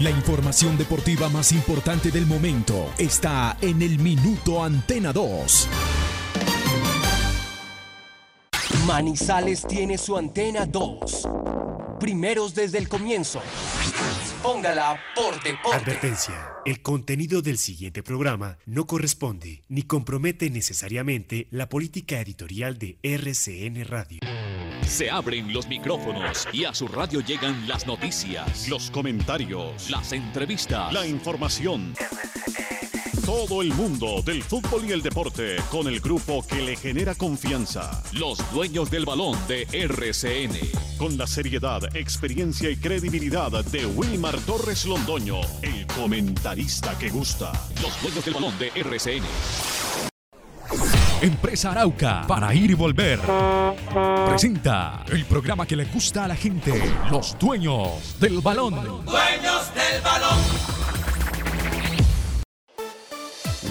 La 0.00 0.10
información 0.10 0.78
deportiva 0.78 1.28
más 1.28 1.50
importante 1.50 2.12
del 2.12 2.24
momento 2.24 2.88
está 2.98 3.56
en 3.60 3.82
el 3.82 3.98
Minuto 3.98 4.62
Antena 4.62 5.12
2. 5.12 5.68
Manizales 8.86 9.66
tiene 9.66 9.98
su 9.98 10.16
antena 10.16 10.66
2. 10.66 11.28
Primeros 11.98 12.54
desde 12.54 12.78
el 12.78 12.88
comienzo. 12.88 13.42
Póngala 14.40 15.00
por 15.16 15.42
deporte. 15.42 15.76
Advertencia. 15.76 16.52
El 16.64 16.80
contenido 16.80 17.42
del 17.42 17.58
siguiente 17.58 18.04
programa 18.04 18.56
no 18.66 18.86
corresponde 18.86 19.64
ni 19.68 19.82
compromete 19.82 20.48
necesariamente 20.48 21.48
la 21.50 21.68
política 21.68 22.20
editorial 22.20 22.78
de 22.78 23.00
RCN 23.02 23.84
Radio. 23.84 24.20
Se 24.86 25.10
abren 25.10 25.52
los 25.52 25.68
micrófonos 25.68 26.46
y 26.52 26.64
a 26.64 26.74
su 26.74 26.88
radio 26.88 27.20
llegan 27.20 27.68
las 27.68 27.86
noticias, 27.86 28.68
los 28.68 28.90
comentarios, 28.90 29.90
las 29.90 30.12
entrevistas, 30.12 30.92
la 30.92 31.06
información. 31.06 31.94
Todo 33.24 33.60
el 33.60 33.74
mundo 33.74 34.22
del 34.22 34.42
fútbol 34.42 34.86
y 34.86 34.92
el 34.92 35.02
deporte 35.02 35.56
con 35.70 35.86
el 35.86 36.00
grupo 36.00 36.42
que 36.46 36.62
le 36.62 36.76
genera 36.76 37.14
confianza. 37.14 38.02
Los 38.12 38.38
dueños 38.52 38.90
del 38.90 39.04
balón 39.04 39.36
de 39.46 39.66
RCN. 39.70 40.56
Con 40.96 41.18
la 41.18 41.26
seriedad, 41.26 41.94
experiencia 41.94 42.70
y 42.70 42.76
credibilidad 42.76 43.64
de 43.66 43.84
Wilmar 43.84 44.38
Torres 44.40 44.86
Londoño, 44.86 45.40
el 45.60 45.86
comentarista 45.88 46.96
que 46.98 47.10
gusta. 47.10 47.52
Los 47.82 48.00
dueños 48.00 48.24
del 48.24 48.34
balón 48.34 48.58
de 48.58 48.68
RCN. 48.74 49.24
Empresa 51.20 51.72
Arauca, 51.72 52.24
para 52.28 52.54
ir 52.54 52.70
y 52.70 52.74
volver. 52.74 53.18
Presenta 54.28 55.04
el 55.10 55.24
programa 55.24 55.66
que 55.66 55.74
le 55.74 55.84
gusta 55.86 56.24
a 56.24 56.28
la 56.28 56.36
gente, 56.36 56.80
los 57.10 57.36
dueños 57.36 58.20
del 58.20 58.40
balón. 58.40 59.04
Dueños 59.04 59.74
del 59.74 60.00
balón. 60.00 60.38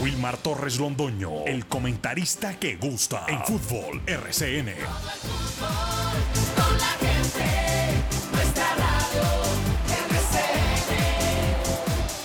Wilmar 0.01 0.35
Torres 0.37 0.77
Londoño, 0.77 1.45
el 1.45 1.65
comentarista 1.67 2.59
que 2.59 2.75
gusta 2.75 3.23
en 3.29 3.41
fútbol 3.45 4.01
RCN. 4.05 4.73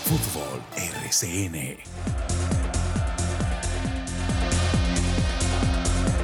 Fútbol 0.04 0.62
RCN. 0.76 2.11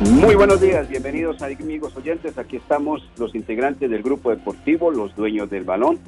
Muy 0.01 0.37
buenos 0.37 0.61
días, 0.61 0.89
bienvenidos 0.89 1.43
amigos 1.43 1.97
oyentes. 1.97 2.39
Aquí 2.39 2.57
estamos 2.57 3.03
los 3.17 3.35
integrantes 3.35 3.91
del 3.91 4.01
grupo 4.01 4.31
deportivo, 4.31 4.93
los 4.93 5.17
dueños 5.17 5.51
del 5.51 5.65
balón, 5.65 5.99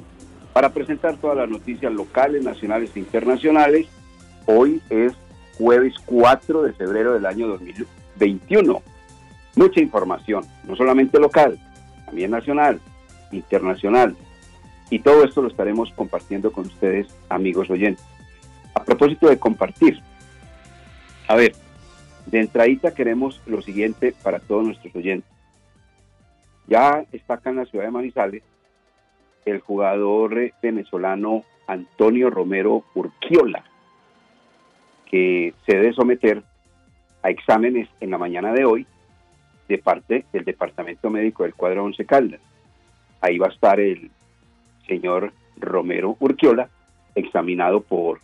para 0.53 0.73
presentar 0.73 1.17
todas 1.17 1.37
las 1.37 1.49
noticias 1.49 1.93
locales, 1.93 2.45
nacionales 2.45 2.93
e 2.95 3.01
internacionales. 3.01 3.89
Hoy 4.47 4.81
es 4.91 5.15
jueves 5.59 5.95
4 6.07 6.63
de 6.63 6.73
febrero 6.73 7.15
del 7.15 7.27
año 7.27 7.49
2021. 7.49 8.81
Mucha 9.57 9.81
información, 9.81 10.45
no 10.69 10.77
solamente 10.77 11.19
local, 11.19 11.59
también 12.07 12.31
nacional, 12.31 12.81
internacional. 13.33 14.15
Y 14.89 15.01
todo 15.01 15.25
esto 15.25 15.43
lo 15.43 15.49
estaremos 15.49 15.91
compartiendo 15.97 16.53
con 16.53 16.67
ustedes, 16.67 17.09
amigos 17.29 17.69
oyentes. 17.69 18.05
A 18.73 18.85
propósito 18.85 19.29
de 19.29 19.41
compartir, 19.41 20.01
a 21.27 21.35
ver, 21.35 21.57
de 22.27 22.41
entradita 22.41 22.95
queremos 22.95 23.41
lo 23.47 23.63
siguiente 23.63 24.15
para 24.23 24.41
todos 24.41 24.65
nuestros 24.65 24.95
oyentes. 24.95 25.31
Ya 26.67 27.05
está 27.13 27.35
acá 27.35 27.51
en 27.51 27.57
la 27.57 27.65
ciudad 27.65 27.85
de 27.85 27.91
Manizales 27.91 28.43
el 29.45 29.61
jugador 29.61 30.53
venezolano 30.63 31.45
Antonio 31.67 32.31
Romero 32.31 32.85
Urquiola, 32.95 33.65
que 35.07 35.55
se 35.67 35.77
debe 35.77 35.93
someter 35.93 36.43
a 37.23 37.31
exámenes 37.31 37.89
en 38.01 38.11
la 38.11 38.19
mañana 38.19 38.53
de 38.53 38.65
hoy 38.65 38.87
de 39.69 39.79
parte 39.79 40.25
del 40.33 40.45
Departamento 40.45 41.11
Médico 41.11 41.45
del 41.45 41.55
Cuadro 41.55 41.85
11 41.85 42.05
Caldas. 42.07 42.41
Ahí 43.21 43.39
va 43.39 43.47
a 43.47 43.53
estar 43.53 43.79
el 43.79 44.11
señor 44.87 45.33
Romero 45.57 46.17
Urquiola, 46.19 46.69
examinado 47.15 47.81
por 47.81 48.21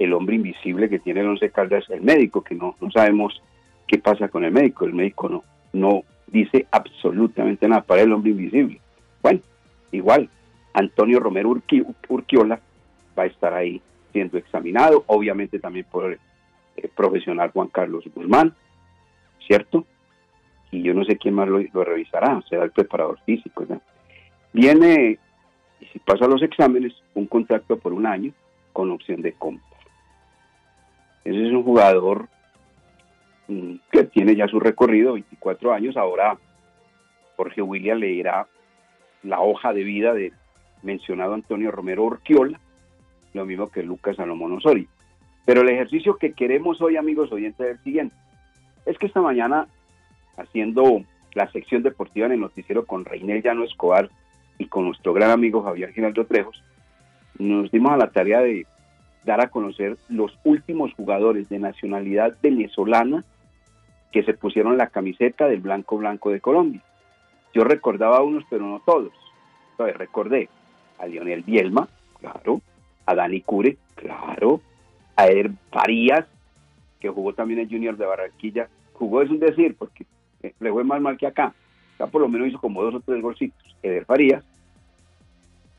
el 0.00 0.14
hombre 0.14 0.36
invisible 0.36 0.88
que 0.88 0.98
tiene 0.98 1.20
el 1.20 1.28
Once 1.28 1.50
Caldas, 1.50 1.88
el 1.90 2.00
médico, 2.00 2.42
que 2.42 2.54
no, 2.54 2.74
no 2.80 2.90
sabemos 2.90 3.40
qué 3.86 3.98
pasa 3.98 4.28
con 4.28 4.44
el 4.44 4.50
médico. 4.50 4.86
El 4.86 4.94
médico 4.94 5.28
no, 5.28 5.44
no 5.74 6.04
dice 6.26 6.66
absolutamente 6.70 7.68
nada 7.68 7.82
para 7.82 8.00
el 8.00 8.12
hombre 8.12 8.30
invisible. 8.30 8.80
Bueno, 9.22 9.40
igual, 9.92 10.30
Antonio 10.72 11.20
Romero 11.20 11.50
Urqui, 11.50 11.84
Urquiola 12.08 12.58
va 13.16 13.24
a 13.24 13.26
estar 13.26 13.52
ahí 13.52 13.82
siendo 14.12 14.38
examinado, 14.38 15.04
obviamente 15.06 15.58
también 15.58 15.86
por 15.90 16.12
el, 16.12 16.18
profesional 16.96 17.50
Juan 17.50 17.68
Carlos 17.68 18.04
Guzmán, 18.14 18.54
¿cierto? 19.46 19.84
Y 20.70 20.82
yo 20.82 20.94
no 20.94 21.04
sé 21.04 21.18
quién 21.18 21.34
más 21.34 21.46
lo, 21.46 21.60
lo 21.74 21.84
revisará, 21.84 22.40
será 22.48 22.64
el 22.64 22.70
preparador 22.70 23.18
físico. 23.26 23.66
¿no? 23.68 23.82
Viene, 24.54 25.18
y 25.78 25.84
si 25.86 25.98
pasa 25.98 26.26
los 26.26 26.42
exámenes, 26.42 26.94
un 27.14 27.26
contrato 27.26 27.78
por 27.78 27.92
un 27.92 28.06
año 28.06 28.32
con 28.72 28.90
opción 28.90 29.20
de 29.20 29.32
compra. 29.34 29.69
Ese 31.24 31.46
es 31.46 31.52
un 31.52 31.62
jugador 31.62 32.28
mm, 33.48 33.74
que 33.90 34.04
tiene 34.04 34.34
ya 34.34 34.48
su 34.48 34.60
recorrido, 34.60 35.14
24 35.14 35.72
años. 35.72 35.96
Ahora 35.96 36.38
Jorge 37.36 37.62
William 37.62 37.98
leerá 37.98 38.46
la 39.22 39.40
hoja 39.40 39.72
de 39.72 39.84
vida 39.84 40.14
del 40.14 40.32
mencionado 40.82 41.34
Antonio 41.34 41.70
Romero 41.70 42.04
Orquiola, 42.04 42.58
lo 43.34 43.44
mismo 43.44 43.70
que 43.70 43.82
Lucas 43.82 44.16
Salomón 44.16 44.52
Osorio. 44.52 44.88
Pero 45.44 45.62
el 45.62 45.70
ejercicio 45.70 46.16
que 46.16 46.32
queremos 46.32 46.80
hoy, 46.80 46.96
amigos 46.96 47.32
oyentes, 47.32 47.66
es 47.66 47.72
el 47.72 47.84
siguiente. 47.84 48.14
Es 48.86 48.98
que 48.98 49.06
esta 49.06 49.20
mañana, 49.20 49.66
haciendo 50.36 51.02
la 51.34 51.50
sección 51.50 51.82
deportiva 51.82 52.26
en 52.26 52.32
el 52.32 52.40
noticiero 52.40 52.86
con 52.86 53.04
Reinel 53.04 53.42
Llano 53.42 53.64
Escobar 53.64 54.10
y 54.58 54.66
con 54.66 54.86
nuestro 54.86 55.12
gran 55.12 55.30
amigo 55.30 55.62
Javier 55.62 55.92
Ginaldo 55.92 56.26
Trejos, 56.26 56.62
nos 57.38 57.70
dimos 57.70 57.92
a 57.92 57.96
la 57.96 58.10
tarea 58.10 58.40
de 58.40 58.66
dar 59.24 59.40
a 59.40 59.48
conocer 59.48 59.96
los 60.08 60.36
últimos 60.44 60.92
jugadores 60.94 61.48
de 61.48 61.58
nacionalidad 61.58 62.36
venezolana 62.42 63.24
que 64.12 64.22
se 64.24 64.34
pusieron 64.34 64.76
la 64.76 64.88
camiseta 64.88 65.46
del 65.46 65.60
blanco 65.60 65.98
blanco 65.98 66.30
de 66.30 66.40
Colombia. 66.40 66.82
Yo 67.54 67.64
recordaba 67.64 68.18
a 68.18 68.22
unos, 68.22 68.44
pero 68.48 68.66
no 68.66 68.80
todos. 68.80 69.12
Entonces 69.72 69.96
recordé 69.96 70.48
a 70.98 71.06
Lionel 71.06 71.42
Bielma, 71.42 71.88
claro, 72.18 72.60
a 73.06 73.14
Dani 73.14 73.40
Cure, 73.42 73.76
claro, 73.94 74.60
a 75.16 75.26
Eder 75.26 75.50
Farías, 75.70 76.26
que 76.98 77.08
jugó 77.08 77.32
también 77.32 77.60
el 77.60 77.68
Junior 77.68 77.96
de 77.96 78.06
Barranquilla. 78.06 78.68
Jugó 78.92 79.22
es 79.22 79.30
un 79.30 79.38
decir, 79.38 79.74
porque 79.78 80.04
eh, 80.42 80.52
le 80.60 80.70
fue 80.70 80.84
más 80.84 81.00
mal 81.00 81.16
que 81.16 81.26
acá. 81.26 81.54
Acá 81.94 82.06
por 82.06 82.20
lo 82.20 82.28
menos 82.28 82.48
hizo 82.48 82.60
como 82.60 82.82
dos 82.82 82.94
o 82.94 83.00
tres 83.00 83.22
golcitos. 83.22 83.76
Eder 83.82 84.04
Farías. 84.04 84.44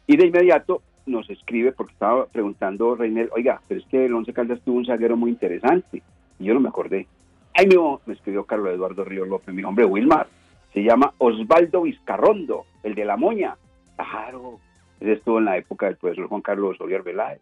Y 0.08 0.18
de 0.18 0.28
inmediato 0.28 0.82
nos 1.06 1.30
escribe 1.30 1.72
porque 1.72 1.94
estaba 1.94 2.26
preguntando 2.28 2.96
Reinel, 2.96 3.30
oiga, 3.34 3.62
pero 3.68 3.80
es 3.80 3.88
que 3.88 4.06
el 4.06 4.14
Once 4.14 4.34
Caldas 4.34 4.62
tuvo 4.62 4.78
un 4.78 4.86
zaguero 4.86 5.18
muy 5.18 5.32
interesante. 5.32 6.02
Y 6.40 6.46
yo 6.46 6.54
no 6.54 6.60
me 6.60 6.70
acordé. 6.70 7.08
Ahí 7.54 7.68
mismo 7.68 8.02
me 8.06 8.14
escribió 8.14 8.46
Carlos 8.46 8.74
Eduardo 8.74 9.04
Río 9.04 9.26
López, 9.26 9.54
mi 9.54 9.64
hombre 9.64 9.86
Wilmar. 9.86 10.28
Se 10.74 10.84
llama 10.84 11.14
Osvaldo 11.18 11.82
Vizcarrondo, 11.82 12.66
el 12.84 12.96
de 12.96 13.06
la 13.06 13.18
moña. 13.18 13.58
Claro, 13.96 14.60
ese 15.00 15.14
estuvo 15.14 15.40
en 15.40 15.46
la 15.46 15.58
época 15.58 15.88
del 15.88 15.98
profesor 15.98 16.28
Juan 16.28 16.42
Carlos 16.42 16.76
Osorio 16.76 16.98
Arbeláez. 16.98 17.42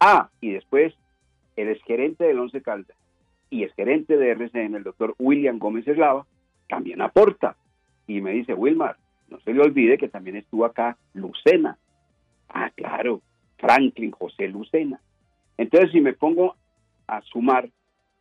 Ah, 0.00 0.30
y 0.40 0.52
después 0.52 0.94
el 1.56 1.68
exgerente 1.68 2.24
del 2.24 2.38
Once 2.38 2.60
Caldas 2.62 2.96
y 3.50 3.64
exgerente 3.64 4.16
de 4.16 4.30
RCN, 4.30 4.74
el 4.74 4.82
doctor 4.82 5.14
William 5.18 5.58
Gómez 5.58 5.86
Eslava, 5.86 6.26
también 6.68 7.02
aporta. 7.02 7.56
Y 8.06 8.22
me 8.22 8.32
dice, 8.32 8.54
Wilmar, 8.54 8.96
no 9.28 9.38
se 9.40 9.52
le 9.52 9.60
olvide 9.60 9.98
que 9.98 10.08
también 10.08 10.36
estuvo 10.36 10.64
acá 10.64 10.96
Lucena, 11.12 11.76
Ah, 12.52 12.70
claro, 12.74 13.22
Franklin 13.58 14.10
José 14.10 14.48
Lucena. 14.48 15.00
Entonces, 15.56 15.90
si 15.92 16.00
me 16.00 16.12
pongo 16.12 16.56
a 17.06 17.20
sumar, 17.22 17.68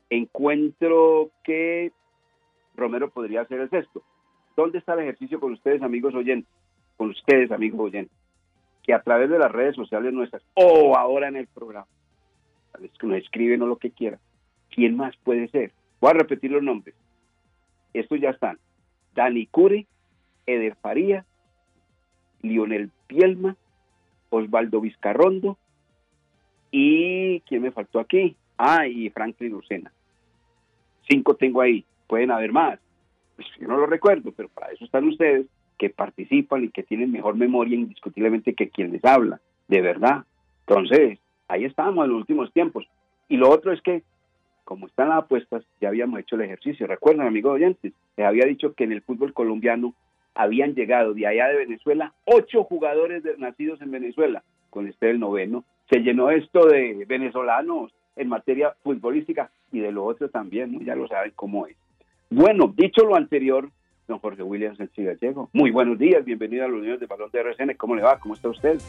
encuentro 0.10 1.32
que 1.44 1.92
Romero 2.76 3.10
podría 3.10 3.46
ser 3.46 3.62
el 3.62 3.70
sexto. 3.70 4.04
¿Dónde 4.56 4.80
está 4.80 4.94
el 4.94 5.02
ejercicio 5.02 5.40
con 5.40 5.54
ustedes, 5.54 5.82
amigos 5.82 6.14
oyentes? 6.14 6.52
Con 6.98 7.10
ustedes, 7.10 7.52
amigos 7.52 7.80
oyentes. 7.80 8.16
Que 8.84 8.94
a 8.94 9.02
través 9.02 9.30
de 9.30 9.40
las 9.40 9.52
redes 9.52 9.76
sociales 9.76 10.14
nuestras, 10.14 10.44
o 10.54 10.96
ahora 10.98 11.28
en 11.28 11.36
el 11.36 11.48
programa, 11.48 11.88
que 13.00 13.08
nos 13.08 13.18
escriben 13.18 13.62
o 13.62 13.68
lo 13.68 13.78
que 13.78 13.92
quieran, 13.92 14.20
¿quién 14.70 14.96
más 14.96 15.16
puede 15.18 15.48
ser? 15.50 15.72
Voy 16.00 16.12
a 16.12 16.14
repetir 16.14 16.52
los 16.52 16.64
nombres. 16.64 16.96
Estos 17.94 18.20
ya 18.20 18.32
están. 18.32 18.58
Dani 19.14 19.46
Cure, 19.48 19.86
Eder 20.46 20.76
Faría, 20.76 21.26
Lionel 22.42 22.92
Pielma, 23.08 23.56
Osvaldo 24.32 24.82
Vizcarrondo 24.82 25.58
y 26.72 27.42
¿quién 27.42 27.62
me 27.62 27.72
faltó 27.72 28.00
aquí? 28.00 28.36
Ah, 28.58 28.88
y 28.88 29.10
Franklin 29.10 29.52
Lucena. 29.52 29.92
Cinco 31.08 31.36
tengo 31.36 31.62
ahí, 31.62 31.86
pueden 32.08 32.32
haber 32.32 32.52
más. 32.52 32.80
Pues 33.36 33.48
yo 33.60 33.68
no 33.68 33.78
lo 33.78 33.86
recuerdo, 33.86 34.32
pero 34.32 34.50
para 34.50 34.72
eso 34.72 34.86
están 34.86 35.08
ustedes 35.08 35.46
que 35.78 35.90
participan 35.90 36.64
y 36.64 36.70
que 36.70 36.84
tienen 36.84 37.12
mejor 37.12 37.36
memoria 37.36 37.76
indiscutiblemente 37.76 38.54
que 38.54 38.70
quien 38.70 38.92
les 38.92 39.04
habla. 39.04 39.42
De 39.68 39.82
verdad, 39.82 40.26
Entonces, 40.68 41.20
ahí 41.48 41.66
estábamos 41.66 42.06
en 42.06 42.12
los 42.12 42.20
últimos 42.20 42.54
tiempos. 42.54 42.88
Y 43.28 43.38
lo 43.38 43.50
otro 43.50 43.74
es 43.74 43.82
que, 43.82 44.04
como 44.64 44.88
están 44.88 45.10
las 45.10 45.24
apuestas, 45.24 45.64
ya 45.82 45.90
habíamos 45.90 46.20
hecho 46.20 46.36
el 46.36 46.44
ejercicio. 46.44 46.88
Recuerden, 46.88 47.26
amigos 47.26 47.54
oyentes, 47.56 47.94
les 48.16 48.28
había 48.28 48.46
dicho 48.46 48.74
que 48.74 48.84
en 48.84 48.92
el 48.92 49.02
fútbol 49.02 49.34
colombiano 49.34 49.94
habían 50.36 50.76
llegado 50.76 51.14
de 51.14 51.28
allá 51.28 51.48
de 51.48 51.58
Venezuela 51.58 52.14
ocho 52.26 52.64
jugadores 52.64 53.24
nacidos 53.38 53.82
en 53.82 53.92
Venezuela, 53.92 54.44
con 54.70 54.88
este 54.88 55.10
el 55.10 55.20
noveno. 55.20 55.64
Se 55.90 56.00
llenó 56.00 56.30
esto 56.30 56.66
de 56.68 57.06
venezolanos 57.08 57.94
en 58.16 58.30
materia 58.30 58.74
futbolística 58.84 59.52
y 59.72 59.80
de 59.80 59.92
lo 59.92 60.06
otro 60.06 60.30
también, 60.30 60.72
¿no? 60.72 60.82
ya 60.82 60.96
lo 60.96 61.08
saben 61.08 61.34
cómo 61.36 61.68
es. 61.68 61.76
Bueno, 62.30 62.74
dicho 62.76 63.06
lo 63.06 63.16
anterior, 63.16 63.70
don 64.08 64.20
Jorge 64.20 64.44
Williams 64.44 64.80
El 64.80 64.90
Gallego, 65.06 65.50
muy 65.54 65.72
buenos 65.72 65.98
días, 65.98 66.24
bienvenido 66.24 66.66
a 66.66 66.68
los 66.68 66.82
Unión 66.82 67.00
de 67.00 67.06
Balón 67.06 67.30
de 67.32 67.40
RCN, 67.40 67.76
¿cómo 67.76 67.96
le 67.96 68.04
va? 68.04 68.20
¿Cómo 68.20 68.36
está 68.36 68.50
usted? 68.50 68.80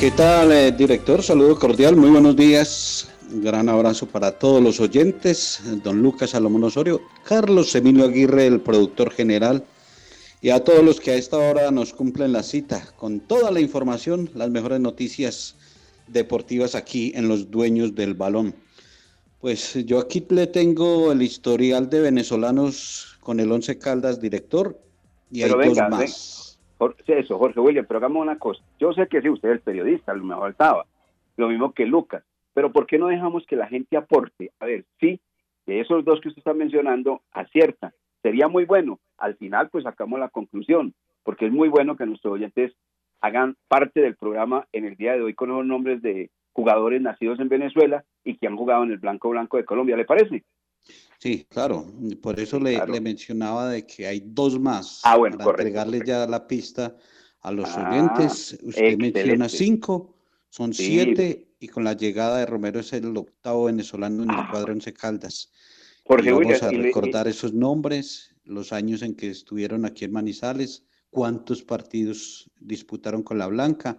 ¿Qué 0.00 0.10
tal, 0.10 0.50
eh, 0.50 0.72
director? 0.72 1.22
Saludo 1.22 1.58
cordial, 1.58 1.94
muy 1.94 2.08
buenos 2.08 2.34
días. 2.34 3.10
Un 3.30 3.44
gran 3.44 3.68
abrazo 3.68 4.06
para 4.06 4.38
todos 4.38 4.62
los 4.62 4.80
oyentes, 4.80 5.60
don 5.84 6.02
Lucas 6.02 6.30
Salomón 6.30 6.64
Osorio, 6.64 7.02
Carlos 7.22 7.74
Emilio 7.74 8.06
Aguirre, 8.06 8.46
el 8.46 8.62
productor 8.62 9.10
general, 9.10 9.62
y 10.40 10.48
a 10.48 10.64
todos 10.64 10.82
los 10.82 11.00
que 11.00 11.10
a 11.10 11.16
esta 11.16 11.36
hora 11.36 11.70
nos 11.70 11.92
cumplen 11.92 12.32
la 12.32 12.42
cita 12.42 12.94
con 12.96 13.20
toda 13.20 13.50
la 13.50 13.60
información, 13.60 14.30
las 14.34 14.48
mejores 14.48 14.80
noticias 14.80 15.56
deportivas 16.06 16.74
aquí 16.74 17.12
en 17.14 17.28
los 17.28 17.50
dueños 17.50 17.94
del 17.94 18.14
balón. 18.14 18.54
Pues 19.38 19.74
yo 19.84 19.98
aquí 19.98 20.24
le 20.30 20.46
tengo 20.46 21.12
el 21.12 21.20
historial 21.20 21.90
de 21.90 22.00
venezolanos 22.00 23.18
con 23.20 23.38
el 23.38 23.52
Once 23.52 23.76
Caldas 23.76 24.18
director 24.18 24.80
y 25.30 25.42
hay 25.42 25.50
dos 25.50 25.78
más. 25.90 26.49
Jorge, 26.80 27.18
eso, 27.18 27.36
Jorge 27.36 27.60
William, 27.60 27.84
pero 27.86 27.98
hagamos 27.98 28.22
una 28.22 28.38
cosa. 28.38 28.62
Yo 28.78 28.94
sé 28.94 29.06
que 29.06 29.20
sí, 29.20 29.28
usted 29.28 29.50
es 29.50 29.54
el 29.56 29.60
periodista, 29.60 30.14
lo 30.14 30.24
me 30.24 30.34
faltaba. 30.34 30.86
Lo 31.36 31.48
mismo 31.48 31.72
que 31.72 31.84
Lucas. 31.84 32.24
Pero 32.54 32.72
¿por 32.72 32.86
qué 32.86 32.98
no 32.98 33.08
dejamos 33.08 33.44
que 33.46 33.54
la 33.54 33.66
gente 33.68 33.98
aporte? 33.98 34.50
A 34.58 34.64
ver, 34.64 34.86
sí, 34.98 35.20
que 35.66 35.80
esos 35.80 36.06
dos 36.06 36.22
que 36.22 36.28
usted 36.28 36.38
está 36.38 36.54
mencionando 36.54 37.20
aciertan. 37.32 37.92
Sería 38.22 38.48
muy 38.48 38.64
bueno. 38.64 38.98
Al 39.18 39.36
final, 39.36 39.68
pues 39.68 39.84
sacamos 39.84 40.18
la 40.18 40.30
conclusión, 40.30 40.94
porque 41.22 41.46
es 41.46 41.52
muy 41.52 41.68
bueno 41.68 41.98
que 41.98 42.06
nuestros 42.06 42.32
oyentes 42.32 42.72
hagan 43.20 43.56
parte 43.68 44.00
del 44.00 44.16
programa 44.16 44.66
en 44.72 44.86
el 44.86 44.96
día 44.96 45.12
de 45.12 45.20
hoy 45.20 45.34
con 45.34 45.50
los 45.50 45.66
nombres 45.66 46.00
de 46.00 46.30
jugadores 46.54 47.02
nacidos 47.02 47.40
en 47.40 47.50
Venezuela 47.50 48.04
y 48.24 48.38
que 48.38 48.46
han 48.46 48.56
jugado 48.56 48.84
en 48.84 48.92
el 48.92 48.98
Blanco 48.98 49.28
Blanco 49.28 49.58
de 49.58 49.66
Colombia, 49.66 49.98
¿le 49.98 50.06
parece? 50.06 50.44
Sí, 51.18 51.46
claro. 51.50 51.86
Por 52.22 52.40
eso 52.40 52.58
le, 52.58 52.84
le 52.86 53.00
mencionaba 53.00 53.68
de 53.68 53.84
que 53.84 54.06
hay 54.06 54.22
dos 54.24 54.58
más. 54.58 55.00
Ah, 55.04 55.18
bueno, 55.18 55.36
para 55.36 55.50
entregarle 55.50 56.00
ya 56.04 56.26
la 56.26 56.46
pista 56.46 56.96
a 57.42 57.52
los 57.52 57.68
ah, 57.70 57.90
oyentes. 57.90 58.58
Usted 58.62 58.84
excelente. 58.84 59.18
menciona 59.20 59.48
cinco, 59.48 60.16
son 60.48 60.72
sí. 60.72 60.86
siete 60.86 61.54
y 61.60 61.68
con 61.68 61.84
la 61.84 61.92
llegada 61.92 62.38
de 62.38 62.46
Romero 62.46 62.80
es 62.80 62.92
el 62.94 63.14
octavo 63.16 63.66
venezolano 63.66 64.22
en 64.22 64.30
el 64.30 64.48
cuadro 64.50 64.72
Once 64.72 64.92
Caldas. 64.92 65.52
Jorge, 66.04 66.32
vamos 66.32 66.62
a 66.62 66.70
recordar 66.70 67.26
y... 67.26 67.30
esos 67.30 67.52
nombres, 67.52 68.34
los 68.44 68.72
años 68.72 69.02
en 69.02 69.14
que 69.14 69.28
estuvieron 69.28 69.84
aquí 69.84 70.06
en 70.06 70.12
Manizales, 70.12 70.84
cuántos 71.10 71.62
partidos 71.62 72.50
disputaron 72.60 73.22
con 73.22 73.38
la 73.38 73.46
Blanca. 73.46 73.98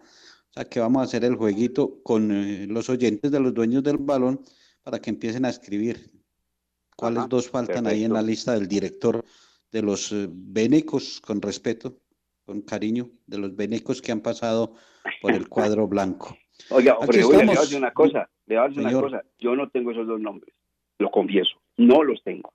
O 0.50 0.54
sea 0.54 0.66
que 0.66 0.80
vamos 0.80 1.02
a 1.02 1.04
hacer 1.06 1.24
el 1.24 1.36
jueguito 1.36 2.02
con 2.04 2.32
eh, 2.32 2.66
los 2.68 2.90
oyentes 2.90 3.32
de 3.32 3.40
los 3.40 3.54
dueños 3.54 3.84
del 3.84 3.98
balón 3.98 4.42
para 4.84 5.00
que 5.00 5.12
empiecen 5.12 5.46
a 5.46 5.50
escribir 5.50 6.12
cuáles 7.02 7.20
Ajá, 7.20 7.28
dos 7.28 7.50
faltan 7.50 7.84
perfecto. 7.84 7.90
ahí 7.90 8.04
en 8.04 8.14
la 8.14 8.22
lista 8.22 8.54
del 8.54 8.68
director 8.68 9.26
de 9.72 9.82
los 9.82 10.12
eh, 10.12 10.28
venecos, 10.30 11.20
con 11.20 11.42
respeto, 11.42 11.98
con 12.46 12.62
cariño, 12.62 13.10
de 13.26 13.40
los 13.40 13.56
venecos 13.56 14.04
que 14.04 14.12
han 14.12 14.22
pasado 14.22 14.76
por 15.20 15.32
el 15.32 15.50
cuadro 15.50 15.88
blanco. 15.88 16.38
Oiga, 16.70 16.94
Jorge, 16.94 17.18
le 17.18 17.26
voy 17.26 17.36
a 17.38 17.60
decir 17.62 17.80
una 17.80 17.92
cosa, 17.92 18.30
le 18.46 18.56
voy 18.56 18.66
a 18.66 18.68
decir 18.68 18.86
una 18.86 19.02
cosa, 19.02 19.24
yo 19.40 19.56
no 19.56 19.70
tengo 19.70 19.92
esos 19.92 20.06
dos 20.06 20.22
nombres, 20.22 20.54
lo 21.00 21.10
confieso, 21.10 21.58
no 21.78 22.04
los 22.04 22.24
tengo. 22.24 22.54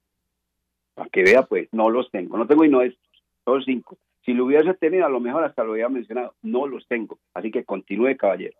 Para 0.94 1.10
que 1.10 1.24
vea, 1.24 1.42
pues, 1.42 1.68
no 1.72 1.90
los 1.90 2.08
tengo, 2.12 2.38
no 2.38 2.46
tengo 2.46 2.64
y 2.64 2.68
no 2.68 2.82
estos, 2.82 3.04
son 3.44 3.64
cinco. 3.64 3.98
Si 4.24 4.32
lo 4.32 4.44
hubiese 4.44 4.74
tenido, 4.74 5.06
a 5.06 5.10
lo 5.10 5.18
mejor 5.18 5.42
hasta 5.42 5.64
lo 5.64 5.72
había 5.72 5.88
mencionado, 5.88 6.34
no 6.42 6.68
los 6.68 6.86
tengo, 6.86 7.18
así 7.34 7.50
que 7.50 7.64
continúe, 7.64 8.16
caballero. 8.16 8.56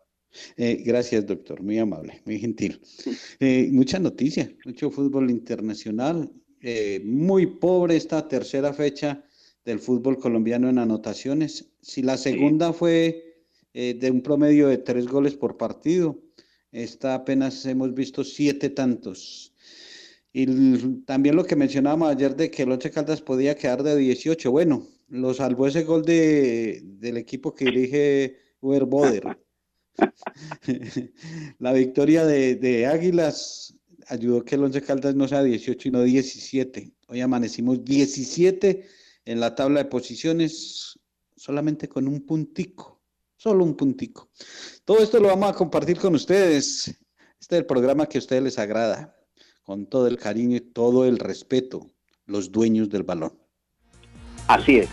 Eh, 0.57 0.83
gracias, 0.85 1.27
doctor, 1.27 1.63
muy 1.63 1.79
amable, 1.79 2.21
muy 2.25 2.39
gentil. 2.39 2.81
Eh, 3.41 3.69
mucha 3.73 3.99
noticia, 3.99 4.51
mucho 4.65 4.91
fútbol 4.91 5.31
internacional, 5.31 6.31
eh, 6.61 7.01
muy 7.05 7.47
pobre 7.47 7.97
esta 7.97 8.27
tercera 8.29 8.73
fecha 8.73 9.25
del 9.65 9.79
fútbol 9.79 10.19
colombiano 10.19 10.69
en 10.69 10.79
anotaciones. 10.79 11.71
Si 11.81 12.03
la 12.03 12.17
segunda 12.17 12.73
fue 12.73 13.27
eh, 13.79 13.93
de 13.93 14.11
un 14.11 14.23
promedio 14.23 14.69
de 14.69 14.79
tres 14.79 15.07
goles 15.07 15.35
por 15.35 15.59
partido. 15.59 16.19
Esta 16.73 17.15
apenas 17.15 17.67
hemos 17.67 17.93
visto 17.93 18.25
siete 18.25 18.71
tantos. 18.71 19.53
Y 20.33 20.47
también 21.05 21.37
lo 21.37 21.45
que 21.45 21.57
mencionábamos 21.57 22.09
ayer 22.09 22.35
de 22.35 22.51
que 22.51 22.63
el 22.63 22.73
Once 22.73 22.91
Caldas 22.91 23.21
podía 23.21 23.55
quedar 23.55 23.83
de 23.83 23.95
18. 23.95 24.51
Bueno, 24.51 24.87
lo 25.09 25.35
salvó 25.35 25.67
ese 25.67 25.85
gol 25.85 26.07
de, 26.07 26.81
del 26.85 27.19
equipo 27.19 27.55
que 27.55 27.67
dirige 27.67 28.37
Uber 28.61 28.87
Boder. 28.87 29.39
La 31.59 31.73
victoria 31.73 32.25
de, 32.25 32.87
Águilas 32.87 33.77
ayudó 34.09 34.45
que 34.45 34.55
el 34.55 34.65
Once 34.65 34.81
Caldas 34.83 35.15
no 35.15 35.27
sea 35.29 35.43
18 35.43 35.89
y 35.89 35.91
no 35.93 36.03
17. 36.03 36.93
Hoy 37.09 37.21
amanecimos 37.21 37.85
17 37.85 38.87
en 39.25 39.41
la 39.41 39.55
tabla 39.55 39.83
de 39.83 39.91
posiciones, 39.91 40.99
solamente 41.37 41.89
con 41.89 42.07
un 42.09 42.25
puntico 42.25 42.97
solo 43.37 43.65
un 43.65 43.77
puntico. 43.77 44.29
Todo 44.85 44.99
esto 44.99 45.21
lo 45.21 45.29
vamos 45.29 45.51
a 45.51 45.55
compartir 45.55 45.99
con 45.99 46.15
ustedes. 46.15 46.89
Este 47.39 47.57
es 47.57 47.61
el 47.61 47.67
programa 47.67 48.07
que 48.07 48.19
a 48.19 48.21
ustedes 48.21 48.43
les 48.43 48.59
agrada, 48.59 49.15
con 49.63 49.87
todo 49.87 50.07
el 50.07 50.17
cariño 50.17 50.57
y 50.57 50.61
todo 50.61 51.05
el 51.05 51.19
respeto, 51.19 51.91
los 52.27 52.51
dueños 52.51 52.89
del 52.89 53.03
balón. 53.03 53.33
Así 54.49 54.79
es. 54.79 54.89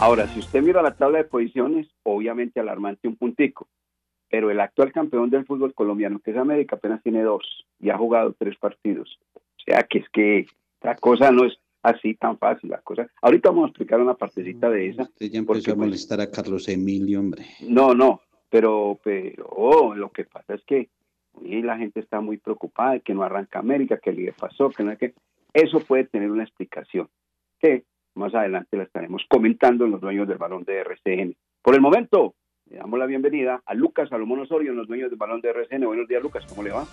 Ahora, 0.00 0.26
si 0.28 0.40
usted 0.40 0.62
mira 0.62 0.82
la 0.82 0.96
tabla 0.96 1.18
de 1.18 1.24
posiciones, 1.24 1.88
obviamente 2.02 2.58
alarmante 2.58 3.06
un 3.06 3.16
puntico, 3.16 3.68
pero 4.32 4.50
el 4.50 4.60
actual 4.60 4.92
campeón 4.92 5.28
del 5.28 5.44
fútbol 5.44 5.74
colombiano, 5.74 6.18
que 6.18 6.30
es 6.30 6.38
América, 6.38 6.76
apenas 6.76 7.02
tiene 7.02 7.20
dos 7.22 7.66
y 7.78 7.90
ha 7.90 7.98
jugado 7.98 8.34
tres 8.38 8.56
partidos. 8.56 9.18
O 9.34 9.60
sea 9.66 9.82
que 9.82 9.98
es 9.98 10.08
que 10.08 10.46
la 10.80 10.96
cosa 10.96 11.30
no 11.30 11.44
es 11.44 11.58
así 11.82 12.14
tan 12.14 12.38
fácil 12.38 12.70
la 12.70 12.80
cosa. 12.80 13.06
Ahorita 13.20 13.50
vamos 13.50 13.64
a 13.64 13.68
explicar 13.68 14.00
una 14.00 14.14
partecita 14.14 14.70
de 14.70 14.88
esa. 14.88 15.02
Usted 15.02 15.26
ya 15.26 15.38
empezó 15.38 15.58
porque, 15.58 15.70
a 15.72 15.74
pues, 15.74 15.86
molestar 15.86 16.22
a 16.22 16.30
Carlos 16.30 16.66
Emilio, 16.70 17.20
hombre. 17.20 17.44
No, 17.68 17.92
no, 17.92 18.22
pero, 18.48 18.98
pero 19.04 19.48
oh, 19.50 19.94
lo 19.94 20.08
que 20.08 20.24
pasa 20.24 20.54
es 20.54 20.64
que 20.64 20.88
y 21.42 21.60
la 21.60 21.76
gente 21.76 22.00
está 22.00 22.22
muy 22.22 22.38
preocupada 22.38 22.92
de 22.92 23.00
que 23.00 23.12
no 23.12 23.24
arranca 23.24 23.58
América, 23.58 23.98
que 23.98 24.12
le 24.12 24.32
pasó, 24.32 24.70
que 24.70 24.82
no 24.82 24.92
es 24.92 24.98
que 24.98 25.12
eso 25.52 25.80
puede 25.80 26.04
tener 26.04 26.30
una 26.30 26.44
explicación 26.44 27.10
que 27.60 27.84
más 28.14 28.34
adelante 28.34 28.78
la 28.78 28.84
estaremos 28.84 29.24
comentando 29.28 29.84
en 29.84 29.90
los 29.90 30.00
dueños 30.00 30.26
del 30.26 30.38
balón 30.38 30.64
de 30.64 30.78
RCN. 30.80 31.36
Por 31.60 31.74
el 31.74 31.82
momento, 31.82 32.34
le 32.72 32.78
damos 32.78 32.98
la 32.98 33.04
bienvenida 33.04 33.62
a 33.66 33.74
Lucas 33.74 34.08
Salomón 34.08 34.40
Osorio 34.40 34.70
en 34.70 34.78
los 34.78 34.88
dueños 34.88 35.10
del 35.10 35.18
balón 35.18 35.42
de 35.42 35.50
RCN. 35.50 35.84
Buenos 35.84 36.08
días, 36.08 36.22
Lucas, 36.22 36.42
¿cómo 36.48 36.62
le 36.62 36.70
va? 36.70 36.86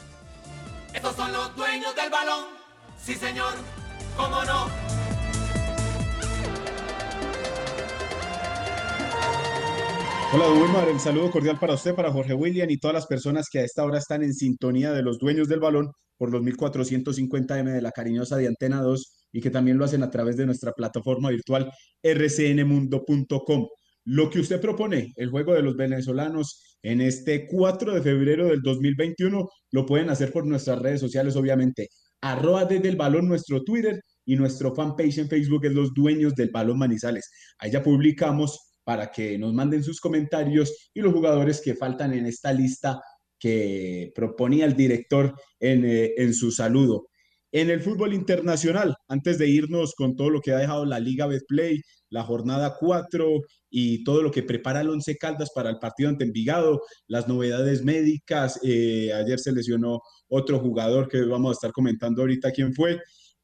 Estos 0.94 1.16
son 1.16 1.32
los 1.32 1.56
dueños 1.56 1.96
del 1.96 2.10
balón, 2.10 2.48
sí 2.98 3.14
señor 3.14 3.54
cómo 4.18 4.44
no. 4.44 4.68
Hola, 10.34 10.62
Wilmar, 10.62 10.90
el 10.90 11.00
saludo 11.00 11.32
cordial 11.32 11.58
para 11.58 11.76
usted, 11.76 11.96
para 11.96 12.12
Jorge 12.12 12.34
William 12.34 12.70
y 12.70 12.78
todas 12.78 12.96
las 12.96 13.08
personas 13.08 13.48
que 13.50 13.60
a 13.60 13.64
esta 13.64 13.86
hora 13.86 14.00
están 14.00 14.22
en 14.22 14.34
sintonía 14.34 14.92
de 14.92 15.02
los 15.02 15.18
dueños 15.18 15.48
del 15.48 15.62
balón 15.62 15.94
por 16.18 16.30
los 16.30 16.42
1450M 16.42 17.72
de 17.72 17.82
la 17.82 17.92
cariñosa 17.92 18.36
de 18.36 18.48
Antena 18.48 18.82
2 18.82 19.28
y 19.32 19.40
que 19.40 19.50
también 19.50 19.78
lo 19.78 19.86
hacen 19.86 20.04
a 20.04 20.12
través 20.12 20.36
de 20.36 20.46
nuestra 20.46 20.74
plataforma 20.74 21.30
virtual 21.30 21.72
rcnmundo.com. 22.04 23.68
Lo 24.12 24.28
que 24.32 24.40
usted 24.40 24.60
propone, 24.60 25.14
el 25.18 25.30
juego 25.30 25.54
de 25.54 25.62
los 25.62 25.76
venezolanos 25.76 26.78
en 26.82 27.00
este 27.00 27.46
4 27.46 27.94
de 27.94 28.02
febrero 28.02 28.48
del 28.48 28.60
2021, 28.64 29.48
lo 29.72 29.86
pueden 29.86 30.10
hacer 30.10 30.32
por 30.32 30.48
nuestras 30.48 30.80
redes 30.80 31.00
sociales, 31.00 31.36
obviamente. 31.36 31.90
Arroba 32.20 32.66
desde 32.66 32.90
el 32.90 32.96
balón 32.96 33.28
nuestro 33.28 33.64
Twitter 33.64 34.02
y 34.26 34.36
nuestro 34.36 34.74
fanpage 34.74 35.20
en 35.20 35.30
Facebook 35.30 35.64
es 35.64 35.74
Los 35.74 35.94
Dueños 35.94 36.34
del 36.34 36.50
Balón 36.50 36.80
Manizales. 36.80 37.30
Ahí 37.60 37.70
ya 37.70 37.84
publicamos 37.84 38.58
para 38.84 39.12
que 39.12 39.38
nos 39.38 39.54
manden 39.54 39.84
sus 39.84 40.00
comentarios 40.02 40.90
y 40.92 41.02
los 41.02 41.14
jugadores 41.14 41.62
que 41.64 41.76
faltan 41.76 42.12
en 42.16 42.26
esta 42.26 42.52
lista 42.52 43.00
que 43.38 44.12
proponía 44.16 44.66
el 44.66 44.76
director 44.76 45.36
en, 45.60 45.86
eh, 45.86 46.16
en 46.18 46.34
su 46.34 46.50
saludo. 46.50 47.10
En 47.52 47.70
el 47.70 47.82
fútbol 47.84 48.16
internacional, 48.16 48.96
antes 49.08 49.38
de 49.38 49.50
irnos 49.50 49.94
con 49.94 50.16
todo 50.16 50.32
lo 50.32 50.42
que 50.42 50.52
ha 50.52 50.58
dejado 50.58 50.84
la 50.86 51.00
Liga 51.00 51.28
Betplay, 51.28 51.80
la 52.10 52.24
jornada 52.24 52.76
4 52.80 53.42
y 53.70 54.04
todo 54.04 54.22
lo 54.22 54.32
que 54.32 54.44
prepara 54.44 54.82
el 54.82 54.90
Once 54.90 55.16
Caldas 55.18 55.52
para 55.54 55.70
el 55.70 55.80
partido 55.80 56.10
ante 56.10 56.24
Envigado, 56.24 56.82
las 57.08 57.28
novedades 57.28 57.84
médicas. 57.84 58.60
Eh, 58.64 59.14
ayer 59.14 59.40
se 59.40 59.52
lesionó 59.52 60.02
otro 60.28 60.60
jugador 60.60 61.08
que 61.08 61.22
vamos 61.22 61.52
a 61.52 61.54
estar 61.54 61.72
comentando 61.72 62.22
ahorita 62.22 62.52
quién 62.52 62.74
fue. 62.74 63.00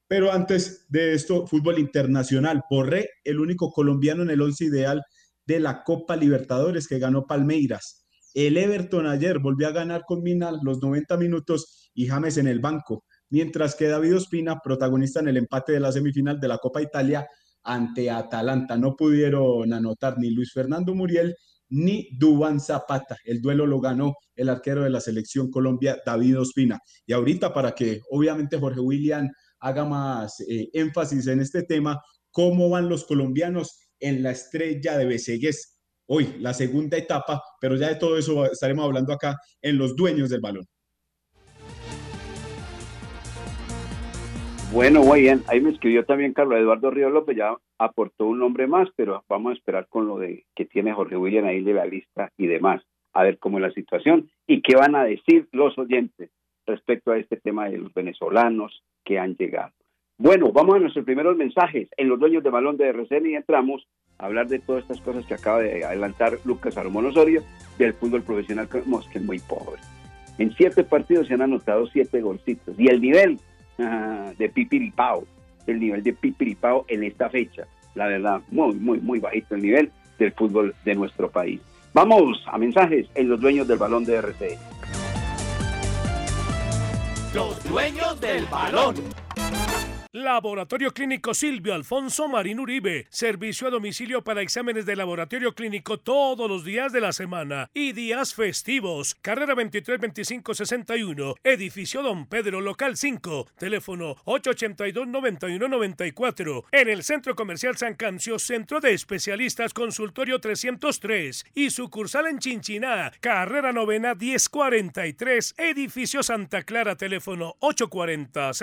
Pero 0.08 0.32
antes 0.32 0.86
de 0.90 1.14
esto, 1.14 1.48
fútbol 1.48 1.80
internacional. 1.80 2.64
Borré, 2.70 3.10
el 3.24 3.40
único 3.40 3.72
colombiano 3.72 4.24
en 4.24 4.30
el 4.30 4.42
once 4.42 4.66
ideal 4.66 5.02
de 5.46 5.60
la 5.60 5.84
Copa 5.84 6.16
Libertadores 6.16 6.88
que 6.88 7.00
ganó 7.00 7.26
Palmeiras. 7.26 8.06
El 8.34 8.58
Everton 8.58 9.08
ayer 9.08 9.40
volvió 9.40 9.68
a 9.68 9.72
ganar 9.72 10.04
con 10.06 10.22
Mina 10.22 10.52
los 10.62 10.82
90 10.82 11.18
minutos 11.18 11.90
y 11.94 12.08
James 12.08 12.38
en 12.38 12.48
el 12.48 12.60
banco, 12.60 13.06
mientras 13.30 13.76
que 13.76 13.88
David 13.88 14.18
Ospina, 14.18 14.60
protagonista 14.62 15.22
en 15.22 15.30
el 15.30 15.38
empate 15.38 15.72
de 15.72 15.80
la 15.80 15.92
semifinal 15.92 16.40
de 16.40 16.50
la 16.50 16.58
Copa 16.58 16.82
Italia 16.82 17.28
ante 17.66 18.10
Atalanta. 18.10 18.78
No 18.78 18.96
pudieron 18.96 19.74
anotar 19.74 20.18
ni 20.18 20.30
Luis 20.30 20.54
Fernando 20.54 20.96
Muriel 20.96 21.36
ni 21.70 22.08
Dubán 22.18 22.60
Zapata. 22.60 23.18
El 23.26 23.42
duelo 23.42 23.66
lo 23.66 23.80
ganó 23.82 24.14
el 24.36 24.50
arquero 24.50 24.84
de 24.84 24.90
la 24.90 25.02
selección 25.02 25.50
Colombia, 25.50 25.98
David 26.06 26.40
Ospina. 26.40 26.80
Y 27.06 27.14
ahorita 27.14 27.54
para 27.54 27.74
que 27.74 28.02
obviamente 28.10 28.58
Jorge 28.58 28.80
William 28.80 29.30
haga 29.60 29.84
más 29.86 30.40
eh, 30.42 30.70
énfasis 30.74 31.28
en 31.28 31.42
este 31.42 31.64
tema, 31.64 32.00
cómo 32.32 32.70
van 32.70 32.88
los 32.88 33.06
colombianos 33.06 33.80
en 34.00 34.22
la 34.24 34.32
estrella 34.32 34.98
de 34.98 35.06
Besegués. 35.06 35.80
Hoy, 36.08 36.36
la 36.40 36.54
segunda 36.54 36.98
etapa, 36.98 37.42
pero 37.60 37.76
ya 37.76 37.90
de 37.90 37.96
todo 37.96 38.18
eso 38.18 38.46
estaremos 38.46 38.86
hablando 38.86 39.12
acá 39.14 39.38
en 39.62 39.78
los 39.78 39.96
dueños 39.96 40.30
del 40.30 40.42
balón. 40.42 40.66
Bueno, 44.76 45.04
muy 45.04 45.22
bien. 45.22 45.42
Ahí 45.48 45.62
me 45.62 45.70
escribió 45.70 46.04
también 46.04 46.34
Carlos 46.34 46.60
Eduardo 46.60 46.92
Río 46.92 47.10
López, 47.10 47.38
ya 47.38 47.56
aportó 47.80 48.26
un 48.26 48.40
nombre 48.40 48.68
más, 48.68 48.90
pero 48.98 49.24
vamos 49.30 49.52
a 49.52 49.54
esperar 49.54 49.88
con 49.88 50.06
lo 50.06 50.20
de 50.20 50.44
que 50.54 50.66
tiene 50.66 50.92
Jorge 50.92 51.16
William 51.16 51.46
ahí 51.46 51.64
de 51.64 51.74
la 51.74 51.86
lista 51.86 52.30
y 52.38 52.48
demás, 52.48 52.84
a 53.14 53.24
ver 53.24 53.40
cómo 53.40 53.58
es 53.58 53.62
la 53.62 53.72
situación 53.72 54.30
y 54.46 54.62
qué 54.62 54.76
van 54.76 54.98
a 54.98 55.06
decir 55.06 55.48
los 55.54 55.78
oyentes 55.78 56.30
respecto 56.66 57.14
a 57.14 57.18
este 57.18 57.38
tema 57.38 57.70
de 57.70 57.78
los 57.78 57.94
venezolanos 57.94 58.84
que 59.06 59.18
han 59.18 59.38
llegado. 59.38 59.72
Bueno, 60.18 60.52
vamos 60.52 60.76
a 60.76 60.80
nuestros 60.80 61.06
primeros 61.06 61.38
mensajes 61.38 61.88
en 61.96 62.10
los 62.10 62.20
dueños 62.20 62.44
de 62.44 62.50
balón 62.50 62.76
de 62.76 62.90
RCN 62.90 63.28
y 63.28 63.36
entramos 63.36 63.88
a 64.18 64.26
hablar 64.26 64.48
de 64.50 64.60
todas 64.60 64.82
estas 64.82 65.00
cosas 65.00 65.26
que 65.26 65.36
acaba 65.36 65.62
de 65.62 65.86
adelantar 65.86 66.34
Lucas 66.44 66.78
Armón 66.78 67.06
Osorio 67.06 67.44
del 67.78 67.94
fútbol 67.94 68.24
profesional, 68.24 68.68
que 68.68 68.80
es 68.80 68.88
muy 69.24 69.40
pobre. 69.40 69.82
En 70.38 70.52
siete 70.52 70.84
partidos 70.84 71.28
se 71.28 71.34
han 71.34 71.44
anotado 71.44 71.88
siete 71.88 72.20
golcitos 72.20 72.78
y 72.78 72.90
el 72.90 73.00
nivel 73.00 73.40
de 73.78 74.50
Pipiripao, 74.50 75.26
el 75.68 75.80
nivel 75.80 76.04
de 76.04 76.14
Pipiripao 76.14 76.86
en 76.88 77.04
esta 77.04 77.30
fecha, 77.30 77.68
la 77.94 78.08
verdad, 78.08 78.42
muy, 78.50 78.76
muy, 78.76 79.00
muy 79.00 79.20
bajito 79.20 79.56
el 79.56 79.62
nivel 79.62 79.92
del 80.18 80.32
fútbol 80.34 80.76
de 80.86 80.96
nuestro 80.96 81.30
país. 81.30 81.60
Vamos 81.94 82.44
a 82.48 82.58
mensajes 82.58 83.08
en 83.16 83.30
los 83.30 83.40
dueños 83.40 83.68
del 83.68 83.78
balón 83.78 84.04
de 84.04 84.16
RCN. 84.16 84.60
Los 87.34 87.64
dueños 87.70 88.20
del 88.22 88.46
balón. 88.46 88.96
Laboratorio 90.16 90.92
Clínico 90.94 91.34
Silvio 91.34 91.74
Alfonso 91.74 92.30
Marín 92.30 92.62
Uribe. 92.62 93.06
Servicio 93.10 93.68
a 93.68 93.70
domicilio 93.70 94.24
para 94.24 94.42
exámenes 94.42 94.86
de 94.86 94.96
laboratorio 94.96 95.54
clínico 95.54 96.00
todos 96.00 96.50
los 96.50 96.64
días 96.64 96.94
de 96.94 97.02
la 97.02 97.12
semana 97.12 97.70
y 97.74 97.92
días 97.92 98.34
festivos. 98.34 99.16
Carrera 99.16 99.56
23 99.56 100.00
25 100.00 100.54
61. 100.54 101.36
Edificio 101.44 102.02
Don 102.02 102.28
Pedro, 102.28 102.62
local 102.62 102.96
5. 102.96 103.50
Teléfono 103.58 104.16
882 104.24 105.06
91 105.06 105.68
94. 105.68 106.64
En 106.72 106.88
el 106.88 107.04
Centro 107.04 107.36
Comercial 107.36 107.76
San 107.76 107.96
Cancio, 107.96 108.40
Centro 108.40 108.80
de 108.80 108.94
Especialistas 108.94 109.74
Consultorio 109.74 110.40
303 110.40 111.46
y 111.56 111.72
sucursal 111.72 112.28
en 112.28 112.40
Chinchiná. 112.40 113.12
Carrera 113.20 113.74
Novena 113.74 114.16
1043. 114.16 115.56
Edificio 115.58 116.24
Santa 116.24 116.64
Clara, 116.64 116.96
teléfono 116.96 117.58
840 117.60 118.54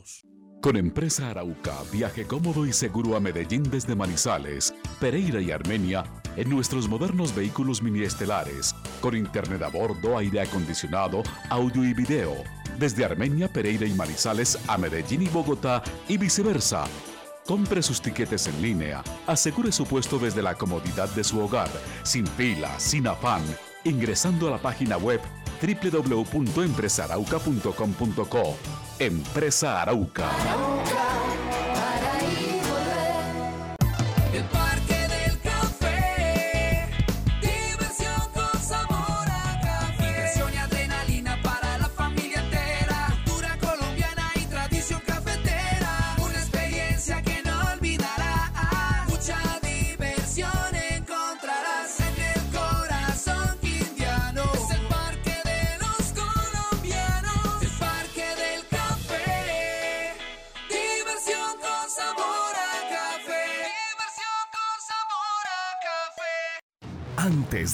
0662. 0.00 0.26
Con 0.62 0.76
Empresa 0.76 1.28
Arauca, 1.28 1.74
viaje 1.92 2.24
cómodo 2.24 2.64
y 2.66 2.72
seguro 2.72 3.16
a 3.16 3.20
Medellín 3.20 3.64
desde 3.64 3.96
Manizales, 3.96 4.72
Pereira 5.00 5.40
y 5.40 5.50
Armenia 5.50 6.04
en 6.36 6.48
nuestros 6.48 6.88
modernos 6.88 7.34
vehículos 7.34 7.82
mini 7.82 8.02
estelares, 8.02 8.72
con 9.00 9.16
internet 9.16 9.62
a 9.62 9.68
bordo, 9.68 10.16
aire 10.16 10.40
acondicionado, 10.40 11.24
audio 11.50 11.84
y 11.84 11.92
video, 11.94 12.32
desde 12.78 13.04
Armenia, 13.04 13.48
Pereira 13.52 13.86
y 13.86 13.92
Manizales 13.94 14.56
a 14.68 14.78
Medellín 14.78 15.22
y 15.22 15.28
Bogotá 15.28 15.82
y 16.08 16.16
viceversa. 16.16 16.84
Compre 17.44 17.82
sus 17.82 18.00
tiquetes 18.00 18.46
en 18.46 18.62
línea, 18.62 19.02
asegure 19.26 19.72
su 19.72 19.84
puesto 19.84 20.20
desde 20.20 20.42
la 20.42 20.54
comodidad 20.54 21.08
de 21.08 21.24
su 21.24 21.40
hogar, 21.40 21.70
sin 22.04 22.24
fila, 22.24 22.78
sin 22.78 23.08
afán, 23.08 23.42
ingresando 23.82 24.46
a 24.46 24.52
la 24.52 24.62
página 24.62 24.96
web 24.96 25.20
www.empresarauca.com.co. 25.62 28.56
Empresa 28.98 29.80
Arauca. 29.80 30.28
Antes 30.28 31.21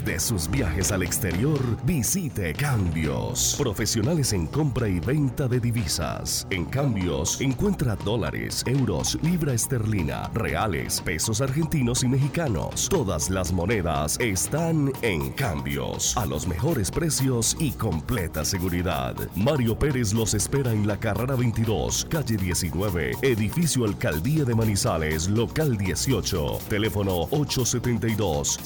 de 0.08 0.18
sus 0.18 0.50
viajes 0.50 0.90
al 0.90 1.02
exterior, 1.02 1.60
visite 1.84 2.54
Cambios. 2.54 3.54
Profesionales 3.58 4.32
en 4.32 4.46
compra 4.46 4.88
y 4.88 5.00
venta 5.00 5.46
de 5.46 5.60
divisas. 5.60 6.46
En 6.48 6.64
Cambios, 6.64 7.38
encuentra 7.42 7.94
dólares, 7.94 8.64
euros, 8.66 9.18
libra 9.22 9.52
esterlina, 9.52 10.30
reales, 10.32 11.02
pesos 11.02 11.42
argentinos 11.42 12.04
y 12.04 12.08
mexicanos. 12.08 12.88
Todas 12.88 13.28
las 13.28 13.52
monedas 13.52 14.18
están 14.18 14.90
en 15.02 15.30
Cambios. 15.32 16.16
A 16.16 16.24
los 16.24 16.48
mejores 16.48 16.90
precios 16.90 17.54
y 17.60 17.72
completa 17.72 18.46
seguridad. 18.46 19.14
Mario 19.36 19.78
Pérez 19.78 20.14
los 20.14 20.32
espera 20.32 20.72
en 20.72 20.86
la 20.86 20.98
carrera 20.98 21.34
22, 21.34 22.06
calle 22.08 22.38
19, 22.38 23.12
edificio 23.20 23.84
Alcaldía 23.84 24.44
de 24.44 24.54
Manizales, 24.54 25.28
local 25.28 25.76
18. 25.76 26.60
Teléfono 26.70 27.28
872 27.30 28.58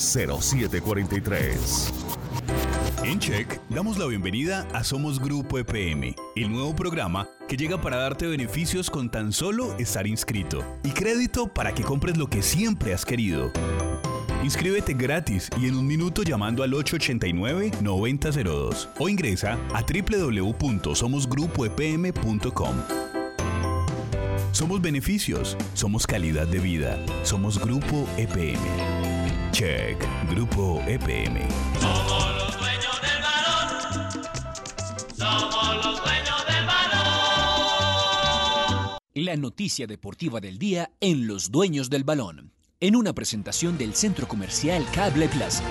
07 1.32 2.02
en 3.04 3.18
Check 3.18 3.60
damos 3.68 3.98
la 3.98 4.06
bienvenida 4.06 4.64
a 4.72 4.84
Somos 4.84 5.18
Grupo 5.18 5.58
EPM, 5.58 6.14
el 6.36 6.52
nuevo 6.52 6.76
programa 6.76 7.28
que 7.48 7.56
llega 7.56 7.80
para 7.80 7.96
darte 7.96 8.26
beneficios 8.26 8.88
con 8.90 9.10
tan 9.10 9.32
solo 9.32 9.74
estar 9.78 10.06
inscrito 10.06 10.62
y 10.84 10.90
crédito 10.90 11.48
para 11.48 11.74
que 11.74 11.82
compres 11.82 12.16
lo 12.16 12.28
que 12.28 12.42
siempre 12.42 12.94
has 12.94 13.04
querido. 13.04 13.50
Inscríbete 14.44 14.94
gratis 14.94 15.50
y 15.60 15.66
en 15.66 15.76
un 15.76 15.84
minuto 15.86 16.22
llamando 16.22 16.62
al 16.62 16.70
889-9002 16.72 18.88
o 18.98 19.08
ingresa 19.08 19.58
a 19.74 19.82
www.somosgrupoepm.com. 19.82 22.76
Somos 24.52 24.80
beneficios, 24.80 25.56
somos 25.74 26.06
calidad 26.06 26.46
de 26.46 26.60
vida, 26.60 27.04
somos 27.24 27.58
Grupo 27.58 28.08
EPM. 28.16 29.11
Check, 29.52 29.98
Grupo 30.30 30.80
EPM. 30.86 31.46
Somos 31.78 32.24
los 32.36 32.58
dueños 32.58 33.00
del 33.02 33.22
balón. 33.22 33.68
Somos 35.14 35.76
los 35.84 36.02
dueños 36.02 36.46
del 36.46 36.66
balón. 36.66 37.02
La 39.12 39.36
noticia 39.36 39.86
deportiva 39.86 40.40
del 40.40 40.58
día 40.58 40.88
en 41.02 41.26
Los 41.26 41.50
Dueños 41.52 41.90
del 41.90 42.02
Balón. 42.02 42.52
En 42.80 42.96
una 42.96 43.12
presentación 43.12 43.76
del 43.76 43.92
Centro 43.92 44.26
Comercial 44.26 44.86
Cable 44.94 45.28
Plaza. 45.28 45.62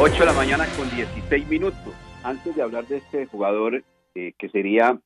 8 0.00 0.18
de 0.18 0.26
la 0.26 0.32
mañana 0.32 0.66
con 0.76 0.90
16 0.90 1.46
minutos. 1.46 1.94
Antes 2.24 2.56
de 2.56 2.62
hablar 2.62 2.88
de 2.88 2.96
este 2.96 3.26
jugador 3.26 3.84
eh, 4.16 4.32
que 4.36 4.48
sería, 4.48 5.00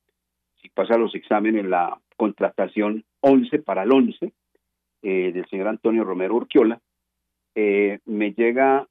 si 0.63 0.69
pasa 0.69 0.97
los 0.97 1.13
exámenes, 1.13 1.63
la 1.65 2.01
contratación 2.17 3.05
11 3.19 3.59
para 3.59 3.83
el 3.83 3.91
11, 3.91 4.33
eh, 5.03 5.31
del 5.33 5.45
señor 5.47 5.67
Antonio 5.67 6.03
Romero 6.03 6.35
Urquiola, 6.35 6.81
eh, 7.55 7.99
me 8.05 8.31
llega 8.31 8.87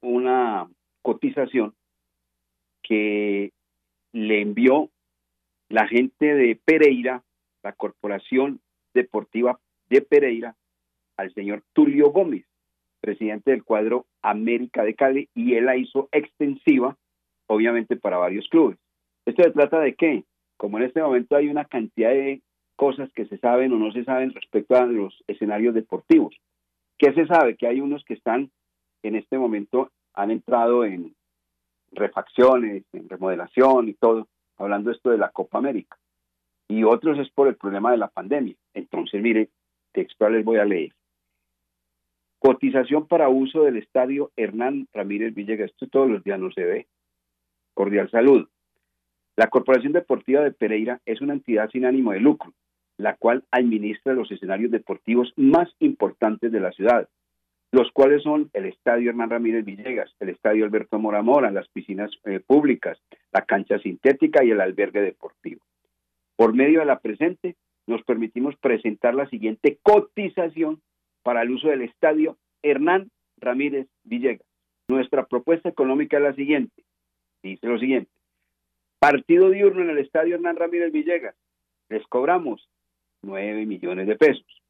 una 0.00 0.68
cotización 1.02 1.74
que 2.82 3.52
le 4.12 4.40
envió 4.40 4.90
la 5.68 5.86
gente 5.86 6.34
de 6.34 6.58
Pereira, 6.64 7.22
la 7.62 7.72
Corporación 7.72 8.60
Deportiva 8.94 9.60
de 9.90 10.00
Pereira, 10.00 10.56
al 11.16 11.32
señor 11.34 11.62
Tulio 11.72 12.10
Gómez, 12.10 12.46
presidente 13.00 13.50
del 13.50 13.62
cuadro 13.62 14.06
América 14.22 14.84
de 14.84 14.94
Cali, 14.94 15.28
y 15.34 15.54
él 15.54 15.66
la 15.66 15.76
hizo 15.76 16.08
extensiva, 16.12 16.96
obviamente, 17.46 17.96
para 17.96 18.16
varios 18.16 18.48
clubes. 18.48 18.78
Esto 19.26 19.42
se 19.42 19.50
trata 19.50 19.80
de 19.80 19.94
que, 19.94 20.24
como 20.56 20.78
en 20.78 20.84
este 20.84 21.02
momento 21.02 21.36
hay 21.36 21.48
una 21.48 21.66
cantidad 21.66 22.10
de 22.10 22.40
cosas 22.76 23.10
que 23.12 23.26
se 23.26 23.38
saben 23.38 23.72
o 23.72 23.76
no 23.76 23.90
se 23.92 24.04
saben 24.04 24.32
respecto 24.32 24.76
a 24.76 24.86
los 24.86 25.24
escenarios 25.26 25.74
deportivos. 25.74 26.36
¿Qué 26.98 27.12
se 27.12 27.26
sabe? 27.26 27.56
Que 27.56 27.66
hay 27.66 27.80
unos 27.80 28.04
que 28.04 28.14
están 28.14 28.50
en 29.02 29.16
este 29.16 29.38
momento, 29.38 29.90
han 30.14 30.30
entrado 30.30 30.84
en 30.84 31.14
refacciones, 31.92 32.84
en 32.92 33.08
remodelación 33.08 33.88
y 33.88 33.94
todo, 33.94 34.28
hablando 34.56 34.90
esto 34.90 35.10
de 35.10 35.18
la 35.18 35.30
Copa 35.30 35.58
América. 35.58 35.96
Y 36.68 36.84
otros 36.84 37.18
es 37.18 37.30
por 37.30 37.48
el 37.48 37.56
problema 37.56 37.90
de 37.90 37.98
la 37.98 38.08
pandemia. 38.08 38.54
Entonces, 38.74 39.22
mire, 39.22 39.50
textual 39.92 40.32
les 40.32 40.44
voy 40.44 40.58
a 40.58 40.64
leer. 40.64 40.92
Cotización 42.38 43.06
para 43.06 43.28
uso 43.28 43.62
del 43.62 43.76
estadio 43.76 44.30
Hernán 44.36 44.88
Ramírez 44.92 45.34
Villegas. 45.34 45.70
Esto 45.70 45.88
todos 45.88 46.10
los 46.10 46.22
días 46.24 46.38
no 46.38 46.50
se 46.50 46.64
ve. 46.64 46.86
Cordial 47.74 48.10
saludo. 48.10 48.48
La 49.36 49.48
Corporación 49.48 49.92
Deportiva 49.92 50.42
de 50.42 50.52
Pereira 50.52 51.00
es 51.04 51.20
una 51.20 51.34
entidad 51.34 51.68
sin 51.70 51.84
ánimo 51.84 52.12
de 52.12 52.20
lucro, 52.20 52.52
la 52.98 53.14
cual 53.16 53.44
administra 53.50 54.14
los 54.14 54.30
escenarios 54.30 54.70
deportivos 54.70 55.32
más 55.36 55.68
importantes 55.80 56.50
de 56.52 56.60
la 56.60 56.72
ciudad, 56.72 57.08
los 57.72 57.90
cuales 57.92 58.22
son 58.22 58.50
el 58.54 58.66
Estadio 58.66 59.10
Hernán 59.10 59.30
Ramírez 59.30 59.64
Villegas, 59.64 60.14
el 60.20 60.30
Estadio 60.30 60.64
Alberto 60.64 60.98
Mora 60.98 61.22
Mora, 61.22 61.50
las 61.50 61.68
piscinas 61.68 62.10
eh, 62.24 62.40
públicas, 62.40 62.98
la 63.32 63.42
cancha 63.42 63.78
sintética 63.78 64.44
y 64.44 64.50
el 64.50 64.60
albergue 64.60 65.00
deportivo. 65.00 65.62
Por 66.36 66.54
medio 66.54 66.80
de 66.80 66.86
la 66.86 67.00
presente, 67.00 67.56
nos 67.86 68.02
permitimos 68.02 68.56
presentar 68.56 69.14
la 69.14 69.28
siguiente 69.28 69.78
cotización 69.82 70.80
para 71.22 71.42
el 71.42 71.50
uso 71.50 71.68
del 71.68 71.82
Estadio 71.82 72.36
Hernán 72.62 73.10
Ramírez 73.38 73.88
Villegas. 74.04 74.46
Nuestra 74.88 75.26
propuesta 75.26 75.68
económica 75.68 76.16
es 76.16 76.22
la 76.22 76.34
siguiente. 76.34 76.84
Dice 77.42 77.66
lo 77.66 77.78
siguiente. 77.78 78.10
Partido 78.98 79.50
diurno 79.50 79.82
en 79.82 79.90
el 79.90 79.98
Estadio 79.98 80.36
Hernán 80.36 80.56
Ramírez 80.56 80.92
Villegas. 80.92 81.34
Les 81.88 82.06
cobramos 82.06 82.68
9 83.22 83.66
millones 83.66 84.06
de 84.06 84.16
pesos. 84.16 84.62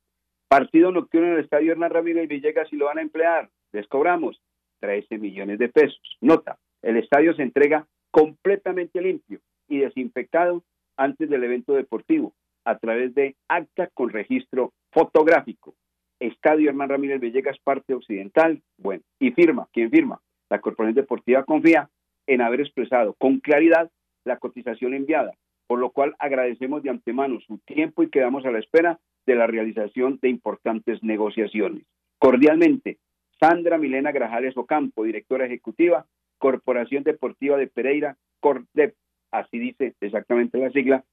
Partido 0.49 0.93
nocturno 0.93 1.29
en 1.29 1.35
el 1.35 1.41
Estadio 1.41 1.73
Hernán 1.73 1.91
Ramírez 1.91 2.29
Villegas 2.29 2.69
si 2.69 2.76
lo 2.76 2.87
van 2.87 2.99
a 2.99 3.03
emplear. 3.03 3.50
Les 3.73 3.87
cobramos 3.88 4.41
13 4.81 5.19
millones 5.19 5.59
de 5.59 5.69
pesos. 5.69 6.19
Nota, 6.21 6.59
el 6.83 6.97
estadio 6.97 7.35
se 7.35 7.43
entrega 7.43 7.87
completamente 8.11 9.00
limpio 9.00 9.41
y 9.69 9.79
desinfectado 9.79 10.62
antes 10.97 11.29
del 11.29 11.45
evento 11.45 11.75
deportivo 11.75 12.35
a 12.65 12.79
través 12.79 13.15
de 13.15 13.37
acta 13.49 13.88
con 13.93 14.11
registro 14.11 14.73
fotográfico. 14.93 15.75
Estadio 16.21 16.71
Hernán 16.71 16.88
Ramírez 16.88 17.21
Villegas, 17.21 17.59
parte 17.62 17.95
occidental. 17.95 18.62
Bueno, 18.79 19.03
y 19.21 19.33
firma, 19.33 19.69
¿quién 19.73 19.91
firma? 19.91 20.21
La 20.49 20.61
Corporación 20.61 20.95
Deportiva 20.95 21.45
confía 21.45 21.91
en 22.26 22.41
haber 22.41 22.61
expresado 22.61 23.15
con 23.15 23.41
claridad 23.41 23.91
la 24.25 24.38
cotización 24.38 24.95
enviada, 24.95 25.33
por 25.66 25.78
lo 25.78 25.90
cual 25.90 26.14
agradecemos 26.18 26.82
de 26.82 26.90
antemano 26.90 27.40
su 27.40 27.58
tiempo 27.58 28.02
y 28.02 28.11
quedamos 28.11 28.44
a 28.44 28.50
la 28.50 28.58
espera 28.58 28.99
de 29.26 29.35
la 29.35 29.46
realización 29.46 30.18
de 30.23 30.28
importantes 30.28 31.02
negociaciones. 31.02 31.85
Cordialmente, 32.18 32.99
Sandra 33.40 33.76
Milena 33.78 34.12
Grajales 34.12 34.56
Ocampo, 34.56 35.04
directora 35.04 35.46
ejecutiva, 35.46 36.06
Corporación 36.38 37.02
Deportiva 37.02 37.56
de 37.56 37.66
Pereira, 37.66 38.16
CORDEP, 38.40 38.94
así 39.30 39.58
dice 39.58 39.94
exactamente 40.00 40.58
la 40.58 40.70
sigla 40.70 41.04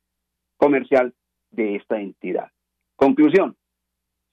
comercial 0.57 1.13
de 1.51 1.75
esta 1.75 1.99
entidad. 1.99 2.51
Conclusión, 2.95 3.55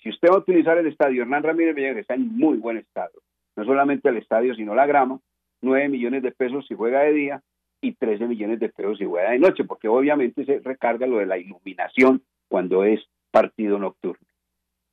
si 0.03 0.11
usted 0.11 0.29
va 0.29 0.37
a 0.37 0.41
utilizar 0.41 0.79
el 0.79 0.87
estadio 0.87 1.23
Hernán 1.23 1.43
Ramírez 1.43 1.75
Villegas, 1.75 1.99
está 1.99 2.15
en 2.15 2.29
muy 2.37 2.59
buen 2.59 2.77
estado. 2.77 3.13
No 3.57 3.65
solamente 3.65 4.09
el 4.09 4.17
estadio, 4.17 4.55
sino 4.55 4.75
la 4.75 4.87
grama, 4.87 5.21
9 5.63 5.89
millones 5.89 6.23
de 6.23 6.33
pesos 6.33 6.67
si 6.67 6.75
juega 6.75 7.01
de 7.01 7.13
día 7.13 7.43
y 7.81 7.93
13 7.93 8.27
millones 8.27 8.61
de 8.61 8.69
pesos 8.69 8.99
si 8.99 9.05
juega 9.05 9.31
de 9.31 9.39
noche, 9.39 9.65
porque 9.65 9.89
obviamente 9.89 10.45
se 10.45 10.59
recarga 10.61 11.07
lo 11.07 11.19
de 11.19 11.27
la 11.27 11.39
iluminación 11.39 12.23
cuando 12.49 12.85
es 12.85 13.01
partido 13.31 13.79
nocturno. 13.79 14.27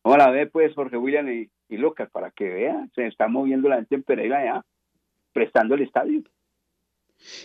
Vamos 0.04 0.26
a 0.26 0.32
ver 0.32 0.50
pues 0.52 0.74
Jorge 0.74 0.98
William 0.98 1.28
y, 1.30 1.50
Lucas 1.70 2.10
para 2.10 2.32
que 2.32 2.48
vean, 2.48 2.90
se 2.96 3.08
está 3.08 3.28
moviendo 3.28 3.68
la 3.68 3.76
gente 3.78 3.96
en 3.96 4.04
Pereira 4.04 4.44
ya, 4.44 4.66
prestando 5.34 5.76
el 5.76 5.82
estadio. 5.82 6.24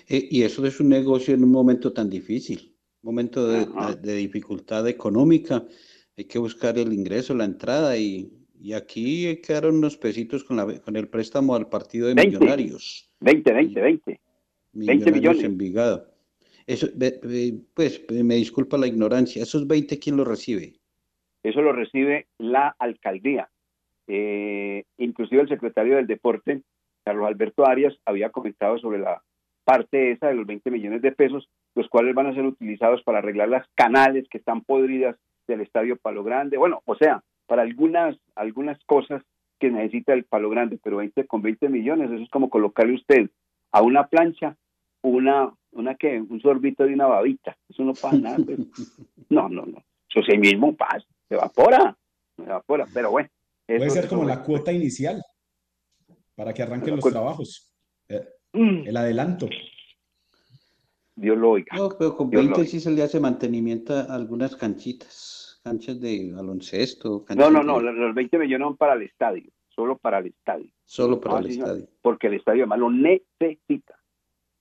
Eh, 0.09 0.29
y 0.31 0.43
eso 0.43 0.65
es 0.65 0.79
un 0.79 0.91
negocio 0.91 1.35
en 1.35 1.43
un 1.43 1.51
momento 1.51 1.93
tan 1.93 2.09
difícil, 2.09 2.77
momento 3.03 3.49
de, 3.49 4.15
dificultad 4.15 4.87
económica, 4.87 5.65
hay 6.17 6.25
que 6.25 6.39
buscar 6.39 6.79
el 6.79 6.93
ingreso, 6.93 7.35
la 7.35 7.47
entrada 7.47 7.97
y, 7.97 8.31
y 8.61 8.75
aquí 8.75 9.41
quedaron 9.45 9.79
unos 9.79 9.97
pesitos 9.97 10.45
con, 10.45 10.57
la, 10.59 10.79
con 10.81 10.95
el 10.95 11.09
préstamo 11.09 11.57
al 11.57 11.69
partido 11.69 12.07
de 12.07 12.15
Millonarios. 12.15 13.11
20, 13.21 13.53
20, 13.53 13.81
20. 13.81 14.21
20 14.73 15.13
millones. 15.13 15.51
Eso, 16.67 16.87
pues 17.75 18.05
me 18.11 18.37
disculpa 18.37 18.79
la 18.79 18.87
ignorancia, 18.87 19.43
¿esos 19.43 19.67
20 19.67 19.99
quién 19.99 20.17
los 20.17 20.27
recibe? 20.27 20.75
Eso 21.43 21.61
lo 21.61 21.73
recibe 21.73 22.29
la 22.39 22.75
alcaldía. 22.79 23.51
Eh, 24.07 24.85
inclusive 24.99 25.43
el 25.43 25.49
secretario 25.49 25.97
del 25.97 26.07
deporte, 26.07 26.63
Carlos 27.05 27.27
Alberto 27.27 27.67
Arias, 27.67 27.97
había 28.05 28.31
comentado 28.31 28.79
sobre 28.79 28.99
la 28.99 29.23
parte 29.65 30.13
esa 30.13 30.29
de 30.29 30.35
los 30.35 30.47
20 30.47 30.71
millones 30.71 31.03
de 31.03 31.13
pesos, 31.13 31.49
los 31.75 31.89
cuales 31.89 32.15
van 32.15 32.27
a 32.27 32.35
ser 32.35 32.45
utilizados 32.45 33.03
para 33.03 33.19
arreglar 33.19 33.49
las 33.49 33.67
canales 33.75 34.29
que 34.29 34.39
están 34.39 34.63
podridas 34.63 35.17
del 35.47 35.61
Estadio 35.61 35.97
Palo 35.97 36.25
Grande. 36.25 36.59
Bueno, 36.59 36.83
o 36.85 36.95
sea, 36.95 37.23
para 37.47 37.63
algunas, 37.63 38.17
algunas 38.35 38.83
cosas 38.85 39.23
que 39.59 39.71
necesita 39.71 40.13
el 40.13 40.25
Palo 40.25 40.51
Grande, 40.51 40.79
pero 40.83 40.97
20 40.99 41.27
con 41.27 41.43
20 41.43 41.69
millones, 41.69 42.11
eso 42.11 42.23
es 42.23 42.31
como 42.31 42.51
colocarle 42.51 42.95
usted 42.95 43.31
a 43.73 43.83
una 43.83 44.07
plancha 44.07 44.57
una, 45.03 45.53
una 45.73 45.95
que, 45.97 46.21
un 46.21 46.41
sorbito 46.41 46.85
de 46.85 46.95
una 46.95 47.07
babita. 47.07 47.57
Eso 47.69 47.85
no 47.85 47.93
pasa 47.93 48.17
nada. 48.17 48.39
Pues. 48.45 48.59
No, 49.29 49.49
no, 49.49 49.65
no. 49.65 49.83
Eso 50.11 50.23
sí 50.31 50.37
mismo 50.37 50.77
pasa, 50.77 51.07
se 51.27 51.35
evapora, 51.35 51.97
se 52.37 52.43
evapora, 52.43 52.87
pero 52.93 53.13
bueno. 53.13 53.31
Puede 53.67 53.89
ser 53.89 54.09
como 54.09 54.25
la 54.25 54.43
cuota 54.43 54.71
inicial 54.71 55.23
para 56.35 56.53
que 56.53 56.63
arranquen 56.63 56.97
los 56.97 57.05
trabajos. 57.05 57.73
Eh, 58.09 58.23
mm. 58.53 58.89
El 58.89 58.97
adelanto. 58.97 59.49
Dios 61.15 61.39
lo 61.39 61.51
oiga. 61.51 61.77
No, 61.77 61.91
pero 61.91 62.17
con 62.17 62.31
20 62.31 62.65
sí 62.67 62.81
se 62.81 62.91
le 62.91 63.03
hace 63.03 63.21
mantenimiento 63.21 63.95
a 63.95 64.15
algunas 64.15 64.57
canchitas, 64.57 65.61
canchas 65.63 66.01
de 66.01 66.33
baloncesto. 66.33 67.25
No, 67.37 67.51
no, 67.51 67.63
no, 67.63 67.81
los 67.81 68.15
20 68.15 68.39
millones 68.39 68.67
son 68.67 68.77
para 68.77 68.95
el 68.95 69.03
estadio, 69.03 69.51
solo 69.69 69.99
para 69.99 70.19
el 70.19 70.27
estadio. 70.27 70.71
Solo 70.85 71.21
para 71.21 71.39
el 71.41 71.47
estadio. 71.47 71.89
Porque 72.01 72.27
el 72.27 72.35
estadio 72.35 72.63
además 72.63 72.79
lo 72.81 72.91
necesita. 72.91 73.99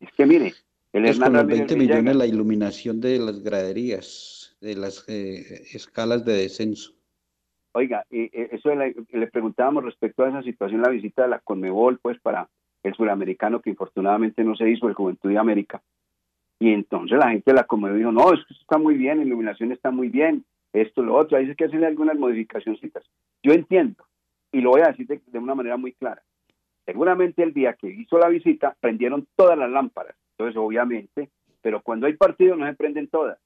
Es 0.02 0.12
que 0.18 0.26
mire, 0.26 0.54
el 0.94 1.06
es 1.06 1.20
con 1.20 1.34
los 1.34 1.46
20 1.46 1.76
millones 1.78 2.16
la 2.16 2.26
iluminación 2.26 3.00
de 3.00 3.20
las 3.20 3.42
graderías, 3.42 4.58
de 4.60 4.76
las 4.76 5.08
eh, 5.08 5.64
escalas 5.74 6.26
de 6.26 6.34
descenso. 6.34 6.94
Oiga, 7.74 8.06
eso 8.10 8.76
le, 8.76 9.28
preguntábamos 9.28 9.86
respecto 9.86 10.24
a 10.24 10.30
esa 10.30 10.42
situación, 10.42 10.82
la 10.82 10.90
visita 10.90 11.22
de 11.22 11.30
la 11.30 11.40
Conmebol, 11.40 12.00
pues 12.00 12.20
para 12.20 12.50
el 12.84 12.94
suramericano 12.96 13.62
que 13.62 13.70
infortunadamente 13.70 14.44
no 14.44 14.56
se 14.56 14.70
hizo, 14.70 14.90
el 14.90 14.96
Juventud 14.96 15.30
de 15.30 15.38
América. 15.38 15.82
Y 16.60 16.74
entonces 16.74 17.18
la 17.18 17.30
gente 17.30 17.52
de 17.52 17.56
la 17.56 17.64
Conmebol 17.64 17.98
dijo, 17.98 18.12
no, 18.12 18.34
esto 18.34 18.54
está 18.60 18.78
muy 18.78 18.96
bien, 18.96 19.20
la 19.20 19.24
iluminación 19.24 19.72
está 19.72 19.92
muy 19.92 20.10
bien, 20.10 20.44
esto, 20.74 21.02
lo 21.02 21.16
otro, 21.16 21.38
ahí 21.38 21.48
hay 21.48 21.56
que 21.56 21.66
hacerle 21.66 21.88
algunas 21.88 22.18
modificaciones. 22.18 22.82
Yo 23.44 23.54
entiendo, 23.54 24.04
y 24.52 24.60
lo 24.60 24.72
voy 24.72 24.82
a 24.82 24.92
decir 24.92 25.08
de 25.08 25.40
una 25.40 25.56
manera 25.56 25.78
muy 25.78 25.94
clara. 25.94 26.22
Seguramente 26.86 27.44
el 27.44 27.54
día 27.54 27.74
que 27.74 27.88
hizo 27.88 28.18
la 28.18 28.30
visita 28.30 28.76
prendieron 28.80 29.28
todas 29.36 29.58
las 29.58 29.70
lámparas, 29.70 30.16
entonces 30.32 30.58
obviamente, 30.58 31.30
pero 31.62 31.82
cuando 31.82 32.08
hay 32.08 32.14
partido 32.14 32.56
no 32.56 32.66
se 32.66 32.74
prenden 32.74 33.08
todas. 33.08 33.38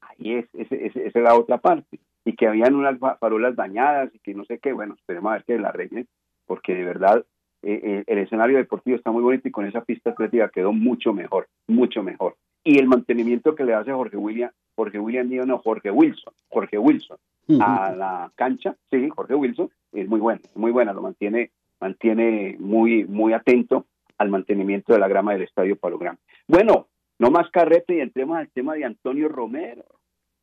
Ahí 0.00 0.34
es, 0.34 0.46
esa 0.52 1.00
es 1.00 1.14
la 1.14 1.34
otra 1.34 1.58
parte. 1.58 1.98
Y 2.24 2.34
que 2.34 2.46
habían 2.46 2.74
unas 2.74 2.98
farolas 3.18 3.54
dañadas 3.54 4.14
y 4.14 4.18
que 4.18 4.34
no 4.34 4.44
sé 4.44 4.58
qué, 4.58 4.72
bueno, 4.72 4.94
esperemos 4.94 5.30
a 5.30 5.34
ver 5.34 5.44
que 5.44 5.58
la 5.58 5.68
arreglen, 5.68 6.06
porque 6.46 6.74
de 6.74 6.84
verdad 6.84 7.24
eh, 7.62 7.80
eh, 7.82 8.04
el 8.06 8.18
escenario 8.18 8.58
deportivo 8.58 8.96
está 8.96 9.10
muy 9.10 9.22
bonito 9.22 9.48
y 9.48 9.50
con 9.50 9.64
esa 9.66 9.82
pista 9.82 10.10
atlética 10.10 10.50
quedó 10.50 10.72
mucho 10.72 11.12
mejor, 11.12 11.48
mucho 11.66 12.02
mejor. 12.02 12.36
Y 12.62 12.78
el 12.78 12.86
mantenimiento 12.86 13.54
que 13.54 13.64
le 13.64 13.74
hace 13.74 13.92
Jorge 13.92 14.16
William, 14.16 14.50
Jorge 14.74 14.98
William 14.98 15.28
dijo, 15.28 15.46
no, 15.46 15.58
Jorge 15.58 15.90
Wilson, 15.90 16.32
Jorge 16.48 16.78
Wilson, 16.78 17.16
a 17.60 17.92
la 17.92 18.32
cancha, 18.34 18.74
sí, 18.90 19.08
Jorge 19.10 19.34
Wilson, 19.34 19.70
es 19.92 20.08
muy 20.08 20.20
bueno, 20.20 20.40
muy 20.54 20.72
buena, 20.72 20.92
lo 20.92 21.02
mantiene 21.02 21.52
mantiene 21.84 22.56
muy, 22.58 23.04
muy 23.04 23.34
atento 23.34 23.84
al 24.16 24.30
mantenimiento 24.30 24.94
de 24.94 24.98
la 24.98 25.06
grama 25.06 25.34
del 25.34 25.42
Estadio 25.42 25.76
Palo 25.76 25.98
Grande. 25.98 26.22
Bueno, 26.48 26.88
no 27.18 27.30
más 27.30 27.50
carrete 27.50 27.96
y 27.96 28.00
entremos 28.00 28.38
al 28.38 28.48
tema 28.48 28.72
de 28.72 28.86
Antonio 28.86 29.28
Romero, 29.28 29.84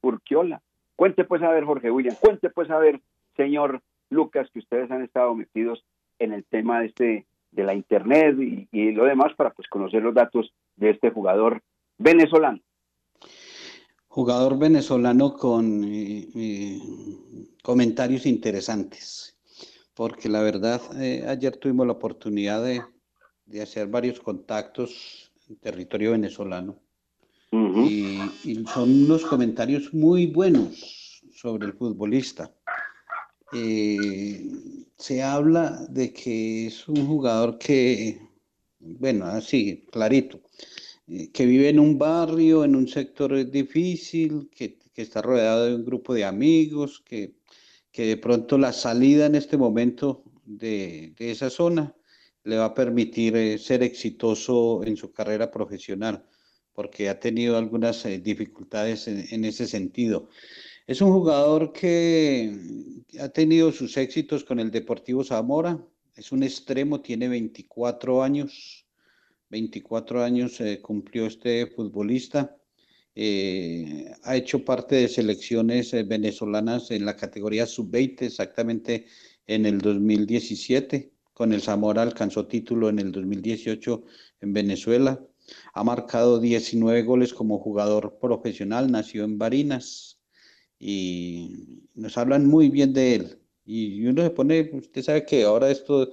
Urquiola. 0.01 0.61
Cuente 0.95 1.23
pues 1.23 1.41
a 1.41 1.49
ver, 1.49 1.65
Jorge 1.65 1.89
William, 1.89 2.15
cuente 2.21 2.51
pues 2.51 2.69
a 2.69 2.77
ver, 2.77 3.01
señor 3.35 3.81
Lucas, 4.11 4.49
que 4.53 4.59
ustedes 4.59 4.91
han 4.91 5.01
estado 5.01 5.33
metidos 5.33 5.83
en 6.19 6.31
el 6.31 6.45
tema 6.45 6.79
de 6.79 6.85
este 6.85 7.25
de 7.51 7.63
la 7.63 7.73
internet 7.73 8.37
y, 8.71 8.91
lo 8.91 9.05
demás 9.05 9.33
para 9.35 9.49
pues 9.49 9.67
conocer 9.67 10.03
los 10.03 10.13
datos 10.13 10.53
de 10.75 10.91
este 10.91 11.09
jugador 11.09 11.63
venezolano. 11.97 12.59
Jugador 14.07 14.59
venezolano 14.59 15.33
con 15.33 15.83
eh, 15.85 16.27
eh, 16.35 16.79
comentarios 17.63 18.27
interesantes 18.27 19.40
porque 19.93 20.29
la 20.29 20.41
verdad, 20.41 20.81
eh, 21.01 21.25
ayer 21.27 21.57
tuvimos 21.57 21.85
la 21.85 21.93
oportunidad 21.93 22.63
de, 22.63 22.81
de, 23.45 23.61
hacer 23.61 23.87
varios 23.87 24.19
contactos 24.19 25.31
en 25.49 25.57
territorio 25.57 26.11
venezolano 26.11 26.79
y, 27.51 28.17
son 28.73 29.05
unos 29.05 29.25
comentarios 29.25 29.93
muy 29.93 30.27
buenos 30.27 31.21
sobre 31.33 31.67
el 31.67 31.73
futbolista. 31.73 32.53
Eh, 33.53 34.49
se 34.97 35.21
habla 35.21 35.85
de 35.89 36.13
que 36.13 36.67
es 36.67 36.87
un 36.87 37.05
jugador 37.05 37.57
que, 37.57 38.21
bueno, 38.79 39.25
así, 39.25 39.85
clarito, 39.91 40.39
eh, 41.07 41.29
que 41.31 41.45
vive 41.45 41.69
en 41.69 41.79
un 41.79 41.97
barrio, 41.97 42.63
en 42.63 42.75
un 42.75 42.87
sector 42.87 43.49
difícil, 43.49 44.49
que, 44.55 44.77
que 44.93 45.01
está 45.01 45.21
rodeado 45.21 45.65
de 45.65 45.75
un 45.75 45.83
grupo 45.83 46.13
de 46.13 46.23
amigos, 46.23 47.01
que 47.05 47.40
que 47.91 48.05
de 48.05 48.17
pronto 48.17 48.57
la 48.57 48.73
salida 48.73 49.25
en 49.25 49.35
este 49.35 49.57
momento 49.57 50.23
de, 50.45 51.13
esa 51.19 51.49
zona 51.49 51.95
le 52.43 52.57
va 52.57 52.65
a 52.65 52.73
permitir 52.73 53.35
eh, 53.35 53.57
ser 53.57 53.83
exitoso 53.83 54.83
en 54.83 54.97
su 54.97 55.11
carrera 55.11 55.51
profesional, 55.51 56.25
porque 56.73 57.09
ha 57.09 57.19
tenido 57.19 57.57
algunas 57.57 58.05
eh, 58.05 58.19
dificultades 58.19 59.07
en, 59.07 59.45
ese 59.45 59.67
sentido. 59.67 60.29
Es 60.87 61.01
un 61.01 61.11
jugador 61.11 61.71
que 61.71 62.55
ha 63.19 63.29
tenido 63.29 63.71
sus 63.71 63.95
éxitos 63.97 64.43
con 64.43 64.59
el 64.59 64.71
Deportivo 64.71 65.23
Zamora, 65.23 65.79
es 66.15 66.31
un 66.31 66.43
extremo, 66.43 67.01
tiene 67.01 67.27
24 67.27 68.23
años, 68.23 68.85
24 69.49 70.23
años 70.23 70.59
eh, 70.61 70.81
cumplió 70.81 71.25
este 71.25 71.67
futbolista 71.67 72.57
eh, 73.15 74.11
ha 74.23 74.35
hecho 74.35 74.63
parte 74.63 74.95
de 74.95 75.07
selecciones 75.09 75.93
eh, 75.93 76.03
venezolanas 76.03 76.91
en 76.91 77.05
la 77.05 77.15
categoría 77.15 77.65
sub-20, 77.65 78.21
exactamente 78.23 79.05
en 79.47 79.65
el 79.65 79.79
2017. 79.79 81.11
Con 81.33 81.53
el 81.53 81.61
Zamora 81.61 82.03
alcanzó 82.03 82.47
título 82.47 82.89
en 82.89 82.99
el 82.99 83.11
2018 83.11 84.03
en 84.41 84.53
Venezuela. 84.53 85.25
Ha 85.73 85.83
marcado 85.83 86.39
19 86.39 87.03
goles 87.03 87.33
como 87.33 87.59
jugador 87.59 88.17
profesional, 88.19 88.91
nació 88.91 89.23
en 89.25 89.37
Barinas 89.37 90.19
y 90.79 91.83
nos 91.93 92.17
hablan 92.17 92.45
muy 92.47 92.69
bien 92.69 92.93
de 92.93 93.15
él. 93.15 93.39
Y 93.65 94.05
uno 94.05 94.23
se 94.23 94.29
pone, 94.29 94.71
usted 94.73 95.01
sabe 95.03 95.25
que 95.25 95.43
ahora 95.43 95.69
esto 95.69 96.11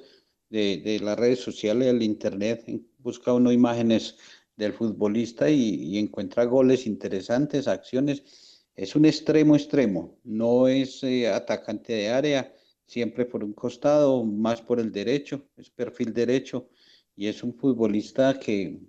de, 0.51 0.79
de 0.79 1.01
las 1.01 1.19
redes 1.19 1.41
sociales, 1.41 1.89
el 1.89 2.03
internet, 2.03 2.65
busca 2.99 3.33
uno 3.33 3.53
imágenes 3.53 4.17
del 4.59 4.73
futbolista 4.73 5.49
y, 5.49 5.97
encuentra 5.99 6.45
goles 6.45 6.87
interesantes, 6.87 7.69
acciones. 7.69 8.65
Es 8.75 8.97
un 8.97 9.07
extremo 9.07 9.55
extremo, 9.55 10.19
no 10.25 10.69
es 10.69 11.03
eh, 11.05 11.29
atacante 11.29 11.93
de 11.93 12.09
área, 12.11 12.53
siempre 12.85 13.25
por 13.25 13.45
un 13.45 13.53
costado, 13.53 14.25
más 14.25 14.61
por 14.61 14.81
el 14.81 14.91
derecho, 14.91 15.49
es 15.57 15.71
perfil 15.71 16.13
derecho 16.13 16.69
y 17.17 17.29
es 17.29 17.43
un 17.43 17.55
futbolista 17.55 18.39
que, 18.39 18.81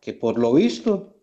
que 0.00 0.12
por 0.12 0.38
lo 0.38 0.52
visto 0.54 1.16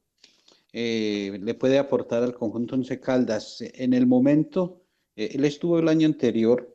eh, 0.72 1.38
le 1.41 1.54
puede 1.54 1.78
aportar 1.78 2.24
al 2.24 2.34
conjunto 2.34 2.76
Once 2.76 3.00
Caldas. 3.00 3.62
En 3.62 3.93
el 3.93 4.08
momento, 4.08 4.82
eh, 5.15 5.32
él 5.34 5.43
estuvo 5.43 5.80
el 5.80 5.89
año 5.89 6.08
anterior 6.08 6.74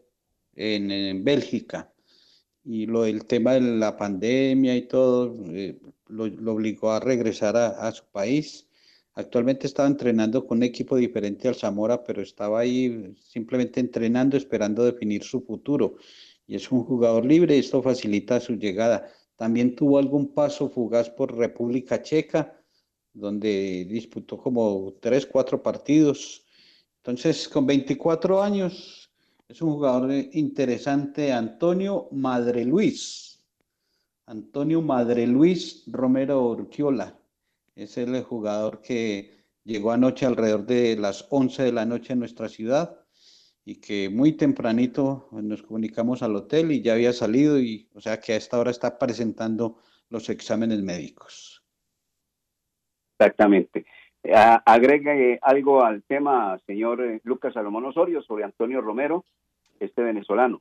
en, 0.55 0.91
en 0.91 1.25
Bélgica, 1.25 1.93
y 2.65 2.85
lo 2.85 3.05
del 3.05 3.25
tema 3.25 3.55
de 3.55 3.63
la 3.63 3.97
pandemia 3.97 4.77
y 4.77 4.83
todo 4.83 5.35
lo, 6.09 6.25
obligó 6.53 6.91
a 6.91 7.01
regresar 7.01 7.57
a, 7.57 7.91
su 7.93 8.05
país. 8.07 8.69
Actualmente 9.15 9.67
estaba 9.67 9.89
entrenando 9.89 10.47
con 10.47 10.59
un 10.59 10.65
equipo 10.65 10.97
diferente 10.97 11.49
al 11.49 11.55
Zamora, 11.55 12.05
pero 12.05 12.23
estaba 12.23 12.61
ahí 12.61 13.15
simplemente 13.21 13.81
entrenando, 13.81 14.37
esperando 14.37 14.85
definir 14.85 15.25
su 15.25 15.41
futuro. 15.41 15.97
Y 16.47 16.57
es 16.57 16.71
un 16.71 16.85
jugador 16.85 17.25
libre 17.25 17.59
esto 17.59 17.83
facilita 17.83 18.41
su 18.41 18.55
llegada. 18.55 19.09
También 19.37 19.75
tuvo 19.77 19.99
algún 19.99 20.35
paso 20.35 20.69
fugaz 20.69 21.11
por 21.11 21.37
República 21.37 22.03
Checa, 22.03 22.61
donde 23.13 23.87
disputó 23.89 24.39
como 24.39 24.95
tres, 25.01 25.27
cuatro 25.27 25.63
partidos. 25.63 26.45
Entonces, 26.99 27.49
con 27.49 27.67
24 27.67 28.43
años, 28.43 29.11
es 29.49 29.63
un 29.63 29.75
jugador 29.75 30.13
interesante, 30.33 31.33
Antonio 31.33 32.09
Madre 32.13 32.65
Luis. 32.65 33.28
Antonio 34.29 34.83
Madre 34.83 35.27
Luis 35.27 35.85
Romero 35.87 36.43
Urquiola. 36.51 37.19
Es 37.75 37.97
el 37.97 38.23
jugador 38.23 38.83
que 38.83 39.31
llegó 39.65 39.91
anoche 39.91 40.27
alrededor 40.27 40.67
de 40.67 40.97
las 40.97 41.27
11 41.31 41.63
de 41.63 41.73
la 41.73 41.87
noche 41.87 42.13
en 42.13 42.19
nuestra 42.19 42.49
ciudad 42.51 43.01
y 43.65 43.81
que 43.81 44.11
muy 44.11 44.33
tempranito 44.33 45.29
nos 45.33 45.63
comunicamos 45.63 46.23
al 46.23 46.37
hotel 46.37 46.73
y 46.73 46.83
ya 46.83 46.93
había 46.93 47.15
salido 47.15 47.59
y 47.59 47.89
o 47.95 48.03
sea 48.03 48.21
que 48.21 48.35
a 48.35 48.37
esta 48.37 48.59
hora 48.59 48.71
está 48.71 48.99
presentando 48.99 49.79
los 50.11 50.29
exámenes 50.29 50.83
médicos. 50.83 51.65
Exactamente. 53.19 53.87
Agregue 54.67 55.39
algo 55.41 55.83
al 55.83 56.03
tema, 56.03 56.59
señor 56.67 57.01
eh, 57.01 57.21
Lucas 57.25 57.55
Salomón 57.55 57.87
Osorio, 57.87 58.21
sobre 58.21 58.45
Antonio 58.45 58.83
Romero, 58.83 59.25
este 59.81 60.03
venezolano. 60.03 60.61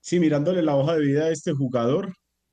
Sí, 0.00 0.20
mirándole 0.20 0.62
la 0.62 0.76
hoja 0.76 0.94
de 0.94 1.06
vida 1.06 1.26
de 1.26 1.32
este 1.32 1.52
jugador, 1.52 2.12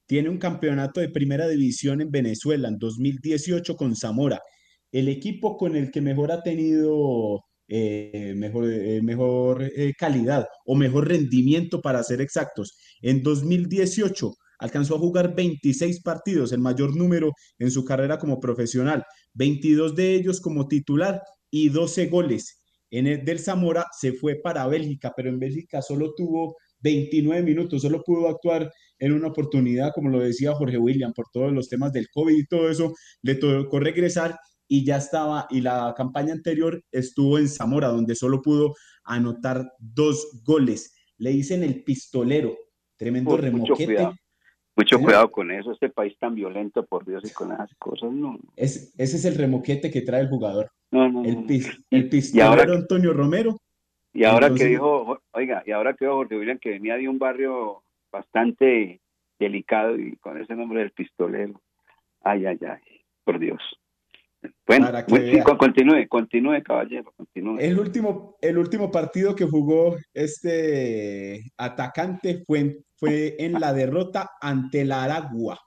tiene 0.09 0.27
un 0.27 0.39
campeonato 0.39 1.01
de 1.01 1.09
primera 1.09 1.47
división 1.47 2.01
en 2.01 2.09
Venezuela 2.09 2.67
en 2.67 2.79
2018 2.79 3.75
con 3.75 3.95
Zamora, 3.95 4.41
el 4.91 5.07
equipo 5.07 5.55
con 5.55 5.75
el 5.75 5.91
que 5.91 6.01
mejor 6.01 6.31
ha 6.31 6.41
tenido 6.41 7.41
eh, 7.67 8.33
mejor, 8.35 8.71
eh, 8.71 9.01
mejor 9.03 9.71
calidad 9.99 10.47
o 10.65 10.73
mejor 10.73 11.07
rendimiento 11.09 11.79
para 11.79 12.01
ser 12.01 12.21
exactos. 12.21 12.75
En 13.03 13.21
2018 13.21 14.33
alcanzó 14.57 14.95
a 14.95 14.99
jugar 14.99 15.35
26 15.35 16.01
partidos, 16.01 16.53
el 16.53 16.59
mayor 16.59 16.97
número 16.97 17.31
en 17.59 17.69
su 17.69 17.85
carrera 17.85 18.17
como 18.17 18.39
profesional, 18.39 19.03
22 19.35 19.95
de 19.95 20.15
ellos 20.15 20.41
como 20.41 20.67
titular 20.67 21.21
y 21.51 21.69
12 21.69 22.07
goles. 22.07 22.59
En 22.89 23.05
el 23.05 23.23
del 23.23 23.37
Zamora 23.37 23.85
se 23.95 24.13
fue 24.13 24.37
para 24.41 24.65
Bélgica, 24.65 25.13
pero 25.15 25.29
en 25.29 25.37
Bélgica 25.37 25.83
solo 25.83 26.15
tuvo 26.17 26.55
29 26.81 27.43
minutos, 27.43 27.81
solo 27.81 28.01
pudo 28.03 28.29
actuar 28.29 28.71
en 28.99 29.13
una 29.13 29.27
oportunidad, 29.27 29.91
como 29.93 30.09
lo 30.09 30.19
decía 30.19 30.53
Jorge 30.53 30.77
William, 30.77 31.13
por 31.13 31.25
todos 31.31 31.51
los 31.51 31.69
temas 31.69 31.93
del 31.93 32.07
COVID 32.09 32.37
y 32.37 32.45
todo 32.45 32.69
eso, 32.69 32.93
le 33.21 33.35
tocó 33.35 33.79
regresar 33.79 34.35
y 34.67 34.85
ya 34.85 34.97
estaba, 34.97 35.47
y 35.49 35.61
la 35.61 35.93
campaña 35.97 36.33
anterior 36.33 36.83
estuvo 36.91 37.39
en 37.39 37.49
Zamora, 37.49 37.87
donde 37.87 38.15
solo 38.15 38.41
pudo 38.41 38.75
anotar 39.03 39.71
dos 39.79 40.41
goles. 40.45 40.95
Le 41.17 41.31
dicen 41.31 41.63
el 41.63 41.83
pistolero, 41.83 42.55
tremendo 42.95 43.35
remoquete. 43.35 44.09
Mucho 44.75 44.99
cuidado 44.99 45.29
con 45.29 45.51
eso, 45.51 45.73
este 45.73 45.89
país 45.89 46.17
tan 46.19 46.35
violento, 46.35 46.85
por 46.85 47.05
Dios, 47.05 47.23
y 47.25 47.33
con 47.33 47.51
esas 47.51 47.69
cosas, 47.79 48.13
no. 48.13 48.39
Es, 48.55 48.93
ese 48.97 49.17
es 49.17 49.25
el 49.25 49.35
remoquete 49.35 49.91
que 49.91 50.01
trae 50.01 50.21
el 50.21 50.29
jugador. 50.29 50.71
No, 50.91 51.09
no, 51.09 51.25
el, 51.25 51.45
el 51.89 52.09
pistolero 52.09 52.75
Antonio 52.75 53.11
Romero. 53.11 53.57
Y 54.13 54.23
ahora 54.23 54.53
que 54.53 54.65
dijo, 54.65 55.21
oiga, 55.31 55.63
y 55.65 55.71
ahora 55.71 55.93
que 55.93 56.05
dijo 56.05 56.15
Jorge 56.15 56.37
William 56.37 56.57
que 56.59 56.71
venía 56.71 56.95
de 56.97 57.07
un 57.07 57.19
barrio 57.19 57.83
bastante 58.11 59.01
delicado 59.39 59.97
y 59.97 60.15
con 60.17 60.41
ese 60.41 60.55
nombre 60.55 60.79
del 60.79 60.91
pistolero. 60.91 61.61
Ay, 62.21 62.45
ay, 62.45 62.59
ay, 62.61 63.01
por 63.23 63.39
Dios. 63.39 63.61
Bueno, 64.65 64.87
continúe, 65.57 66.07
continúe, 66.07 66.63
caballero, 66.63 67.11
continúe. 67.15 67.57
El 67.59 67.79
último, 67.79 68.37
el 68.41 68.57
último 68.57 68.89
partido 68.89 69.35
que 69.35 69.45
jugó 69.45 69.97
este 70.13 71.43
atacante 71.57 72.43
fue 72.45 72.59
en, 72.59 72.85
fue 72.95 73.35
en 73.39 73.53
la 73.53 73.73
derrota 73.73 74.29
ante 74.41 74.85
la 74.85 75.03
Aragua. 75.03 75.59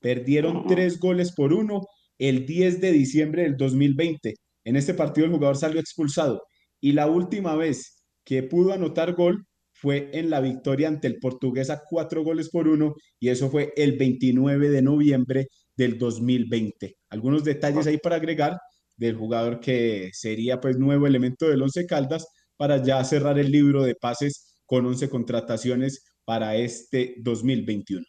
Perdieron 0.00 0.66
tres 0.66 0.98
goles 0.98 1.34
por 1.34 1.52
uno 1.52 1.82
el 2.18 2.46
10 2.46 2.80
de 2.80 2.92
diciembre 2.92 3.42
del 3.42 3.56
2020. 3.56 4.34
En 4.64 4.76
este 4.76 4.94
partido 4.94 5.26
el 5.26 5.32
jugador 5.32 5.56
salió 5.56 5.80
expulsado 5.80 6.42
y 6.84 6.92
la 6.92 7.06
última 7.06 7.56
vez 7.56 8.04
que 8.26 8.42
pudo 8.42 8.74
anotar 8.74 9.14
gol 9.14 9.46
fue 9.72 10.10
en 10.12 10.28
la 10.28 10.42
victoria 10.42 10.86
ante 10.86 11.06
el 11.06 11.18
Portuguesa, 11.18 11.80
cuatro 11.88 12.22
goles 12.22 12.50
por 12.50 12.68
uno, 12.68 12.94
y 13.18 13.30
eso 13.30 13.48
fue 13.48 13.72
el 13.74 13.96
29 13.96 14.68
de 14.68 14.82
noviembre 14.82 15.46
del 15.74 15.96
2020. 15.96 16.94
Algunos 17.08 17.42
detalles 17.42 17.86
ahí 17.86 17.96
para 17.96 18.16
agregar 18.16 18.58
del 18.98 19.16
jugador 19.16 19.60
que 19.60 20.10
sería 20.12 20.60
pues 20.60 20.76
nuevo 20.76 21.06
elemento 21.06 21.48
del 21.48 21.62
Once 21.62 21.86
Caldas 21.86 22.26
para 22.58 22.82
ya 22.82 23.02
cerrar 23.02 23.38
el 23.38 23.50
libro 23.50 23.82
de 23.82 23.94
pases 23.94 24.60
con 24.66 24.84
11 24.84 25.08
contrataciones 25.08 26.04
para 26.26 26.54
este 26.56 27.14
2021. 27.22 28.04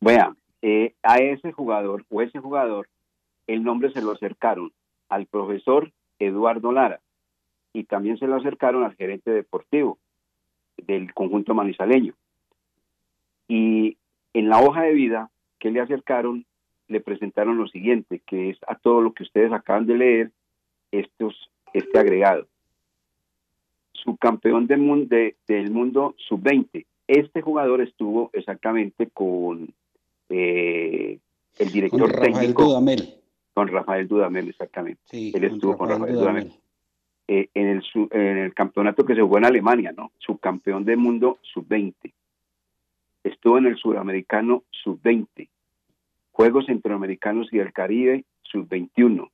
Bueno, 0.00 0.36
eh, 0.62 0.94
a 1.02 1.16
ese 1.16 1.50
jugador 1.50 2.04
o 2.10 2.22
ese 2.22 2.38
jugador 2.38 2.88
el 3.48 3.64
nombre 3.64 3.90
se 3.92 4.02
lo 4.02 4.12
acercaron 4.12 4.70
al 5.08 5.26
profesor 5.26 5.92
Eduardo 6.20 6.70
Lara 6.70 7.00
y 7.74 7.84
también 7.84 8.16
se 8.16 8.26
lo 8.26 8.36
acercaron 8.36 8.84
al 8.84 8.94
gerente 8.94 9.30
deportivo 9.30 9.98
del 10.78 11.12
conjunto 11.12 11.54
manizaleño. 11.54 12.14
Y 13.48 13.98
en 14.32 14.48
la 14.48 14.60
hoja 14.60 14.82
de 14.82 14.94
vida 14.94 15.30
que 15.58 15.70
le 15.70 15.80
acercaron 15.80 16.46
le 16.88 17.00
presentaron 17.00 17.58
lo 17.58 17.66
siguiente, 17.66 18.22
que 18.26 18.50
es 18.50 18.58
a 18.68 18.76
todo 18.76 19.00
lo 19.00 19.12
que 19.12 19.24
ustedes 19.24 19.52
acaban 19.52 19.86
de 19.86 19.96
leer, 19.96 20.30
estos, 20.92 21.50
este 21.72 21.98
agregado. 21.98 22.46
Subcampeón 23.92 24.66
del 24.66 24.80
mundo, 24.80 25.16
del 25.48 25.70
mundo 25.70 26.14
sub-20 26.28 26.84
Este 27.08 27.40
jugador 27.40 27.80
estuvo 27.80 28.30
exactamente 28.34 29.08
con 29.08 29.72
eh, 30.28 31.18
el 31.58 31.72
director 31.72 32.00
con 32.00 32.10
Rafael 32.10 32.54
Dudamel. 32.54 33.14
Con 33.54 33.68
Rafael 33.68 34.06
Dudamel, 34.06 34.48
exactamente. 34.48 35.00
Sí, 35.06 35.32
Él 35.34 35.44
estuvo 35.44 35.76
con 35.76 35.88
Rafael 35.88 36.14
Dudamel. 36.14 36.52
Eh, 37.26 37.48
en, 37.54 37.68
el, 37.68 37.82
en 38.10 38.36
el 38.36 38.52
campeonato 38.52 39.06
que 39.06 39.14
se 39.14 39.22
jugó 39.22 39.38
en 39.38 39.46
Alemania, 39.46 39.94
¿no? 39.96 40.12
Subcampeón 40.18 40.84
del 40.84 40.98
mundo 40.98 41.38
sub-20. 41.40 42.12
Estuvo 43.22 43.56
en 43.56 43.66
el 43.66 43.76
sudamericano 43.76 44.62
sub-20. 44.70 45.48
Juegos 46.32 46.66
Centroamericanos 46.66 47.50
y 47.50 47.58
del 47.58 47.72
Caribe 47.72 48.24
sub-21. 48.42 49.30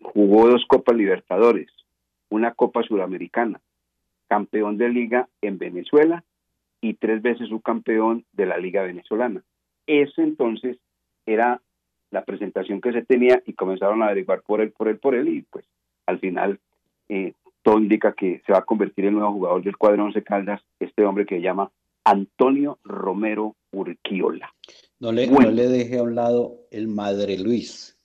Jugó 0.00 0.48
dos 0.48 0.64
Copas 0.68 0.94
Libertadores, 0.96 1.68
una 2.28 2.54
Copa 2.54 2.84
Sudamericana, 2.84 3.60
campeón 4.28 4.78
de 4.78 4.88
liga 4.88 5.28
en 5.42 5.58
Venezuela 5.58 6.22
y 6.80 6.94
tres 6.94 7.20
veces 7.20 7.48
subcampeón 7.48 8.24
de 8.32 8.46
la 8.46 8.58
Liga 8.58 8.82
Venezolana. 8.82 9.42
Eso 9.88 10.22
entonces 10.22 10.78
era 11.26 11.60
la 12.10 12.24
presentación 12.24 12.80
que 12.80 12.92
se 12.92 13.02
tenía 13.02 13.42
y 13.44 13.54
comenzaron 13.54 14.02
a 14.02 14.06
averiguar 14.06 14.42
por 14.42 14.60
él, 14.60 14.70
por 14.70 14.86
él, 14.86 14.98
por 14.98 15.16
él 15.16 15.28
y 15.28 15.42
pues 15.42 15.64
al 16.06 16.20
final 16.20 16.60
eh, 17.08 17.34
todo 17.62 17.78
indica 17.78 18.12
que 18.12 18.42
se 18.46 18.52
va 18.52 18.58
a 18.58 18.64
convertir 18.64 19.04
en 19.04 19.14
el 19.14 19.14
nuevo 19.16 19.32
jugador 19.32 19.62
del 19.62 19.76
cuadro 19.76 20.04
Once 20.04 20.22
Caldas, 20.22 20.62
este 20.78 21.04
hombre 21.04 21.26
que 21.26 21.36
se 21.36 21.42
llama 21.42 21.70
Antonio 22.04 22.78
Romero 22.84 23.56
Urquiola. 23.72 24.52
No 25.00 25.12
le, 25.12 25.26
no 25.26 25.50
le 25.50 25.66
deje 25.68 25.98
a 25.98 26.02
un 26.04 26.14
lado 26.14 26.60
el 26.70 26.88
Madre 26.88 27.38
Luis. 27.38 27.98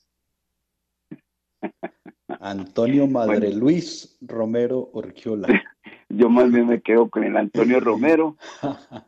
Antonio 2.40 3.08
Madre 3.08 3.54
Luis 3.54 4.18
Romero 4.22 4.90
Urquiola. 4.94 5.48
Yo 6.10 6.30
más 6.30 6.52
bien 6.52 6.68
me 6.68 6.82
quedo 6.82 7.10
con 7.10 7.24
el 7.24 7.38
Antonio 7.38 7.80
Romero. 7.82 8.38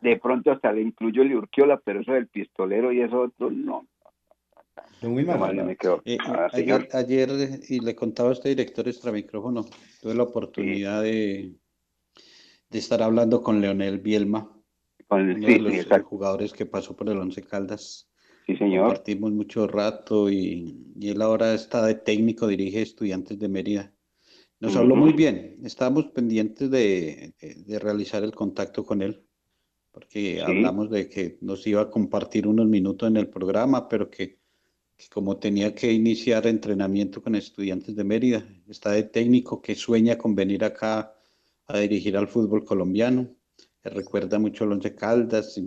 De 0.00 0.16
pronto 0.16 0.52
hasta 0.52 0.72
le 0.72 0.82
incluyo 0.82 1.22
el 1.22 1.34
Urquiola, 1.34 1.80
pero 1.84 2.00
eso 2.00 2.12
del 2.12 2.28
pistolero 2.28 2.92
y 2.92 3.00
eso 3.00 3.22
otro, 3.22 3.50
no. 3.50 3.86
Eh, 6.04 6.18
ayer, 6.92 7.28
y 7.68 7.80
le 7.80 7.94
contaba 7.94 8.30
a 8.30 8.32
este 8.32 8.50
director 8.50 8.88
extra 8.88 9.12
micrófono, 9.12 9.64
tuve 10.00 10.14
la 10.14 10.22
oportunidad 10.22 11.02
de, 11.02 11.54
de 12.70 12.78
estar 12.78 13.02
hablando 13.02 13.42
con 13.42 13.60
Leonel 13.60 13.98
Bielma, 13.98 14.50
uno 15.10 15.46
de 15.46 15.58
los 15.58 16.02
jugadores 16.02 16.52
que 16.52 16.66
pasó 16.66 16.96
por 16.96 17.08
el 17.08 17.18
Once 17.18 17.42
Caldas. 17.42 18.08
Sí, 18.46 18.56
señor. 18.56 18.86
Compartimos 18.86 19.32
mucho 19.32 19.66
rato 19.66 20.30
y, 20.30 20.92
y, 20.98 21.08
él 21.08 21.22
ahora 21.22 21.54
está 21.54 21.84
de 21.86 21.94
técnico, 21.94 22.46
dirige 22.46 22.82
estudiantes 22.82 23.38
de 23.38 23.48
Mérida. 23.48 23.94
Nos 24.60 24.76
habló 24.76 24.96
muy 24.96 25.12
bien, 25.12 25.58
estábamos 25.64 26.06
pendientes 26.06 26.70
de, 26.70 27.34
de, 27.40 27.78
realizar 27.78 28.22
el 28.22 28.34
contacto 28.34 28.84
con 28.84 29.02
él, 29.02 29.22
porque 29.90 30.40
hablamos 30.40 30.90
de 30.90 31.08
que 31.08 31.38
nos 31.42 31.66
iba 31.66 31.82
a 31.82 31.90
compartir 31.90 32.46
unos 32.46 32.66
minutos 32.66 33.08
en 33.08 33.18
el 33.18 33.28
programa, 33.28 33.88
pero 33.88 34.08
que 34.08 34.38
que 34.96 35.08
como 35.08 35.38
tenía 35.38 35.74
que 35.74 35.92
iniciar 35.92 36.46
entrenamiento 36.46 37.22
con 37.22 37.34
estudiantes 37.34 37.96
de 37.96 38.04
Mérida, 38.04 38.46
está 38.68 38.92
de 38.92 39.02
técnico 39.04 39.60
que 39.60 39.74
sueña 39.74 40.16
con 40.16 40.34
venir 40.34 40.64
acá 40.64 41.14
a 41.66 41.78
dirigir 41.78 42.16
al 42.16 42.28
fútbol 42.28 42.64
colombiano, 42.64 43.34
que 43.82 43.90
recuerda 43.90 44.38
mucho 44.38 44.64
a 44.64 44.68
Once 44.68 44.94
Caldas, 44.94 45.60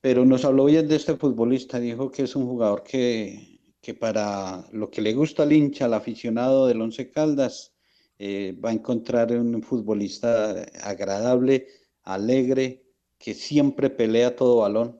pero 0.00 0.24
nos 0.24 0.44
habló 0.44 0.64
bien 0.64 0.88
de 0.88 0.96
este 0.96 1.16
futbolista, 1.16 1.78
dijo 1.78 2.10
que 2.10 2.22
es 2.22 2.34
un 2.34 2.46
jugador 2.46 2.82
que, 2.82 3.60
que 3.80 3.94
para 3.94 4.66
lo 4.72 4.90
que 4.90 5.02
le 5.02 5.12
gusta 5.12 5.42
al 5.42 5.52
hincha, 5.52 5.84
al 5.84 5.94
aficionado 5.94 6.66
del 6.66 6.80
Once 6.80 7.10
Caldas, 7.10 7.74
eh, 8.18 8.56
va 8.62 8.70
a 8.70 8.74
encontrar 8.74 9.32
un 9.32 9.62
futbolista 9.62 10.62
agradable, 10.82 11.66
alegre, 12.02 12.84
que 13.18 13.34
siempre 13.34 13.90
pelea 13.90 14.34
todo 14.34 14.58
balón, 14.58 14.98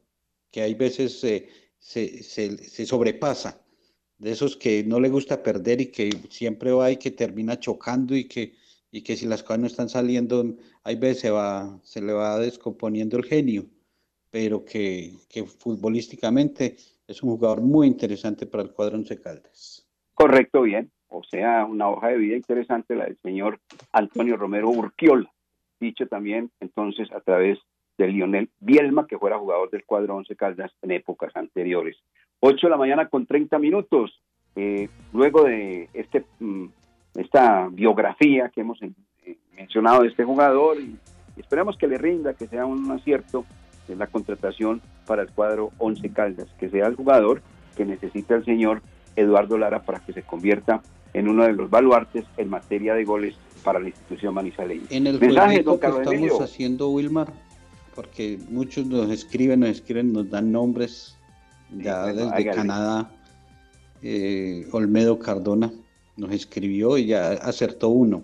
que 0.50 0.60
hay 0.60 0.74
veces... 0.74 1.24
Eh, 1.24 1.48
se, 1.80 2.22
se, 2.22 2.86
sobrepasa, 2.86 3.60
de 4.18 4.30
esos 4.30 4.56
que 4.56 4.84
no 4.84 5.00
le 5.00 5.08
gusta 5.08 5.42
perder 5.42 5.80
y 5.80 5.86
que 5.86 6.10
siempre 6.28 6.70
va 6.72 6.90
y 6.90 6.98
que 6.98 7.10
termina 7.10 7.58
chocando 7.58 8.14
y 8.14 8.28
que, 8.28 8.54
y 8.92 9.02
que 9.02 9.16
si 9.16 9.26
las 9.26 9.42
cosas 9.42 9.58
no 9.60 9.66
están 9.66 9.88
saliendo, 9.88 10.44
hay 10.84 10.96
veces 10.96 11.20
se, 11.20 11.30
va, 11.30 11.80
se 11.82 12.02
le 12.02 12.12
va 12.12 12.38
descomponiendo 12.38 13.16
el 13.16 13.24
genio, 13.24 13.64
pero 14.30 14.64
que, 14.64 15.16
que 15.28 15.44
futbolísticamente 15.44 16.76
es 17.08 17.22
un 17.22 17.30
jugador 17.30 17.62
muy 17.62 17.88
interesante 17.88 18.46
para 18.46 18.62
el 18.62 18.70
cuadro 18.70 18.98
Once 18.98 19.18
Caldas. 19.20 19.88
Correcto, 20.14 20.62
bien. 20.62 20.92
O 21.08 21.24
sea, 21.24 21.64
una 21.64 21.88
hoja 21.88 22.08
de 22.08 22.18
vida 22.18 22.36
interesante 22.36 22.94
la 22.94 23.06
del 23.06 23.18
señor 23.18 23.58
Antonio 23.90 24.36
Romero 24.36 24.68
Urquiola, 24.68 25.32
dicho 25.80 26.06
también 26.06 26.52
entonces 26.60 27.10
a 27.10 27.20
través 27.20 27.58
de 28.00 28.12
Lionel 28.12 28.50
Bielma, 28.60 29.06
que 29.06 29.18
fuera 29.18 29.38
jugador 29.38 29.70
del 29.70 29.84
cuadro 29.84 30.16
Once 30.16 30.34
Caldas 30.36 30.72
en 30.82 30.90
épocas 30.92 31.34
anteriores. 31.36 31.96
8 32.40 32.66
de 32.66 32.70
la 32.70 32.76
mañana 32.76 33.08
con 33.08 33.26
30 33.26 33.58
minutos. 33.58 34.20
Eh, 34.56 34.88
luego 35.12 35.44
de 35.44 35.88
este, 35.92 36.24
mm, 36.40 36.66
esta 37.14 37.68
biografía 37.70 38.50
que 38.52 38.62
hemos 38.62 38.80
eh, 38.82 38.92
mencionado 39.56 40.02
de 40.02 40.08
este 40.08 40.24
jugador, 40.24 40.78
y 40.80 40.96
esperamos 41.36 41.76
que 41.76 41.86
le 41.86 41.98
rinda, 41.98 42.34
que 42.34 42.46
sea 42.46 42.66
un 42.66 42.90
acierto 42.90 43.44
en 43.88 43.98
la 43.98 44.06
contratación 44.06 44.80
para 45.06 45.22
el 45.22 45.30
cuadro 45.30 45.70
Once 45.78 46.08
Caldas, 46.12 46.48
que 46.58 46.68
sea 46.70 46.86
el 46.86 46.96
jugador 46.96 47.42
que 47.76 47.84
necesita 47.84 48.34
el 48.34 48.44
señor 48.44 48.82
Eduardo 49.16 49.58
Lara 49.58 49.82
para 49.82 50.00
que 50.00 50.12
se 50.12 50.22
convierta 50.22 50.82
en 51.12 51.28
uno 51.28 51.44
de 51.44 51.52
los 51.52 51.70
baluartes 51.70 52.24
en 52.36 52.48
materia 52.48 52.94
de 52.94 53.04
goles 53.04 53.34
para 53.64 53.78
la 53.78 53.88
institución 53.88 54.34
manizaleña. 54.34 54.86
En 54.90 55.06
el 55.06 55.20
mensaje 55.20 55.64
que 55.64 55.72
estamos 55.72 56.40
haciendo, 56.40 56.90
Wilmar, 56.90 57.32
porque 58.00 58.38
muchos 58.48 58.86
nos 58.86 59.10
escriben, 59.10 59.60
nos 59.60 59.68
escriben, 59.68 60.14
nos 60.14 60.30
dan 60.30 60.50
nombres 60.50 61.18
ya 61.70 62.06
desde 62.06 62.50
Canadá. 62.50 63.10
Eh, 64.00 64.66
Olmedo 64.72 65.18
Cardona 65.18 65.70
nos 66.16 66.32
escribió 66.32 66.96
y 66.96 67.08
ya 67.08 67.32
acertó 67.32 67.90
uno. 67.90 68.22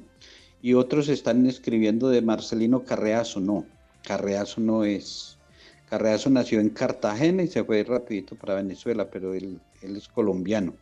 Y 0.62 0.72
otros 0.72 1.10
están 1.10 1.44
escribiendo 1.44 2.08
de 2.08 2.22
Marcelino 2.22 2.84
Carreazo, 2.84 3.38
no, 3.38 3.66
Carreazo 4.02 4.62
no 4.62 4.82
es. 4.84 5.36
Carreazo 5.90 6.30
nació 6.30 6.60
en 6.60 6.70
Cartagena 6.70 7.42
y 7.42 7.48
se 7.48 7.62
fue 7.62 7.84
rapidito 7.84 8.34
para 8.34 8.54
Venezuela, 8.54 9.10
pero 9.10 9.34
él, 9.34 9.60
él 9.82 9.94
es 9.94 10.08
colombiano. 10.08 10.72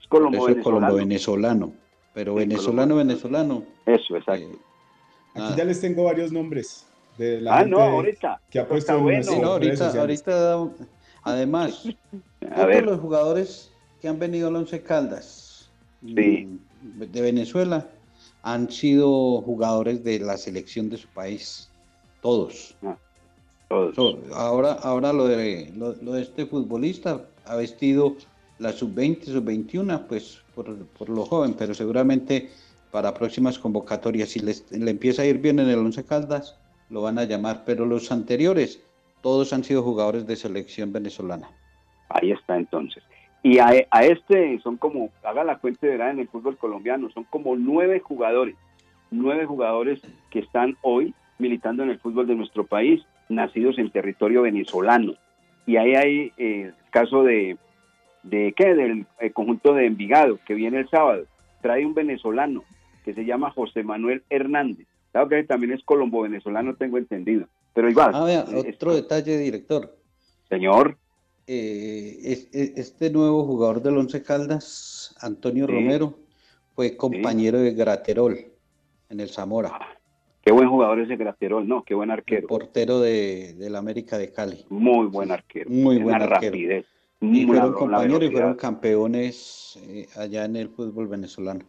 Es 0.00 0.06
colombo 0.06 0.44
venezolano. 0.44 0.94
venezolano. 0.94 1.72
Pero 2.14 2.36
venezolano, 2.36 2.94
venezolano. 2.94 3.64
Eso, 3.86 4.16
exacto. 4.16 4.46
Eh, 4.46 4.58
Aquí 5.34 5.54
ya 5.56 5.64
les 5.64 5.80
tengo 5.80 6.04
varios 6.04 6.30
nombres 6.30 6.86
ah, 7.48 7.64
no, 7.64 7.80
ahorita. 7.80 8.40
Que 8.50 8.60
ha 8.60 8.68
puesto 8.68 8.98
bueno. 9.00 9.30
ahorita, 9.44 10.70
además, 11.22 11.88
todos 12.54 12.82
los 12.82 13.00
jugadores 13.00 13.72
que 14.00 14.08
han 14.08 14.18
venido 14.18 14.48
a 14.48 14.58
Once 14.58 14.82
Caldas 14.82 15.70
mm, 16.02 16.56
de 16.80 17.20
Venezuela 17.20 17.86
han 18.42 18.70
sido 18.70 19.42
jugadores 19.42 20.02
de 20.02 20.18
la 20.20 20.36
selección 20.36 20.88
de 20.88 20.96
su 20.96 21.08
país. 21.08 21.68
Todos. 22.22 22.74
Ah, 22.82 22.96
todos. 23.68 24.16
ahora, 24.34 24.72
ahora 24.72 25.12
lo 25.12 25.26
de, 25.26 25.72
lo, 25.76 25.92
de 25.92 26.22
este 26.22 26.46
futbolista 26.46 27.24
ha 27.44 27.56
vestido 27.56 28.16
la 28.58 28.72
sub-20, 28.72 29.24
sub-21, 29.24 30.06
pues 30.06 30.38
por, 30.54 30.76
por, 30.86 31.08
lo 31.08 31.24
joven, 31.24 31.54
pero 31.54 31.72
seguramente 31.72 32.50
para 32.90 33.14
próximas 33.14 33.58
convocatorias, 33.58 34.30
si 34.30 34.40
les, 34.40 34.70
le 34.70 34.90
empieza 34.90 35.22
a 35.22 35.26
ir 35.26 35.38
bien 35.38 35.60
en 35.60 35.68
el 35.68 35.78
Once 35.78 36.04
Caldas, 36.04 36.56
lo 36.90 37.02
van 37.02 37.18
a 37.18 37.24
llamar, 37.24 37.62
pero 37.64 37.86
los 37.86 38.12
anteriores, 38.12 38.82
todos 39.22 39.52
han 39.52 39.64
sido 39.64 39.82
jugadores 39.82 40.26
de 40.26 40.36
selección 40.36 40.92
venezolana. 40.92 41.48
Ahí 42.08 42.32
está 42.32 42.56
entonces. 42.56 43.02
Y 43.42 43.58
a, 43.58 43.70
este 44.02 44.58
son 44.58 44.76
como, 44.76 45.10
haga 45.22 45.44
la 45.44 45.58
cuenta 45.58 45.86
de 45.86 45.94
edad 45.94 46.10
en 46.10 46.18
el 46.18 46.28
fútbol 46.28 46.58
colombiano, 46.58 47.08
son 47.10 47.24
como 47.24 47.56
nueve 47.56 48.00
jugadores, 48.00 48.54
nueve 49.10 49.46
jugadores 49.46 50.02
que 50.30 50.40
están 50.40 50.76
hoy 50.82 51.14
militando 51.38 51.82
en 51.82 51.90
el 51.90 51.98
fútbol 51.98 52.26
de 52.26 52.34
nuestro 52.34 52.66
país, 52.66 53.02
nacidos 53.30 53.78
en 53.78 53.90
territorio 53.90 54.42
venezolano. 54.42 55.14
Y 55.66 55.76
ahí 55.76 55.94
hay 55.94 56.32
eh, 56.36 56.62
el 56.66 56.90
caso 56.90 57.22
de, 57.22 57.56
de 58.24 58.52
¿qué? 58.54 58.74
Del 58.74 59.06
eh, 59.20 59.30
conjunto 59.30 59.72
de 59.72 59.86
Envigado, 59.86 60.38
que 60.44 60.54
viene 60.54 60.80
el 60.80 60.88
sábado. 60.88 61.24
Trae 61.62 61.86
un 61.86 61.94
venezolano 61.94 62.64
que 63.04 63.14
se 63.14 63.24
llama 63.24 63.52
José 63.52 63.82
Manuel 63.82 64.22
Hernández. 64.28 64.86
Claro 65.12 65.28
que 65.28 65.42
también 65.44 65.72
es 65.72 65.82
colombo-venezolano, 65.84 66.76
tengo 66.76 66.98
entendido. 66.98 67.46
Pero 67.74 67.90
igual. 67.90 68.12
Ah, 68.14 68.26
eh, 68.30 68.72
otro 68.74 68.94
detalle, 68.94 69.38
director. 69.38 69.96
Señor. 70.48 70.96
Eh, 71.46 72.46
este 72.76 73.10
nuevo 73.10 73.44
jugador 73.44 73.82
del 73.82 73.96
Once 73.96 74.22
Caldas, 74.22 75.16
Antonio 75.20 75.66
Romero, 75.66 76.14
fue 76.76 76.96
compañero 76.96 77.58
de 77.58 77.74
Graterol 77.74 78.38
en 79.08 79.20
el 79.20 79.30
Zamora. 79.30 79.70
Ah, 79.72 79.88
qué 80.44 80.52
buen 80.52 80.68
jugador 80.68 81.00
ese 81.00 81.16
Graterol, 81.16 81.66
¿no? 81.66 81.82
Qué 81.82 81.94
buen 81.94 82.12
arquero. 82.12 82.46
portero 82.46 83.00
de, 83.00 83.56
la 83.58 83.78
América 83.78 84.16
de 84.16 84.32
Cali. 84.32 84.64
Muy 84.68 85.06
buen 85.08 85.32
arquero. 85.32 85.68
Muy 85.70 85.98
buen 85.98 86.22
arquero. 86.22 86.52
Rapidez. 86.52 86.86
Y 87.20 87.46
fueron 87.46 87.72
compañeros 87.72 88.22
y 88.22 88.30
fueron 88.30 88.54
campeones 88.54 89.78
eh, 89.88 90.06
allá 90.16 90.44
en 90.44 90.56
el 90.56 90.68
fútbol 90.68 91.08
venezolano. 91.08 91.64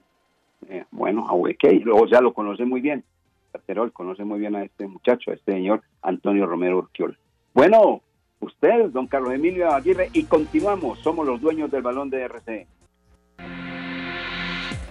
bueno, 0.92 1.26
o 1.28 2.08
sea, 2.08 2.22
lo 2.22 2.34
conoce 2.34 2.66
muy 2.66 2.82
bien. 2.82 3.04
Caterol 3.52 3.92
conoce 3.92 4.24
muy 4.24 4.40
bien 4.40 4.56
a 4.56 4.64
este 4.64 4.88
muchacho, 4.88 5.32
a 5.32 5.34
este 5.34 5.54
señor 5.54 5.82
Antonio 6.02 6.46
Romero 6.46 6.78
Urquiola. 6.78 7.18
Bueno, 7.54 8.02
usted, 8.40 8.90
don 8.90 9.08
Carlos 9.08 9.34
Emilio 9.34 9.70
Aguirre, 9.70 10.10
y 10.14 10.24
continuamos. 10.24 11.00
Somos 11.00 11.28
los 11.28 11.42
dueños 11.42 11.70
del 11.70 11.82
balón 11.82 12.10
de 12.10 12.22
RCN. 12.22 12.68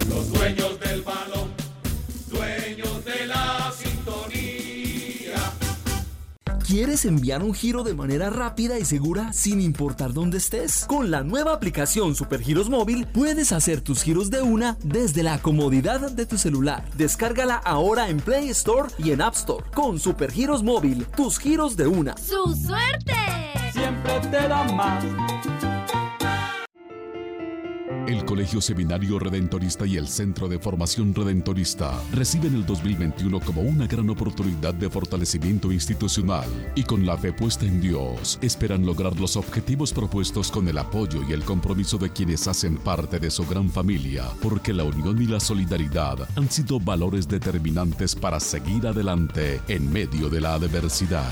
Los 0.09 0.33
dueños 0.33 0.79
del 0.79 1.01
balón, 1.01 1.20
¿Quieres 6.71 7.03
enviar 7.03 7.43
un 7.43 7.53
giro 7.53 7.83
de 7.83 7.93
manera 7.93 8.29
rápida 8.29 8.79
y 8.79 8.85
segura 8.85 9.33
sin 9.33 9.59
importar 9.59 10.13
dónde 10.13 10.37
estés? 10.37 10.85
Con 10.85 11.11
la 11.11 11.21
nueva 11.21 11.51
aplicación 11.51 12.15
Supergiros 12.15 12.69
Móvil 12.69 13.05
puedes 13.07 13.51
hacer 13.51 13.81
tus 13.81 14.01
giros 14.03 14.29
de 14.29 14.41
una 14.41 14.77
desde 14.81 15.21
la 15.21 15.41
comodidad 15.41 16.09
de 16.09 16.25
tu 16.25 16.37
celular. 16.37 16.85
Descárgala 16.95 17.55
ahora 17.55 18.07
en 18.07 18.21
Play 18.21 18.47
Store 18.51 18.87
y 18.97 19.11
en 19.11 19.21
App 19.21 19.33
Store. 19.33 19.65
Con 19.73 19.99
Supergiros 19.99 20.63
Móvil, 20.63 21.05
tus 21.07 21.39
giros 21.39 21.75
de 21.75 21.87
una. 21.87 22.15
¡Su 22.15 22.55
suerte! 22.55 23.15
Siempre 23.73 24.21
te 24.21 24.47
da 24.47 24.63
más. 24.71 25.03
El 28.07 28.25
Colegio 28.25 28.59
Seminario 28.61 29.19
Redentorista 29.19 29.85
y 29.85 29.95
el 29.95 30.07
Centro 30.07 30.47
de 30.47 30.57
Formación 30.57 31.13
Redentorista 31.13 32.01
reciben 32.11 32.55
el 32.55 32.65
2021 32.65 33.39
como 33.39 33.61
una 33.61 33.85
gran 33.85 34.09
oportunidad 34.09 34.73
de 34.73 34.89
fortalecimiento 34.89 35.71
institucional 35.71 36.49
y 36.75 36.83
con 36.83 37.05
la 37.05 37.17
fe 37.17 37.31
puesta 37.31 37.65
en 37.65 37.79
Dios 37.79 38.39
esperan 38.41 38.85
lograr 38.85 39.19
los 39.19 39.37
objetivos 39.37 39.93
propuestos 39.93 40.49
con 40.51 40.67
el 40.67 40.79
apoyo 40.79 41.21
y 41.27 41.33
el 41.33 41.43
compromiso 41.43 41.97
de 41.97 42.09
quienes 42.09 42.47
hacen 42.47 42.77
parte 42.77 43.19
de 43.19 43.29
su 43.29 43.45
gran 43.45 43.69
familia, 43.69 44.25
porque 44.41 44.73
la 44.73 44.83
unión 44.83 45.21
y 45.21 45.27
la 45.27 45.39
solidaridad 45.39 46.27
han 46.35 46.49
sido 46.49 46.79
valores 46.79 47.27
determinantes 47.27 48.15
para 48.15 48.39
seguir 48.39 48.87
adelante 48.87 49.61
en 49.67 49.91
medio 49.91 50.29
de 50.29 50.41
la 50.41 50.55
adversidad. 50.55 51.31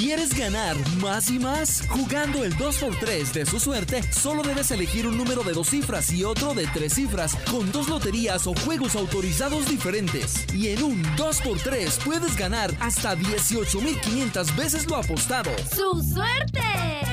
¿Quieres 0.00 0.34
ganar 0.34 0.76
más 1.02 1.30
y 1.30 1.38
más? 1.38 1.86
Jugando 1.86 2.42
el 2.42 2.56
2x3 2.56 3.32
de 3.34 3.44
su 3.44 3.60
suerte, 3.60 4.02
solo 4.02 4.42
debes 4.42 4.70
elegir 4.70 5.06
un 5.06 5.18
número 5.18 5.42
de 5.42 5.52
dos 5.52 5.68
cifras 5.68 6.10
y 6.10 6.24
otro 6.24 6.54
de 6.54 6.66
tres 6.68 6.94
cifras, 6.94 7.36
con 7.50 7.70
dos 7.70 7.86
loterías 7.90 8.46
o 8.46 8.54
juegos 8.64 8.96
autorizados 8.96 9.68
diferentes. 9.68 10.46
Y 10.54 10.68
en 10.68 10.84
un 10.84 11.04
2x3 11.16 12.02
puedes 12.02 12.34
ganar 12.34 12.70
hasta 12.80 13.14
18.500 13.14 14.56
veces 14.56 14.88
lo 14.88 14.96
apostado. 14.96 15.50
¡Su 15.70 16.02
suerte! 16.02 16.62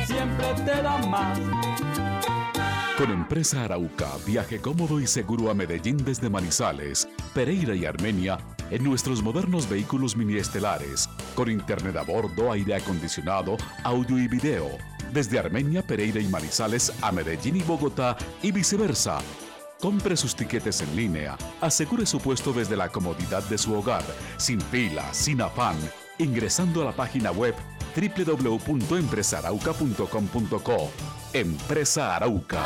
Siempre 0.06 0.54
te 0.66 0.82
da 0.82 0.98
más. 1.08 1.38
Con 2.98 3.12
Empresa 3.12 3.66
Arauca, 3.66 4.12
viaje 4.26 4.62
cómodo 4.62 5.02
y 5.02 5.08
seguro 5.08 5.52
a 5.52 5.54
Medellín 5.54 5.98
desde 5.98 6.30
Manizales, 6.30 7.06
Pereira 7.34 7.76
y 7.76 7.86
Armenia 7.86 8.40
en 8.72 8.84
nuestros 8.84 9.22
modernos 9.22 9.70
vehículos 9.70 10.16
miniestelares, 10.16 11.08
con 11.36 11.50
internet 11.50 11.98
a 11.98 12.04
bordo, 12.04 12.52
aire 12.52 12.76
acondicionado, 12.76 13.58
audio 13.84 14.18
y 14.18 14.28
video, 14.28 14.70
desde 15.14 15.38
Armenia, 15.40 15.82
Pereira 15.82 16.20
y 16.20 16.28
Manizales 16.28 16.92
a 17.02 17.12
Medellín 17.12 17.58
y 17.58 17.64
Bogotá 17.64 18.18
y 18.42 18.52
viceversa. 18.52 19.20
Compre 19.80 20.18
sus 20.18 20.36
tiquetes 20.36 20.82
en 20.82 20.96
línea, 20.96 21.38
asegure 21.62 22.06
su 22.06 22.20
puesto 22.20 22.52
desde 22.52 22.76
la 22.76 22.90
comodidad 22.90 23.44
de 23.44 23.60
su 23.60 23.74
hogar, 23.74 24.04
sin 24.38 24.60
fila, 24.60 25.14
sin 25.14 25.42
afán, 25.42 25.78
ingresando 26.18 26.82
a 26.82 26.86
la 26.86 26.94
página 26.94 27.32
web 27.32 27.54
www.empresarauca.com.co. 27.96 30.92
Empresa 31.34 32.16
Arauca. 32.16 32.64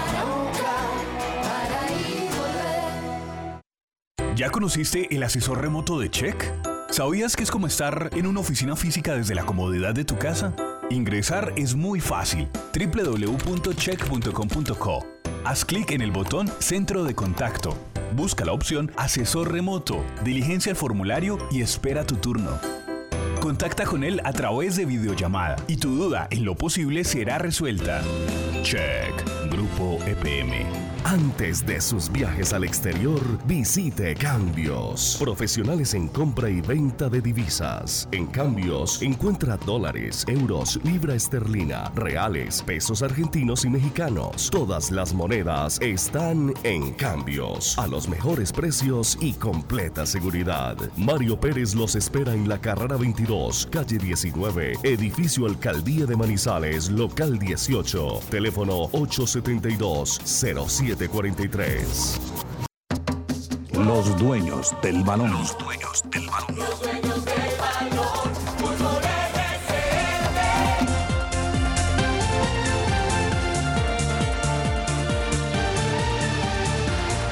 ¿Ya 4.36 4.50
conociste 4.50 5.08
el 5.14 5.24
asesor 5.24 5.62
remoto 5.62 6.00
de 6.00 6.10
Check? 6.10 6.54
¿Sabías 6.90 7.36
que 7.36 7.44
es 7.44 7.52
como 7.52 7.68
estar 7.68 8.10
en 8.14 8.26
una 8.26 8.40
oficina 8.40 8.78
física 8.78 9.14
desde 9.14 9.36
la 9.36 9.46
comodidad 9.46 9.94
de 9.94 10.06
tu 10.06 10.18
casa? 10.18 10.56
Ingresar 10.90 11.54
es 11.58 11.76
muy 11.76 12.00
fácil. 12.00 12.48
www.check.com.co. 12.74 15.08
Haz 15.44 15.66
clic 15.66 15.92
en 15.92 16.02
el 16.02 16.12
botón 16.12 16.50
Centro 16.60 17.04
de 17.04 17.14
Contacto. 17.14 17.78
Busca 18.14 18.46
la 18.46 18.54
opción 18.54 18.92
Asesor 18.96 19.52
Remoto, 19.52 20.02
diligencia 20.24 20.70
el 20.70 20.76
formulario 20.76 21.38
y 21.52 21.62
espera 21.62 22.06
tu 22.06 22.16
turno. 22.16 22.60
Contacta 23.42 23.86
con 23.86 24.04
él 24.04 24.22
a 24.24 24.32
través 24.34 24.76
de 24.76 24.86
videollamada 24.86 25.56
y 25.68 25.78
tu 25.78 25.96
duda 25.96 26.28
en 26.30 26.46
lo 26.46 26.54
posible 26.54 27.04
será 27.04 27.40
resuelta. 27.40 28.04
Check, 28.62 29.52
Grupo 29.52 29.98
EPM. 30.06 30.92
Antes 31.04 31.66
de 31.66 31.82
sus 31.82 32.12
viajes 32.12 32.54
al 32.54 32.64
exterior, 32.64 33.20
visite 33.46 34.14
Cambios. 34.16 35.18
Profesionales 35.20 35.96
en 35.96 36.08
compra 36.08 36.48
y 36.48 36.62
venta 36.62 37.10
de 37.10 37.22
divisas. 37.22 38.08
En 38.12 38.28
Cambios, 38.28 39.02
encuentra 39.02 39.58
dólares, 39.58 40.24
euros, 40.28 40.80
libra 40.84 41.16
esterlina, 41.16 41.92
reales, 41.96 42.62
pesos 42.62 43.02
argentinos 43.02 43.66
y 43.66 43.70
mexicanos. 43.70 44.50
Todas 44.52 44.92
las 44.92 45.14
monedas 45.14 45.80
están 45.82 46.54
en 46.64 46.94
Cambios. 46.94 47.78
A 47.80 47.88
los 47.88 48.08
mejores 48.08 48.54
precios 48.54 49.18
y 49.20 49.34
completa 49.34 50.06
seguridad. 50.06 50.78
Mario 50.98 51.40
Pérez 51.40 51.74
los 51.74 51.96
espera 51.96 52.34
en 52.34 52.48
la 52.48 52.62
carrera 52.62 52.96
22, 52.96 53.31
calle 53.70 53.98
19, 53.98 54.74
edificio 54.84 55.46
Alcaldía 55.46 56.06
de 56.06 56.18
Manizales, 56.18 56.90
local 56.90 57.40
18. 57.40 58.20
Teléfono 58.30 58.90
872 58.92 60.20
07 60.26 61.08
43 61.08 62.22
Los 63.74 64.18
dueños 64.18 64.76
del 64.84 65.04
balón. 65.04 65.32
Los 65.32 65.58
dueños 65.58 66.04
del 66.12 66.28
balón. 66.28 66.71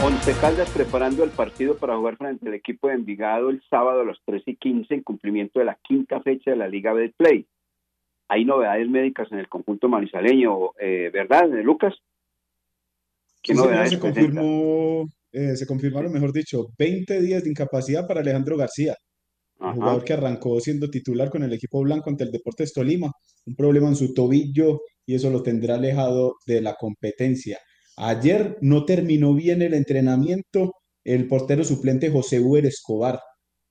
Once 0.02 0.34
Caldas 0.40 0.70
preparando 0.70 1.26
el 1.26 1.30
partido 1.30 1.76
para 1.76 1.98
jugar 1.98 2.16
frente 2.16 2.48
al 2.48 2.54
equipo 2.54 2.88
de 2.88 2.94
Envigado 2.94 3.50
el 3.50 3.62
sábado 3.70 4.02
a 4.02 4.06
las 4.06 4.18
3 4.26 4.44
y 4.46 4.56
15 4.56 4.94
en 4.94 5.04
cumplimiento 5.04 5.60
de 5.60 5.66
la 5.66 5.78
quinta 5.84 6.22
fecha 6.22 6.52
de 6.52 6.58
la 6.58 6.70
Liga 6.70 6.94
B 6.94 7.14
Play. 7.18 7.46
Hay 8.30 8.46
novedades 8.46 8.88
médicas 8.88 9.30
en 9.34 9.40
el 9.40 9.50
conjunto 9.50 9.90
manizaleño, 9.90 10.72
eh, 10.80 11.10
¿verdad, 11.12 11.50
Lucas? 11.64 11.96
¿Qué 13.42 13.54
novedades 13.54 13.90
se 13.90 14.00
confirmó, 14.00 15.06
eh, 15.34 15.58
se 15.58 15.68
confirmaron, 15.68 16.14
mejor 16.14 16.32
dicho, 16.32 16.68
20 16.78 17.22
días 17.22 17.44
de 17.44 17.50
incapacidad 17.50 18.08
para 18.08 18.22
Alejandro 18.22 18.56
García, 18.56 18.96
jugador 19.58 20.06
que 20.06 20.14
arrancó 20.14 20.62
siendo 20.62 20.90
titular 20.90 21.30
con 21.30 21.44
el 21.44 21.52
equipo 21.52 21.82
blanco 21.82 22.10
ante 22.10 22.24
el 22.24 22.32
Deportes 22.32 22.72
Tolima, 22.72 23.12
un 23.46 23.56
problema 23.56 23.90
en 23.90 23.98
su 23.98 24.14
tobillo 24.14 24.80
y 25.06 25.16
eso 25.16 25.30
lo 25.30 25.44
tendrá 25.44 25.76
alejado 25.76 26.36
de 26.46 26.62
la 26.62 26.76
competencia. 26.76 27.60
Ayer 28.02 28.58
no 28.62 28.86
terminó 28.86 29.34
bien 29.34 29.62
el 29.62 29.74
entrenamiento 29.74 30.72
el 31.04 31.28
portero 31.28 31.66
suplente 31.66 32.10
José 32.10 32.40
Uber 32.40 32.66
Escobar. 32.66 33.20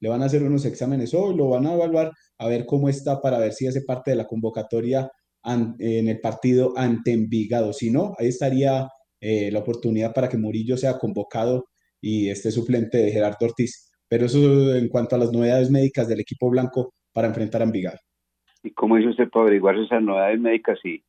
Le 0.00 0.10
van 0.10 0.22
a 0.22 0.26
hacer 0.26 0.42
unos 0.42 0.66
exámenes 0.66 1.14
hoy, 1.14 1.34
lo 1.34 1.48
van 1.48 1.66
a 1.66 1.72
evaluar 1.72 2.12
a 2.36 2.46
ver 2.46 2.66
cómo 2.66 2.90
está 2.90 3.22
para 3.22 3.38
ver 3.38 3.54
si 3.54 3.66
hace 3.66 3.80
parte 3.86 4.10
de 4.10 4.18
la 4.18 4.26
convocatoria 4.26 5.10
en 5.44 6.08
el 6.08 6.20
partido 6.20 6.74
ante 6.76 7.12
Envigado. 7.12 7.72
Si 7.72 7.90
no, 7.90 8.12
ahí 8.18 8.28
estaría 8.28 8.86
eh, 9.18 9.50
la 9.50 9.60
oportunidad 9.60 10.12
para 10.12 10.28
que 10.28 10.36
Murillo 10.36 10.76
sea 10.76 10.98
convocado 10.98 11.64
y 11.98 12.28
esté 12.28 12.50
suplente 12.50 12.98
de 12.98 13.10
Gerardo 13.10 13.46
Ortiz. 13.46 13.90
Pero 14.08 14.26
eso 14.26 14.74
en 14.74 14.88
cuanto 14.88 15.16
a 15.16 15.18
las 15.18 15.32
novedades 15.32 15.70
médicas 15.70 16.06
del 16.06 16.20
equipo 16.20 16.50
blanco 16.50 16.92
para 17.14 17.28
enfrentar 17.28 17.62
a 17.62 17.64
Envigado. 17.64 17.98
¿Y 18.62 18.72
cómo 18.72 18.98
hizo 18.98 19.08
usted 19.08 19.30
para 19.30 19.44
averiguar 19.44 19.78
esas 19.78 20.02
novedades 20.02 20.38
médicas 20.38 20.78
si, 20.82 21.02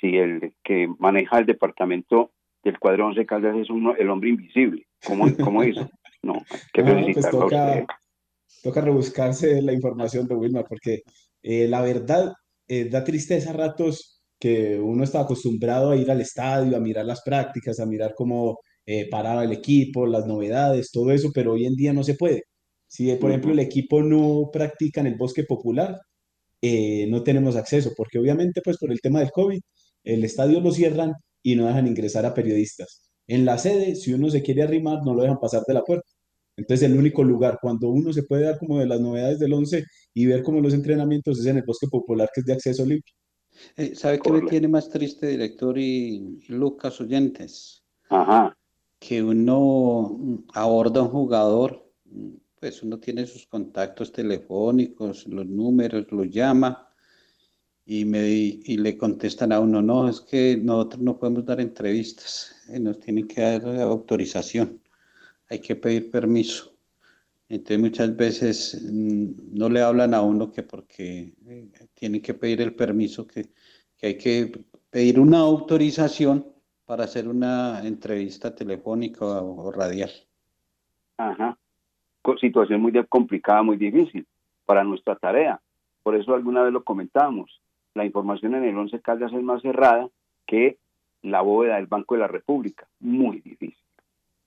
si 0.00 0.16
el 0.16 0.54
que 0.62 0.88
maneja 1.00 1.40
el 1.40 1.46
departamento 1.46 2.30
del 2.62 2.78
cuadro 2.78 3.06
11 3.06 3.26
Caldas 3.26 3.56
es 3.56 3.70
uno, 3.70 3.94
el 3.96 4.10
hombre 4.10 4.30
invisible. 4.30 4.86
¿Cómo, 5.04 5.26
cómo 5.42 5.64
hizo? 5.64 5.88
No, 6.22 6.42
que 6.72 6.82
no, 6.82 7.06
pues 7.12 7.30
toca, 7.30 7.86
toca, 8.62 8.80
rebuscarse 8.80 9.62
la 9.62 9.72
información 9.72 10.26
de 10.26 10.34
Wilmar, 10.34 10.64
porque 10.68 11.02
eh, 11.42 11.66
la 11.66 11.80
verdad 11.80 12.32
eh, 12.68 12.84
da 12.84 13.04
tristeza 13.04 13.50
a 13.50 13.54
ratos 13.54 14.22
que 14.38 14.78
uno 14.78 15.04
está 15.04 15.20
acostumbrado 15.20 15.90
a 15.90 15.96
ir 15.96 16.10
al 16.10 16.20
estadio, 16.20 16.76
a 16.76 16.80
mirar 16.80 17.04
las 17.04 17.22
prácticas, 17.22 17.78
a 17.78 17.86
mirar 17.86 18.14
cómo 18.16 18.58
eh, 18.86 19.08
paraba 19.10 19.44
el 19.44 19.52
equipo, 19.52 20.06
las 20.06 20.26
novedades, 20.26 20.90
todo 20.90 21.12
eso, 21.12 21.30
pero 21.34 21.52
hoy 21.52 21.66
en 21.66 21.76
día 21.76 21.92
no 21.92 22.02
se 22.02 22.14
puede. 22.14 22.44
Si, 22.88 23.14
por 23.16 23.30
ejemplo, 23.30 23.52
el 23.52 23.60
equipo 23.60 24.02
no 24.02 24.50
practica 24.52 25.00
en 25.00 25.08
el 25.08 25.16
bosque 25.16 25.44
popular, 25.44 25.96
eh, 26.62 27.06
no 27.08 27.22
tenemos 27.22 27.56
acceso, 27.56 27.92
porque 27.96 28.18
obviamente, 28.18 28.60
pues 28.64 28.78
por 28.78 28.90
el 28.90 29.00
tema 29.00 29.20
del 29.20 29.30
COVID, 29.30 29.60
el 30.04 30.24
estadio 30.24 30.60
lo 30.60 30.72
cierran 30.72 31.12
y 31.42 31.56
no 31.56 31.66
dejan 31.66 31.86
ingresar 31.86 32.26
a 32.26 32.34
periodistas. 32.34 33.10
En 33.26 33.44
la 33.44 33.58
sede, 33.58 33.94
si 33.94 34.12
uno 34.12 34.28
se 34.30 34.42
quiere 34.42 34.62
arrimar, 34.62 35.04
no 35.04 35.14
lo 35.14 35.22
dejan 35.22 35.38
pasar 35.38 35.62
de 35.66 35.74
la 35.74 35.82
puerta. 35.82 36.08
Entonces, 36.56 36.90
el 36.90 36.98
único 36.98 37.22
lugar 37.22 37.58
cuando 37.62 37.88
uno 37.88 38.12
se 38.12 38.24
puede 38.24 38.44
dar 38.44 38.58
como 38.58 38.78
de 38.78 38.86
las 38.86 39.00
novedades 39.00 39.38
del 39.38 39.52
11 39.52 39.84
y 40.14 40.26
ver 40.26 40.42
como 40.42 40.60
los 40.60 40.74
entrenamientos 40.74 41.38
es 41.38 41.46
en 41.46 41.58
el 41.58 41.62
bosque 41.62 41.86
popular, 41.88 42.28
que 42.34 42.40
es 42.40 42.46
de 42.46 42.52
acceso 42.52 42.84
limpio. 42.84 43.14
Eh, 43.76 43.94
¿Sabe 43.94 44.18
qué 44.18 44.30
me 44.30 44.42
tiene 44.42 44.68
más 44.68 44.88
triste, 44.88 45.26
director 45.26 45.78
y 45.78 46.40
Lucas 46.48 47.00
Oyentes? 47.00 47.84
Ajá. 48.08 48.56
Que 48.98 49.22
uno 49.22 50.44
aborda 50.52 51.00
a 51.00 51.04
un 51.04 51.10
jugador, 51.10 51.90
pues 52.58 52.82
uno 52.82 52.98
tiene 52.98 53.26
sus 53.26 53.46
contactos 53.46 54.12
telefónicos, 54.12 55.26
los 55.26 55.46
números, 55.46 56.06
lo 56.10 56.24
llama 56.24 56.89
y, 57.92 58.04
me, 58.04 58.28
y 58.28 58.76
le 58.76 58.96
contestan 58.96 59.50
a 59.50 59.58
uno, 59.58 59.82
no, 59.82 60.08
es 60.08 60.20
que 60.20 60.56
nosotros 60.56 61.02
no 61.02 61.18
podemos 61.18 61.44
dar 61.44 61.60
entrevistas, 61.60 62.54
eh, 62.68 62.78
nos 62.78 63.00
tienen 63.00 63.26
que 63.26 63.40
dar 63.40 63.66
autorización, 63.80 64.80
hay 65.48 65.58
que 65.58 65.74
pedir 65.74 66.08
permiso. 66.08 66.72
Entonces 67.48 67.80
muchas 67.80 68.16
veces 68.16 68.80
mm, 68.80 69.58
no 69.58 69.68
le 69.68 69.82
hablan 69.82 70.14
a 70.14 70.22
uno 70.22 70.52
que 70.52 70.62
porque 70.62 71.34
eh, 71.48 71.68
tienen 71.94 72.22
que 72.22 72.32
pedir 72.32 72.60
el 72.60 72.76
permiso, 72.76 73.26
que, 73.26 73.48
que 73.96 74.06
hay 74.06 74.16
que 74.16 74.52
pedir 74.88 75.18
una 75.18 75.40
autorización 75.40 76.46
para 76.86 77.02
hacer 77.02 77.26
una 77.26 77.84
entrevista 77.84 78.54
telefónica 78.54 79.24
o 79.24 79.72
radial. 79.72 80.12
Ajá. 81.16 81.58
Situación 82.40 82.82
muy 82.82 82.92
complicada, 83.08 83.64
muy 83.64 83.76
difícil 83.76 84.24
para 84.64 84.84
nuestra 84.84 85.16
tarea. 85.16 85.60
Por 86.04 86.14
eso 86.14 86.34
alguna 86.34 86.62
vez 86.62 86.72
lo 86.72 86.84
comentábamos. 86.84 87.59
La 87.94 88.04
información 88.04 88.54
en 88.54 88.64
el 88.64 88.76
11 88.76 89.00
Caldas 89.00 89.32
es 89.32 89.42
más 89.42 89.62
cerrada 89.62 90.08
que 90.46 90.78
la 91.22 91.42
bóveda 91.42 91.76
del 91.76 91.86
Banco 91.86 92.14
de 92.14 92.20
la 92.20 92.28
República. 92.28 92.86
Muy 93.00 93.40
difícil. 93.40 93.76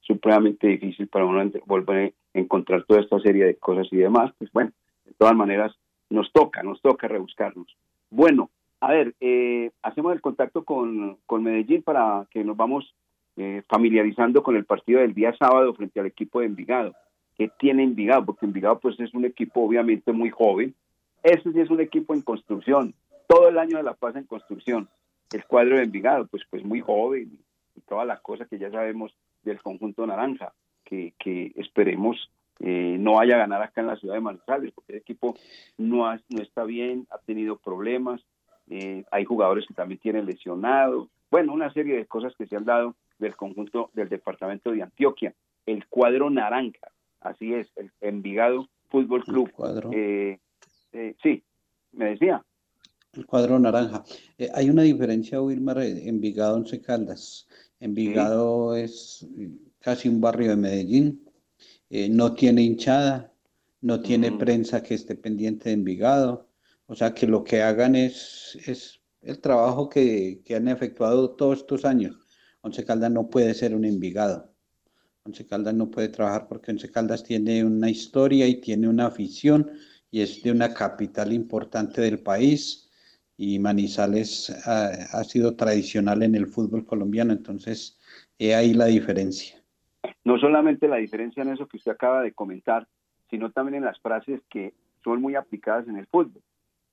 Supremamente 0.01 0.67
difícil 0.67 1.07
para 1.07 1.25
uno 1.25 1.49
volver 1.65 2.13
a 2.33 2.39
encontrar 2.39 2.83
toda 2.83 3.01
esta 3.01 3.19
serie 3.19 3.45
de 3.45 3.55
cosas 3.55 3.87
y 3.91 3.97
demás. 3.97 4.33
Pues 4.37 4.51
bueno, 4.51 4.71
de 5.05 5.13
todas 5.17 5.35
maneras, 5.35 5.73
nos 6.09 6.31
toca, 6.31 6.63
nos 6.63 6.81
toca 6.81 7.07
rebuscarnos. 7.07 7.67
Bueno, 8.09 8.49
a 8.79 8.91
ver, 8.91 9.15
eh, 9.21 9.71
hacemos 9.81 10.13
el 10.13 10.21
contacto 10.21 10.63
con, 10.63 11.17
con, 11.25 11.43
Medellín 11.43 11.83
para 11.83 12.27
que 12.29 12.43
nos 12.43 12.57
vamos 12.57 12.93
eh, 13.37 13.63
familiarizando 13.67 14.43
con 14.43 14.55
el 14.55 14.65
partido 14.65 14.99
del 14.99 15.13
día 15.13 15.33
sábado 15.37 15.73
frente 15.73 15.99
al 15.99 16.05
equipo 16.05 16.39
de 16.39 16.47
Envigado. 16.47 16.93
¿Qué 17.37 17.49
tiene 17.59 17.83
Envigado? 17.83 18.25
Porque 18.25 18.45
Envigado 18.45 18.79
pues 18.79 18.99
es 18.99 19.13
un 19.13 19.25
equipo 19.25 19.61
obviamente 19.61 20.11
muy 20.11 20.29
joven. 20.29 20.75
Ese 21.23 21.51
sí 21.51 21.59
es 21.59 21.69
un 21.69 21.79
equipo 21.79 22.13
en 22.13 22.21
construcción. 22.21 22.93
Todo 23.27 23.49
el 23.49 23.57
año 23.57 23.77
de 23.77 23.83
la 23.83 23.93
paz 23.93 24.15
en 24.15 24.25
construcción 24.25 24.89
el 25.33 25.45
cuadro 25.45 25.77
de 25.77 25.83
Envigado, 25.83 26.27
pues, 26.27 26.43
pues 26.49 26.63
muy 26.63 26.79
joven 26.81 27.39
y 27.75 27.81
todas 27.81 28.05
las 28.05 28.21
cosas 28.21 28.47
que 28.47 28.59
ya 28.59 28.69
sabemos 28.71 29.15
del 29.43 29.61
conjunto 29.61 30.05
naranja, 30.05 30.53
que, 30.83 31.13
que 31.17 31.51
esperemos 31.55 32.29
eh, 32.59 32.97
no 32.99 33.15
vaya 33.15 33.35
a 33.35 33.39
ganar 33.39 33.61
acá 33.61 33.81
en 33.81 33.87
la 33.87 33.95
ciudad 33.95 34.13
de 34.15 34.21
Manizales, 34.21 34.71
porque 34.73 34.93
el 34.93 34.99
equipo 34.99 35.35
no, 35.77 36.13
no 36.29 36.41
está 36.41 36.63
bien, 36.63 37.07
ha 37.09 37.17
tenido 37.17 37.57
problemas, 37.57 38.21
eh, 38.69 39.03
hay 39.11 39.25
jugadores 39.25 39.65
que 39.67 39.73
también 39.73 39.99
tienen 39.99 40.25
lesionados, 40.25 41.09
bueno, 41.31 41.51
una 41.51 41.73
serie 41.73 41.95
de 41.95 42.05
cosas 42.05 42.33
que 42.37 42.45
se 42.45 42.55
han 42.55 42.65
dado 42.65 42.95
del 43.17 43.35
conjunto 43.35 43.89
del 43.93 44.07
departamento 44.07 44.71
de 44.71 44.83
Antioquia, 44.83 45.33
el 45.65 45.87
cuadro 45.87 46.29
naranja, 46.29 46.91
así 47.21 47.53
es, 47.53 47.71
el 47.75 47.91
Envigado 48.01 48.67
Fútbol 48.89 49.23
Club. 49.23 49.51
Eh, 49.91 50.37
sí, 51.23 51.43
me 51.91 52.11
decía. 52.11 52.43
El 53.13 53.27
cuadro 53.27 53.59
naranja. 53.59 54.03
Eh, 54.39 54.49
hay 54.55 54.71
una 54.71 54.81
diferencia, 54.81 55.39
Wilmar, 55.39 55.77
Envigado, 55.83 56.55
Once 56.55 56.81
Caldas. 56.81 57.47
Envigado 57.79 58.75
es 58.75 59.27
casi 59.79 60.09
un 60.09 60.19
barrio 60.19 60.49
de 60.49 60.55
Medellín, 60.55 61.23
eh, 61.91 62.09
no 62.09 62.33
tiene 62.33 62.63
hinchada, 62.63 63.31
no 63.81 64.01
tiene 64.01 64.31
mm. 64.31 64.37
prensa 64.39 64.81
que 64.81 64.95
esté 64.95 65.15
pendiente 65.15 65.69
de 65.69 65.75
Envigado. 65.75 66.49
O 66.87 66.95
sea 66.95 67.13
que 67.13 67.27
lo 67.27 67.43
que 67.43 67.61
hagan 67.61 67.95
es, 67.95 68.57
es 68.65 68.99
el 69.21 69.39
trabajo 69.39 69.89
que, 69.89 70.41
que 70.43 70.55
han 70.55 70.67
efectuado 70.67 71.35
todos 71.35 71.59
estos 71.59 71.85
años. 71.85 72.15
Once 72.61 72.83
Caldas 72.83 73.11
no 73.11 73.29
puede 73.29 73.53
ser 73.53 73.75
un 73.75 73.85
Envigado. 73.85 74.51
Once 75.23 75.45
Caldas 75.45 75.75
no 75.75 75.91
puede 75.91 76.09
trabajar 76.09 76.47
porque 76.47 76.71
Once 76.71 76.89
Caldas 76.89 77.23
tiene 77.23 77.63
una 77.63 77.91
historia 77.91 78.47
y 78.47 78.59
tiene 78.59 78.87
una 78.87 79.05
afición 79.05 79.69
y 80.09 80.21
es 80.21 80.41
de 80.41 80.51
una 80.51 80.73
capital 80.73 81.31
importante 81.31 82.01
del 82.01 82.19
país 82.19 82.82
y 83.37 83.59
Manizales 83.59 84.49
ha, 84.67 85.23
sido 85.23 85.55
tradicional 85.55 86.23
en 86.23 86.35
el 86.35 86.47
fútbol 86.47 86.85
colombiano, 86.85 87.33
entonces 87.33 87.99
he 88.37 88.53
ahí 88.53 88.73
la 88.73 88.85
diferencia. 88.85 89.61
No 90.23 90.37
solamente 90.37 90.87
la 90.87 90.97
diferencia 90.97 91.43
en 91.43 91.49
eso 91.49 91.67
que 91.67 91.77
usted 91.77 91.91
acaba 91.91 92.21
de 92.21 92.33
comentar, 92.33 92.87
sino 93.29 93.51
también 93.51 93.75
en 93.75 93.85
las 93.85 93.99
frases 93.99 94.41
que 94.49 94.73
son 95.03 95.21
muy 95.21 95.35
aplicadas 95.35 95.87
en 95.87 95.97
el 95.97 96.07
fútbol. 96.07 96.41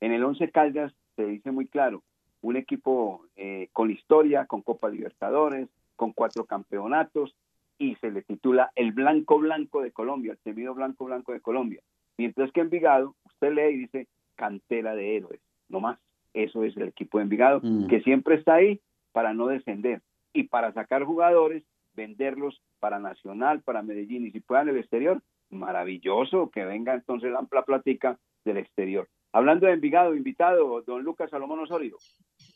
En 0.01 0.13
el 0.13 0.25
Once 0.25 0.51
Caldas 0.51 0.93
se 1.17 1.27
dice 1.27 1.51
muy 1.51 1.67
claro, 1.67 2.03
un 2.41 2.57
equipo 2.57 3.27
eh, 3.37 3.69
con 3.73 3.91
historia, 3.91 4.47
con 4.47 4.63
Copa 4.63 4.89
Libertadores, 4.89 5.69
con 5.97 6.13
cuatro 6.13 6.47
campeonatos, 6.47 7.37
y 7.79 7.97
se 7.97 8.11
le 8.11 8.23
titula 8.23 8.73
el 8.75 8.93
Blanco 8.93 9.39
Blanco 9.39 9.83
de 9.83 9.93
Colombia, 9.93 10.33
el 10.33 10.39
temido 10.39 10.75
Blanco 10.75 11.05
Blanco 11.05 11.33
de 11.33 11.41
Colombia. 11.41 11.83
Mientras 12.19 12.51
que 12.53 12.61
en 12.61 12.71
Vigado, 12.71 13.17
usted 13.25 13.53
lee 13.53 13.75
y 13.75 13.79
dice 13.79 14.09
cantera 14.35 14.95
de 14.95 15.17
héroes, 15.17 15.41
no 15.69 15.81
más. 15.81 15.99
Eso 16.35 16.65
es 16.65 16.77
el 16.77 16.89
equipo 16.89 17.19
de 17.19 17.25
Envigado, 17.25 17.61
mm. 17.63 17.89
que 17.89 18.01
siempre 18.03 18.37
está 18.37 18.55
ahí 18.55 18.81
para 19.13 19.35
no 19.35 19.49
descender 19.49 20.03
y 20.33 20.45
para 20.45 20.73
sacar 20.73 21.05
jugadores, 21.05 21.65
venderlos 21.95 22.61
para 22.79 22.99
Nacional, 22.99 23.63
para 23.63 23.83
Medellín 23.83 24.27
y 24.27 24.31
si 24.31 24.41
puedan 24.41 24.69
el 24.69 24.79
exterior, 24.79 25.23
maravilloso 25.51 26.51
que 26.51 26.65
venga 26.65 26.95
entonces 26.95 27.31
la, 27.31 27.41
amplia 27.41 27.63
platica 27.63 28.19
del 28.45 28.59
exterior. 28.59 29.09
Hablando 29.33 29.67
de 29.67 29.75
Envigado, 29.75 30.17
invitado, 30.17 30.83
don 30.83 31.03
Lucas 31.03 31.31
Salomón 31.31 31.61
Osorio. 31.61 31.97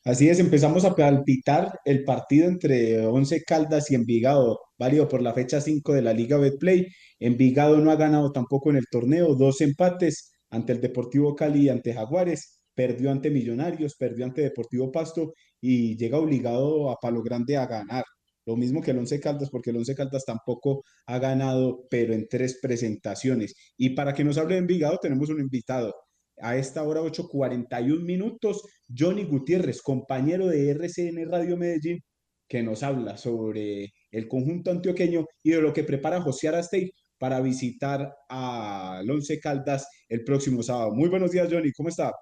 Así 0.04 0.28
es, 0.28 0.40
empezamos 0.40 0.84
a 0.84 0.94
palpitar 0.94 1.78
el 1.84 2.04
partido 2.04 2.48
entre 2.48 3.06
Once 3.06 3.42
Caldas 3.44 3.90
y 3.90 3.94
Envigado, 3.94 4.60
válido 4.78 5.08
por 5.08 5.22
la 5.22 5.34
fecha 5.34 5.60
5 5.60 5.92
de 5.92 6.02
la 6.02 6.12
Liga 6.12 6.36
Betplay. 6.36 6.88
Envigado 7.20 7.78
no 7.78 7.90
ha 7.90 7.96
ganado 7.96 8.32
tampoco 8.32 8.70
en 8.70 8.76
el 8.76 8.86
torneo, 8.90 9.34
dos 9.34 9.60
empates 9.60 10.32
ante 10.50 10.72
el 10.72 10.80
Deportivo 10.80 11.36
Cali 11.36 11.62
y 11.62 11.68
ante 11.68 11.94
Jaguares 11.94 12.53
perdió 12.74 13.10
ante 13.10 13.30
Millonarios, 13.30 13.94
perdió 13.96 14.24
ante 14.24 14.42
Deportivo 14.42 14.90
Pasto 14.92 15.34
y 15.60 15.96
llega 15.96 16.18
obligado 16.18 16.90
a 16.90 16.96
Palo 16.96 17.22
Grande 17.22 17.56
a 17.56 17.66
ganar. 17.66 18.04
Lo 18.46 18.56
mismo 18.56 18.82
que 18.82 18.90
el 18.90 18.98
Once 18.98 19.18
Caldas, 19.20 19.50
porque 19.50 19.70
el 19.70 19.78
Once 19.78 19.94
Caldas 19.94 20.24
tampoco 20.24 20.84
ha 21.06 21.18
ganado, 21.18 21.86
pero 21.88 22.12
en 22.12 22.28
tres 22.28 22.58
presentaciones. 22.60 23.54
Y 23.76 23.90
para 23.90 24.12
que 24.12 24.24
nos 24.24 24.36
hable 24.38 24.54
de 24.54 24.60
Envigado, 24.60 24.98
tenemos 25.00 25.30
un 25.30 25.40
invitado. 25.40 25.94
A 26.40 26.56
esta 26.56 26.82
hora, 26.82 27.00
8.41 27.00 28.02
minutos, 28.02 28.62
Johnny 28.94 29.24
Gutiérrez, 29.24 29.80
compañero 29.82 30.48
de 30.48 30.70
RCN 30.70 31.30
Radio 31.30 31.56
Medellín, 31.56 32.00
que 32.48 32.62
nos 32.62 32.82
habla 32.82 33.16
sobre 33.16 33.92
el 34.10 34.28
conjunto 34.28 34.70
antioqueño 34.70 35.26
y 35.42 35.50
de 35.52 35.62
lo 35.62 35.72
que 35.72 35.84
prepara 35.84 36.20
José 36.20 36.48
Arastey 36.48 36.92
para 37.18 37.40
visitar 37.40 38.12
al 38.28 39.08
Once 39.10 39.38
Caldas 39.40 39.86
el 40.08 40.24
próximo 40.24 40.62
sábado. 40.62 40.94
Muy 40.94 41.08
buenos 41.08 41.30
días, 41.30 41.48
Johnny, 41.50 41.72
¿cómo 41.72 41.88
está? 41.88 42.12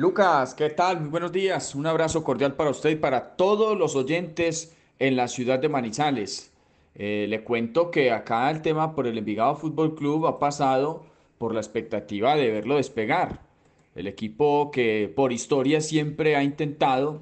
Lucas, 0.00 0.54
¿qué 0.54 0.70
tal? 0.70 0.98
Muy 0.98 1.10
buenos 1.10 1.30
días. 1.30 1.74
Un 1.74 1.86
abrazo 1.86 2.24
cordial 2.24 2.54
para 2.54 2.70
usted 2.70 2.88
y 2.88 2.96
para 2.96 3.36
todos 3.36 3.76
los 3.76 3.96
oyentes 3.96 4.74
en 4.98 5.14
la 5.14 5.28
ciudad 5.28 5.58
de 5.58 5.68
Manizales. 5.68 6.54
Eh, 6.94 7.26
le 7.28 7.44
cuento 7.44 7.90
que 7.90 8.10
acá 8.10 8.50
el 8.50 8.62
tema 8.62 8.94
por 8.94 9.06
el 9.06 9.18
Envigado 9.18 9.56
Fútbol 9.56 9.94
Club 9.94 10.26
ha 10.26 10.38
pasado 10.38 11.04
por 11.36 11.52
la 11.52 11.60
expectativa 11.60 12.34
de 12.34 12.50
verlo 12.50 12.76
despegar. 12.76 13.42
El 13.94 14.06
equipo 14.06 14.70
que 14.70 15.12
por 15.14 15.34
historia 15.34 15.82
siempre 15.82 16.34
ha 16.34 16.42
intentado 16.42 17.20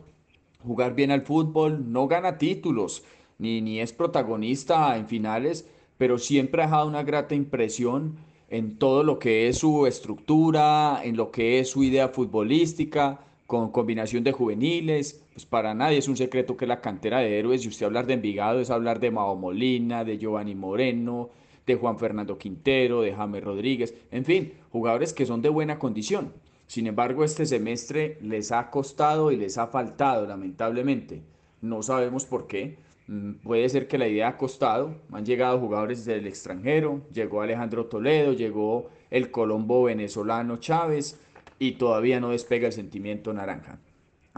jugar 0.64 0.94
bien 0.94 1.10
al 1.10 1.22
fútbol, 1.22 1.90
no 1.90 2.06
gana 2.06 2.38
títulos, 2.38 3.02
ni, 3.38 3.60
ni 3.60 3.80
es 3.80 3.92
protagonista 3.92 4.96
en 4.96 5.08
finales, 5.08 5.68
pero 5.96 6.16
siempre 6.16 6.62
ha 6.62 6.66
dejado 6.66 6.86
una 6.86 7.02
grata 7.02 7.34
impresión 7.34 8.18
en 8.48 8.78
todo 8.78 9.02
lo 9.02 9.18
que 9.18 9.48
es 9.48 9.58
su 9.58 9.86
estructura, 9.86 11.00
en 11.04 11.16
lo 11.16 11.30
que 11.30 11.60
es 11.60 11.70
su 11.70 11.82
idea 11.82 12.08
futbolística, 12.08 13.20
con 13.46 13.70
combinación 13.70 14.24
de 14.24 14.32
juveniles. 14.32 15.24
Pues 15.32 15.46
para 15.46 15.74
nadie 15.74 15.98
es 15.98 16.08
un 16.08 16.16
secreto 16.16 16.56
que 16.56 16.66
la 16.66 16.80
cantera 16.80 17.20
de 17.20 17.38
héroes, 17.38 17.64
y 17.64 17.68
usted 17.68 17.86
hablar 17.86 18.06
de 18.06 18.14
Envigado, 18.14 18.60
es 18.60 18.70
hablar 18.70 19.00
de 19.00 19.10
Mao 19.10 19.36
Molina, 19.36 20.04
de 20.04 20.18
Giovanni 20.18 20.54
Moreno, 20.54 21.30
de 21.66 21.76
Juan 21.76 21.98
Fernando 21.98 22.38
Quintero, 22.38 23.02
de 23.02 23.14
James 23.14 23.44
Rodríguez, 23.44 23.94
en 24.10 24.24
fin, 24.24 24.52
jugadores 24.72 25.12
que 25.12 25.26
son 25.26 25.42
de 25.42 25.50
buena 25.50 25.78
condición. 25.78 26.32
Sin 26.66 26.86
embargo, 26.86 27.24
este 27.24 27.46
semestre 27.46 28.18
les 28.22 28.52
ha 28.52 28.70
costado 28.70 29.32
y 29.32 29.36
les 29.36 29.56
ha 29.56 29.68
faltado, 29.68 30.26
lamentablemente. 30.26 31.22
No 31.60 31.82
sabemos 31.82 32.24
por 32.26 32.46
qué, 32.46 32.76
puede 33.42 33.68
ser 33.68 33.88
que 33.88 33.98
la 33.98 34.08
idea 34.08 34.28
ha 34.28 34.36
costado. 34.36 34.94
Han 35.12 35.24
llegado 35.24 35.58
jugadores 35.58 36.04
del 36.04 36.26
extranjero, 36.26 37.02
llegó 37.12 37.42
Alejandro 37.42 37.86
Toledo, 37.86 38.32
llegó 38.32 38.90
el 39.10 39.30
colombo 39.30 39.84
venezolano 39.84 40.58
Chávez 40.58 41.18
y 41.58 41.72
todavía 41.72 42.20
no 42.20 42.30
despega 42.30 42.66
el 42.66 42.72
sentimiento 42.72 43.32
naranja. 43.32 43.78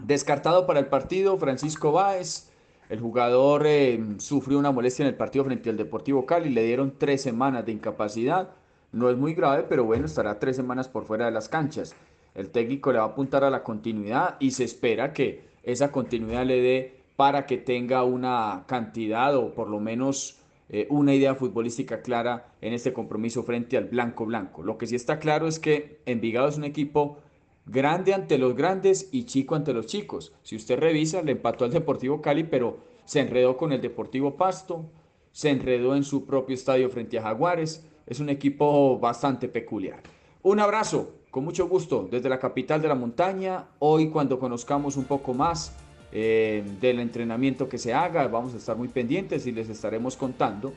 Descartado 0.03 0.65
para 0.65 0.79
el 0.79 0.87
partido, 0.87 1.37
Francisco 1.37 1.91
Báez. 1.91 2.49
El 2.89 2.99
jugador 2.99 3.65
eh, 3.65 4.03
sufrió 4.17 4.59
una 4.59 4.71
molestia 4.71 5.03
en 5.03 5.09
el 5.09 5.15
partido 5.15 5.45
frente 5.45 5.69
al 5.69 5.77
Deportivo 5.77 6.25
Cali. 6.25 6.49
Le 6.49 6.63
dieron 6.63 6.95
tres 6.97 7.21
semanas 7.21 7.65
de 7.65 7.71
incapacidad. 7.71 8.49
No 8.91 9.09
es 9.09 9.17
muy 9.17 9.33
grave, 9.33 9.65
pero 9.69 9.85
bueno, 9.85 10.05
estará 10.05 10.39
tres 10.39 10.55
semanas 10.55 10.89
por 10.89 11.05
fuera 11.05 11.25
de 11.25 11.31
las 11.31 11.47
canchas. 11.47 11.95
El 12.35 12.49
técnico 12.49 12.91
le 12.91 12.99
va 12.99 13.05
a 13.05 13.07
apuntar 13.09 13.43
a 13.43 13.49
la 13.49 13.63
continuidad 13.63 14.35
y 14.39 14.51
se 14.51 14.63
espera 14.63 15.13
que 15.13 15.45
esa 15.63 15.91
continuidad 15.91 16.45
le 16.45 16.61
dé 16.61 17.00
para 17.21 17.45
que 17.45 17.59
tenga 17.59 18.03
una 18.03 18.63
cantidad 18.65 19.35
o 19.35 19.53
por 19.53 19.69
lo 19.69 19.79
menos 19.79 20.39
eh, 20.69 20.87
una 20.89 21.13
idea 21.13 21.35
futbolística 21.35 22.01
clara 22.01 22.47
en 22.61 22.73
este 22.73 22.93
compromiso 22.93 23.43
frente 23.43 23.77
al 23.77 23.85
Blanco 23.85 24.25
Blanco. 24.25 24.63
Lo 24.63 24.79
que 24.79 24.87
sí 24.87 24.95
está 24.95 25.19
claro 25.19 25.45
es 25.45 25.59
que 25.59 26.01
Envigado 26.07 26.47
es 26.47 26.57
un 26.57 26.63
equipo 26.63 27.19
grande 27.67 28.15
ante 28.15 28.39
los 28.39 28.55
grandes 28.55 29.07
y 29.11 29.25
chico 29.25 29.53
ante 29.53 29.71
los 29.71 29.85
chicos. 29.85 30.33
Si 30.41 30.55
usted 30.55 30.79
revisa, 30.79 31.21
le 31.21 31.33
empató 31.33 31.63
al 31.63 31.69
Deportivo 31.69 32.23
Cali, 32.23 32.43
pero 32.43 32.79
se 33.05 33.19
enredó 33.19 33.55
con 33.55 33.71
el 33.71 33.81
Deportivo 33.81 34.35
Pasto, 34.35 34.89
se 35.31 35.51
enredó 35.51 35.95
en 35.95 36.03
su 36.03 36.25
propio 36.25 36.55
estadio 36.55 36.89
frente 36.89 37.19
a 37.19 37.21
Jaguares. 37.21 37.87
Es 38.07 38.19
un 38.19 38.29
equipo 38.29 38.97
bastante 38.97 39.47
peculiar. 39.47 40.01
Un 40.41 40.59
abrazo, 40.59 41.11
con 41.29 41.43
mucho 41.43 41.67
gusto, 41.67 42.07
desde 42.09 42.29
la 42.29 42.39
capital 42.39 42.81
de 42.81 42.87
la 42.87 42.95
montaña. 42.95 43.67
Hoy 43.77 44.09
cuando 44.09 44.39
conozcamos 44.39 44.97
un 44.97 45.05
poco 45.05 45.35
más 45.35 45.77
eh, 46.11 46.63
del 46.81 46.99
entrenamiento 46.99 47.69
que 47.69 47.77
se 47.77 47.93
haga, 47.93 48.27
vamos 48.27 48.53
a 48.53 48.57
estar 48.57 48.75
muy 48.75 48.89
pendientes 48.89 49.47
y 49.47 49.51
les 49.51 49.69
estaremos 49.69 50.17
contando 50.17 50.73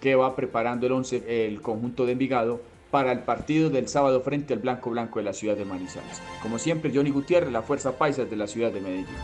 qué 0.00 0.14
va 0.14 0.36
preparando 0.36 0.86
el, 0.86 0.92
once, 0.92 1.46
el 1.46 1.62
conjunto 1.62 2.04
de 2.04 2.12
Envigado 2.12 2.60
para 2.90 3.10
el 3.10 3.20
partido 3.20 3.70
del 3.70 3.88
sábado 3.88 4.20
frente 4.20 4.52
al 4.52 4.60
Blanco 4.60 4.90
Blanco 4.90 5.18
de 5.18 5.24
la 5.24 5.32
ciudad 5.32 5.56
de 5.56 5.64
Manizales. 5.64 6.22
Como 6.42 6.58
siempre, 6.58 6.92
Johnny 6.94 7.10
Gutiérrez, 7.10 7.50
la 7.50 7.62
Fuerza 7.62 7.96
Paisa 7.96 8.24
de 8.24 8.36
la 8.36 8.46
ciudad 8.46 8.70
de 8.70 8.80
Medellín. 8.80 9.16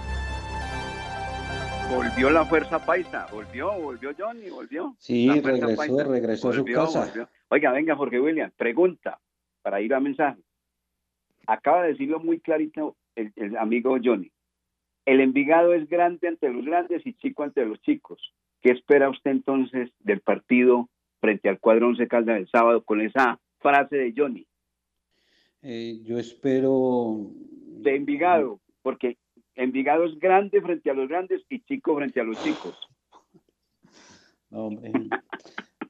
Volvió 1.95 2.31
la 2.31 2.45
Fuerza 2.47 2.85
Paisa, 2.85 3.27
volvió, 3.31 3.73
volvió 3.73 4.13
Johnny, 4.19 4.49
volvió. 4.49 4.95
Sí, 4.99 5.29
regresó, 5.41 6.05
regresó 6.05 6.49
a 6.49 6.53
su 6.55 6.65
casa. 6.65 7.29
Oiga, 7.49 7.73
venga, 7.73 7.95
Jorge 7.95 8.19
William, 8.19 8.51
pregunta 8.57 9.21
para 9.61 9.81
ir 9.81 9.93
a 9.93 10.01
mensaje. 10.01 10.41
Acaba 11.47 11.83
de 11.83 11.89
decirlo 11.89 12.21
muy 12.21 12.41
clarito 12.41 12.97
el, 13.15 13.33
el 13.37 13.57
amigo 13.57 13.99
Johnny. 14.03 14.33
El 15.05 15.21
Envigado 15.21 15.75
es 15.75 15.89
grande 15.89 16.29
ante 16.29 16.51
los 16.51 16.65
grandes 16.65 17.07
y 17.07 17.15
chico 17.15 17.43
ante 17.43 17.65
los 17.65 17.81
chicos. 17.81 18.35
¿Qué 18.61 18.71
espera 18.71 19.09
usted 19.09 19.31
entonces 19.31 19.91
del 20.01 20.21
partido 20.21 20.89
frente 21.21 21.49
al 21.49 21.61
cuadro 21.61 21.89
Once 21.89 22.09
Caldas 22.09 22.37
del 22.37 22.49
sábado 22.49 22.83
con 22.83 23.01
esa 23.01 23.39
frase 23.59 23.97
de 23.97 24.15
Johnny. 24.17 24.47
Eh, 25.63 26.01
yo 26.03 26.19
espero... 26.19 27.31
De 27.83 27.97
Envigado, 27.97 28.61
porque 28.83 29.17
Envigado 29.55 30.05
es 30.05 30.19
grande 30.19 30.61
frente 30.61 30.91
a 30.91 30.95
los 30.95 31.09
grandes 31.09 31.43
y 31.49 31.61
chico 31.61 31.97
frente 31.97 32.21
a 32.21 32.25
los 32.25 32.43
chicos. 32.43 32.77
No, 34.53 34.67
hombre. 34.67 34.91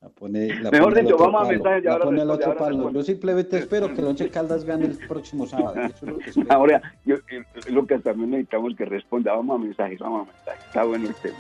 La 0.01 0.09
pone, 0.09 0.49
Mejor 0.73 0.95
dicho, 0.95 1.19
vamos 1.19 1.43
a 1.43 1.51
mensajes 1.51 1.85
ya 1.85 1.93
ahora. 1.93 2.23
el 2.23 2.31
otro 2.31 2.57
palo. 2.57 2.91
Yo 2.91 3.03
simplemente 3.03 3.59
espero 3.59 3.93
que 3.93 4.01
el 4.01 4.07
Once 4.07 4.31
Caldas 4.31 4.65
gane 4.65 4.87
el 4.87 4.97
próximo 5.07 5.47
sábado. 5.47 5.75
ahora, 6.49 6.81
yo, 7.05 7.17
lo 7.69 7.87
que 7.87 7.99
también 7.99 8.31
necesitamos 8.31 8.75
que 8.77 8.87
responda. 8.87 9.35
Vamos 9.35 9.57
a 9.57 9.63
mensajes, 9.63 9.99
vamos 9.99 10.27
a 10.27 10.33
mensajes. 10.33 10.65
Está 10.67 10.85
bueno 10.85 11.09
el 11.09 11.15
tema. 11.17 11.37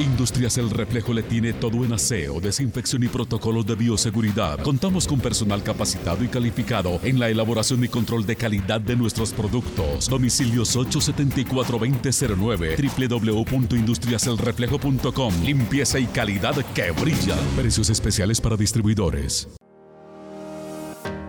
Industrias 0.00 0.56
El 0.56 0.70
Reflejo 0.70 1.12
le 1.12 1.22
tiene 1.22 1.52
todo 1.52 1.84
en 1.84 1.92
aseo, 1.92 2.40
desinfección 2.40 3.02
y 3.02 3.08
protocolos 3.08 3.66
de 3.66 3.74
bioseguridad. 3.74 4.62
Contamos 4.62 5.06
con 5.06 5.20
personal 5.20 5.62
capacitado 5.62 6.24
y 6.24 6.28
calificado 6.28 6.98
en 7.02 7.18
la 7.18 7.28
elaboración 7.28 7.84
y 7.84 7.88
control 7.88 8.24
de 8.24 8.36
calidad 8.36 8.80
de 8.80 8.96
nuestros 8.96 9.32
productos. 9.32 10.08
Domicilios 10.08 10.74
874-2009, 10.76 13.10
www.industriaselreflejo.com. 13.10 15.44
Limpieza 15.44 15.98
y 15.98 16.06
calidad 16.06 16.54
que 16.74 16.90
brilla. 16.92 17.36
Precios 17.56 17.90
especiales 17.90 18.40
para 18.40 18.56
distribuidores. 18.56 19.59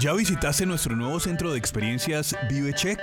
¿Ya 0.00 0.12
visitaste 0.12 0.66
nuestro 0.66 0.96
nuevo 0.96 1.20
centro 1.20 1.52
de 1.52 1.58
experiencias 1.58 2.36
ViveCheck? 2.50 3.00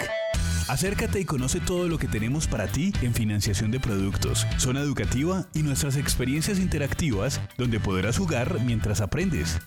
Acércate 0.68 1.20
y 1.20 1.26
conoce 1.26 1.60
todo 1.60 1.88
lo 1.88 1.98
que 1.98 2.08
tenemos 2.08 2.48
para 2.48 2.68
ti 2.68 2.94
en 3.02 3.14
financiación 3.14 3.72
de 3.72 3.80
productos, 3.80 4.48
zona 4.58 4.80
educativa 4.82 5.46
y 5.54 5.64
nuestras 5.64 5.98
experiencias 5.98 6.60
interactivas 6.60 7.42
donde 7.58 7.80
podrás 7.80 8.18
jugar 8.18 8.60
mientras 8.62 9.02
aprendes. 9.02 9.60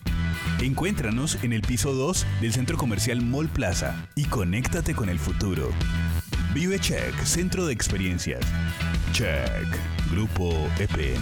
Encuéntranos 0.61 1.37
en 1.43 1.53
el 1.53 1.61
piso 1.61 1.93
2 1.93 2.25
del 2.41 2.53
centro 2.53 2.77
comercial 2.77 3.21
Mall 3.21 3.49
Plaza 3.49 4.07
y 4.15 4.25
conéctate 4.25 4.95
con 4.95 5.09
el 5.09 5.19
futuro. 5.19 5.69
ViveCheck, 6.53 7.23
centro 7.23 7.65
de 7.65 7.73
experiencias. 7.73 8.41
Check, 9.11 9.67
Grupo 10.09 10.69
EPN. 10.79 11.21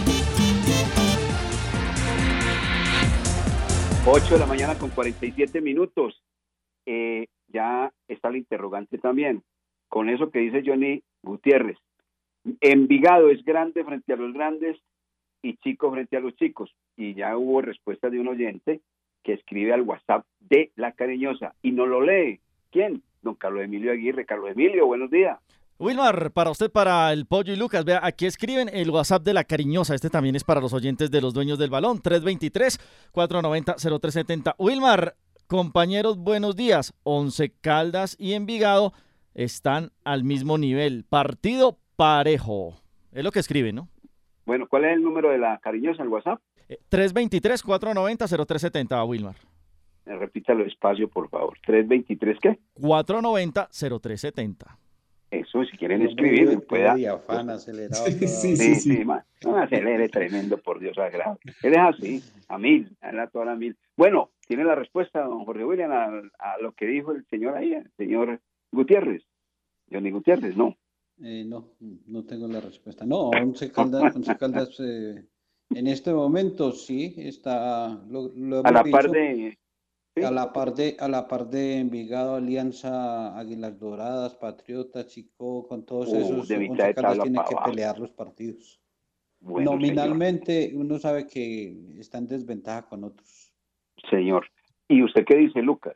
8 4.05 4.33
de 4.35 4.39
la 4.39 4.45
mañana 4.45 4.77
con 4.77 4.91
47 4.91 5.59
minutos. 5.59 6.21
Eh, 6.85 7.25
ya 7.47 7.91
está 8.07 8.29
el 8.29 8.35
interrogante 8.35 8.99
también. 8.99 9.41
Con 9.89 10.09
eso 10.09 10.29
que 10.29 10.37
dice 10.37 10.61
Johnny 10.63 11.01
Gutiérrez. 11.23 11.79
Envigado 12.59 13.31
es 13.31 13.43
grande 13.43 13.83
frente 13.83 14.13
a 14.13 14.17
los 14.17 14.35
grandes 14.35 14.77
y 15.41 15.57
chico 15.57 15.91
frente 15.91 16.15
a 16.15 16.19
los 16.19 16.35
chicos. 16.35 16.75
Y 16.95 17.15
ya 17.15 17.35
hubo 17.37 17.61
respuesta 17.61 18.11
de 18.11 18.19
un 18.19 18.27
oyente 18.27 18.81
que 19.23 19.33
escribe 19.33 19.73
al 19.73 19.81
WhatsApp 19.81 20.27
de 20.39 20.71
La 20.75 20.91
Cariñosa 20.91 21.55
y 21.63 21.71
no 21.71 21.87
lo 21.87 22.01
lee. 22.01 22.39
¿Quién? 22.71 23.03
Don 23.21 23.35
Carlos 23.35 23.63
Emilio 23.63 23.91
Aguirre. 23.91 24.25
Carlos 24.25 24.49
Emilio, 24.51 24.87
buenos 24.87 25.11
días. 25.11 25.37
Wilmar, 25.77 26.31
para 26.31 26.49
usted, 26.51 26.71
para 26.71 27.11
el 27.11 27.25
Pollo 27.25 27.51
y 27.53 27.55
Lucas, 27.55 27.85
vea, 27.85 28.01
aquí 28.03 28.27
escriben 28.27 28.69
el 28.71 28.91
WhatsApp 28.91 29.23
de 29.23 29.33
la 29.33 29.43
cariñosa. 29.43 29.95
Este 29.95 30.11
también 30.11 30.35
es 30.35 30.43
para 30.43 30.61
los 30.61 30.73
oyentes 30.73 31.09
de 31.09 31.21
los 31.21 31.33
dueños 31.33 31.57
del 31.57 31.71
balón. 31.71 32.03
323-490-0370. 32.03 34.53
Wilmar, 34.59 35.15
compañeros, 35.47 36.17
buenos 36.17 36.55
días. 36.55 36.93
Once 37.03 37.51
Caldas 37.61 38.15
y 38.19 38.33
Envigado 38.33 38.93
están 39.33 39.91
al 40.03 40.23
mismo 40.23 40.59
nivel. 40.59 41.03
Partido 41.09 41.79
parejo. 41.95 42.75
Es 43.11 43.23
lo 43.23 43.31
que 43.31 43.39
escriben, 43.39 43.73
¿no? 43.75 43.89
Bueno, 44.45 44.67
¿cuál 44.69 44.85
es 44.85 44.93
el 44.93 45.01
número 45.01 45.31
de 45.31 45.39
la 45.39 45.57
cariñosa 45.59 46.03
en 46.03 46.09
WhatsApp? 46.09 46.39
323-490-0370, 46.91 49.07
Wilmar. 49.07 49.35
Repítalo 50.05 50.63
despacio, 50.63 51.09
por 51.09 51.29
favor. 51.29 51.57
¿323 51.65 52.39
qué? 52.39 52.59
490-0370. 52.79 54.77
Eso, 55.31 55.63
si 55.63 55.77
quieren 55.77 56.01
escribir, 56.01 56.59
pueda. 56.67 56.93
acelerado. 57.53 58.05
Sí, 58.05 58.27
sí, 58.27 58.57
sí, 58.57 58.75
sí, 58.75 59.03
No 59.45 59.57
acelere 59.57 60.09
tremendo, 60.09 60.57
por 60.57 60.79
Dios 60.79 60.95
sagrado. 60.95 61.39
Él 61.63 61.73
es 61.73 61.79
así, 61.79 62.23
a 62.49 62.57
mil, 62.57 62.97
a 62.99 63.27
toda 63.27 63.45
la 63.45 63.55
mil. 63.55 63.77
Bueno, 63.95 64.31
tiene 64.45 64.65
la 64.65 64.75
respuesta, 64.75 65.21
don 65.21 65.45
Jorge 65.45 65.63
William, 65.63 65.91
a, 65.91 66.57
lo 66.61 66.73
que 66.73 66.85
dijo 66.85 67.13
el 67.13 67.25
señor 67.27 67.55
ahí, 67.55 67.73
el 67.73 67.89
señor 67.95 68.41
Gutiérrez. 68.73 69.23
Johnny 69.89 70.11
Gutiérrez, 70.11 70.57
no. 70.57 70.75
Eh, 71.23 71.45
no, 71.45 71.69
no 72.07 72.23
tengo 72.25 72.47
la 72.49 72.59
respuesta. 72.59 73.05
No, 73.05 73.29
Once 73.29 73.71
Caldas, 73.71 74.15
Once 74.15 74.35
Caldas 74.35 74.77
eh, 74.79 75.23
en 75.69 75.87
este 75.87 76.13
momento 76.13 76.73
sí 76.73 77.13
está. 77.17 77.87
Lo, 78.09 78.31
a 78.65 78.71
la 78.71 78.83
par 78.83 79.09
de 79.09 79.57
a 80.15 80.31
la 80.31 80.51
par 80.51 80.73
de, 80.73 80.97
a 80.99 81.07
la 81.07 81.27
par 81.27 81.49
de 81.49 81.77
Envigado, 81.77 82.35
Alianza, 82.35 83.37
Águilas 83.37 83.79
Doradas, 83.79 84.35
Patriota, 84.35 85.05
Chico, 85.05 85.67
con 85.67 85.85
todos 85.85 86.09
uh, 86.09 86.17
esos, 86.17 86.47
de 86.47 86.57
tiene 86.57 86.75
que 86.75 87.55
pelear 87.65 87.97
los 87.97 88.11
partidos. 88.11 88.81
Nominalmente 89.39 90.71
uno 90.75 90.99
sabe 90.99 91.25
que 91.25 91.95
está 91.97 92.17
en 92.17 92.27
desventaja 92.27 92.87
con 92.87 93.03
otros. 93.03 93.53
Señor. 94.09 94.45
¿Y 94.87 95.01
usted 95.03 95.23
qué 95.25 95.37
dice, 95.37 95.61
Lucas? 95.61 95.95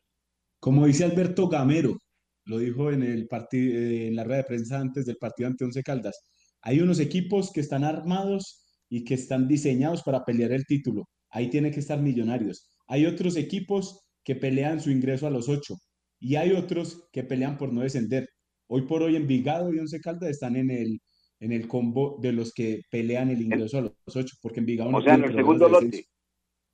Como 0.59 0.85
dice 0.85 1.03
Alberto 1.03 1.47
Gamero, 1.47 1.97
lo 2.45 2.57
dijo 2.57 2.91
en 2.91 3.03
el 3.03 3.27
partido, 3.27 3.77
en 3.77 4.15
la 4.15 4.23
rueda 4.23 4.37
de 4.37 4.43
prensa 4.45 4.79
antes 4.79 5.05
del 5.05 5.17
partido 5.17 5.47
ante 5.47 5.65
Once 5.65 5.83
Caldas. 5.83 6.23
Hay 6.61 6.79
unos 6.79 6.99
equipos 6.99 7.51
que 7.51 7.59
están 7.59 7.83
armados 7.83 8.65
y 8.89 9.03
que 9.03 9.15
están 9.15 9.47
diseñados 9.47 10.01
para 10.01 10.23
pelear 10.23 10.51
el 10.53 10.65
título. 10.65 11.03
Ahí 11.29 11.49
tiene 11.49 11.69
que 11.69 11.81
estar 11.81 12.01
Millonarios. 12.01 12.69
Hay 12.87 13.05
otros 13.05 13.35
equipos 13.35 14.04
que 14.25 14.35
pelean 14.35 14.81
su 14.81 14.89
ingreso 14.89 15.27
a 15.27 15.29
los 15.29 15.47
ocho 15.47 15.75
y 16.19 16.35
hay 16.35 16.51
otros 16.51 17.07
que 17.13 17.23
pelean 17.23 17.57
por 17.57 17.71
no 17.71 17.81
descender. 17.81 18.27
Hoy 18.67 18.81
por 18.81 19.03
hoy 19.03 19.15
Envigado 19.15 19.71
y 19.71 19.79
Once 19.79 20.01
Caldas 20.01 20.31
están 20.31 20.55
en 20.55 20.71
el, 20.71 20.99
en 21.39 21.51
el 21.51 21.67
combo 21.67 22.17
de 22.19 22.33
los 22.33 22.51
que 22.51 22.81
pelean 22.89 23.29
el 23.29 23.41
ingreso 23.41 23.77
a 23.77 23.81
los 23.81 23.93
ocho, 24.15 24.35
porque 24.41 24.59
Envigado 24.59 24.91
no 24.91 25.01
sea, 25.01 25.13
en 25.13 25.25
el 25.25 25.35
segundo 25.35 25.69
lote. 25.69 26.05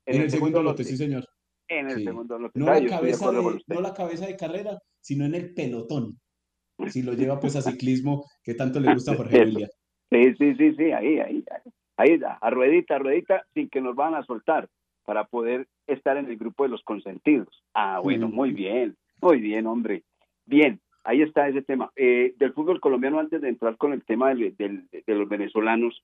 En, 0.06 0.22
el, 0.22 0.30
segundo 0.30 0.62
lote, 0.62 0.82
sí 0.82 0.96
señor. 0.96 1.24
En 1.68 1.90
el 1.90 2.02
segundo 2.02 2.38
lote. 2.38 2.58
No, 2.58 2.66
la 2.66 2.86
cabeza 2.86 3.30
de, 3.30 3.60
no 3.66 3.80
la 3.80 3.92
cabeza 3.92 4.26
de 4.26 4.36
carrera, 4.36 4.78
sino 5.00 5.26
en 5.26 5.34
el 5.34 5.52
pelotón. 5.52 6.18
Si 6.88 7.02
lo 7.02 7.12
lleva 7.12 7.38
pues 7.38 7.54
a 7.56 7.62
ciclismo, 7.62 8.24
que 8.42 8.54
tanto 8.54 8.80
le 8.80 8.94
gusta 8.94 9.12
a 9.12 9.16
Jorge 9.16 9.44
Villa. 9.44 9.68
Sí, 10.10 10.34
sí, 10.38 10.54
sí, 10.56 10.74
sí, 10.76 10.84
ahí, 10.92 11.18
ahí, 11.18 11.44
ahí, 11.50 11.72
ahí, 11.96 12.20
a 12.40 12.50
ruedita, 12.50 12.96
a 12.96 12.98
ruedita, 12.98 13.46
sin 13.52 13.68
que 13.68 13.80
nos 13.82 13.94
van 13.94 14.14
a 14.14 14.24
soltar 14.24 14.68
para 15.04 15.24
poder 15.24 15.66
estar 15.86 16.16
en 16.16 16.26
el 16.26 16.36
grupo 16.36 16.64
de 16.64 16.70
los 16.70 16.82
consentidos. 16.82 17.62
Ah, 17.74 18.00
bueno, 18.02 18.28
muy 18.28 18.52
bien, 18.52 18.96
muy 19.20 19.40
bien, 19.40 19.66
hombre. 19.66 20.02
Bien, 20.46 20.80
ahí 21.04 21.22
está 21.22 21.48
ese 21.48 21.62
tema. 21.62 21.90
Eh, 21.96 22.34
del 22.38 22.52
fútbol 22.52 22.80
colombiano, 22.80 23.18
antes 23.18 23.40
de 23.40 23.48
entrar 23.48 23.76
con 23.76 23.92
el 23.92 24.04
tema 24.04 24.34
de 24.34 24.84
los 25.06 25.28
venezolanos, 25.28 26.02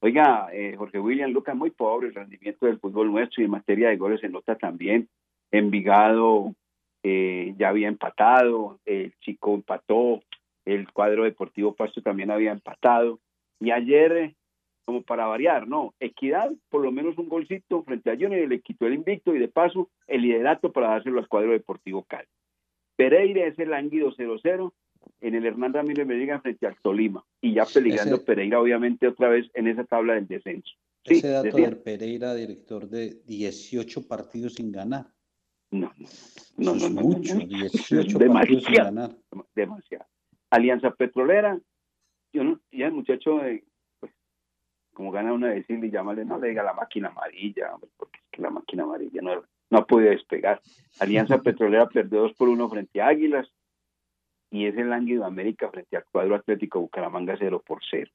oiga, 0.00 0.48
eh, 0.52 0.74
Jorge 0.76 1.00
William 1.00 1.30
Lucas, 1.30 1.56
muy 1.56 1.70
pobre 1.70 2.08
el 2.08 2.14
rendimiento 2.14 2.66
del 2.66 2.78
fútbol 2.78 3.10
nuestro 3.10 3.42
y 3.42 3.46
en 3.46 3.52
materia 3.52 3.88
de 3.88 3.96
goles 3.96 4.20
se 4.20 4.28
nota 4.28 4.56
también. 4.56 5.08
Envigado 5.50 6.54
eh, 7.02 7.54
ya 7.58 7.70
había 7.70 7.88
empatado, 7.88 8.78
el 8.84 9.14
Chico 9.20 9.54
empató, 9.54 10.22
el 10.64 10.92
cuadro 10.92 11.24
deportivo 11.24 11.74
Pasto 11.74 12.02
también 12.02 12.30
había 12.30 12.52
empatado. 12.52 13.20
Y 13.58 13.70
ayer 13.70 14.34
como 14.84 15.02
para 15.02 15.26
variar, 15.26 15.68
¿no? 15.68 15.94
Equidad, 16.00 16.50
por 16.68 16.82
lo 16.82 16.92
menos 16.92 17.16
un 17.18 17.28
golcito 17.28 17.82
frente 17.82 18.10
a 18.10 18.14
Junior, 18.14 18.48
le 18.48 18.60
quitó 18.60 18.86
el 18.86 18.94
invicto 18.94 19.34
y 19.34 19.38
de 19.38 19.48
paso 19.48 19.88
el 20.06 20.22
liderato 20.22 20.72
para 20.72 20.88
dárselo 20.88 21.20
al 21.20 21.28
cuadro 21.28 21.52
deportivo 21.52 22.04
Cali. 22.04 22.28
Pereira 22.96 23.46
es 23.46 23.58
el 23.58 23.72
ánguido 23.72 24.12
0-0 24.12 24.72
en 25.20 25.34
el 25.34 25.46
Hernán 25.46 25.72
Ramírez 25.72 26.06
Medina 26.06 26.40
frente 26.40 26.66
al 26.66 26.76
Tolima 26.82 27.24
y 27.40 27.54
ya 27.54 27.64
peligrando 27.64 28.22
Pereira 28.24 28.60
obviamente 28.60 29.08
otra 29.08 29.28
vez 29.28 29.50
en 29.54 29.68
esa 29.68 29.84
tabla 29.84 30.14
del 30.14 30.26
descenso. 30.26 30.70
ese 31.04 31.28
dato 31.28 31.56
de 31.56 31.76
Pereira, 31.76 32.34
director 32.34 32.88
de 32.88 33.22
18 33.26 34.06
partidos 34.06 34.54
sin 34.54 34.70
ganar. 34.70 35.06
No, 35.70 35.92
no, 36.56 36.74
no, 36.74 36.88
no, 36.90 37.00
mucho, 37.00 37.36
18 37.38 38.18
partidos 38.18 38.64
sin 38.64 38.74
ganar. 38.74 39.16
Demasiado. 39.54 40.06
Alianza 40.50 40.90
Petrolera, 40.90 41.60
yo 42.32 42.44
no, 42.44 42.60
ya 42.72 42.86
el 42.86 42.92
muchacho 42.92 43.38
de 43.38 43.64
como 45.00 45.12
gana 45.12 45.32
uno 45.32 45.46
de 45.46 45.54
decirle 45.54 45.86
y 45.86 45.90
llamarle, 45.90 46.26
no 46.26 46.38
le 46.38 46.48
diga 46.48 46.62
la 46.62 46.74
máquina 46.74 47.08
amarilla, 47.08 47.70
porque 47.96 48.18
es 48.18 48.26
que 48.30 48.42
la 48.42 48.50
máquina 48.50 48.82
amarilla 48.82 49.22
no, 49.22 49.44
no 49.70 49.86
puede 49.86 50.10
despegar. 50.10 50.60
Alianza 50.98 51.38
Petrolera 51.42 51.88
perdió 51.88 52.20
2 52.20 52.34
por 52.34 52.50
1 52.50 52.68
frente 52.68 53.00
a 53.00 53.06
Águilas 53.06 53.50
y 54.50 54.66
es 54.66 54.76
el 54.76 54.92
Ánguido 54.92 55.24
América 55.24 55.70
frente 55.70 55.96
al 55.96 56.04
cuadro 56.04 56.34
Atlético 56.34 56.80
Bucaramanga 56.80 57.34
0 57.38 57.62
por 57.66 57.78
0. 57.90 58.10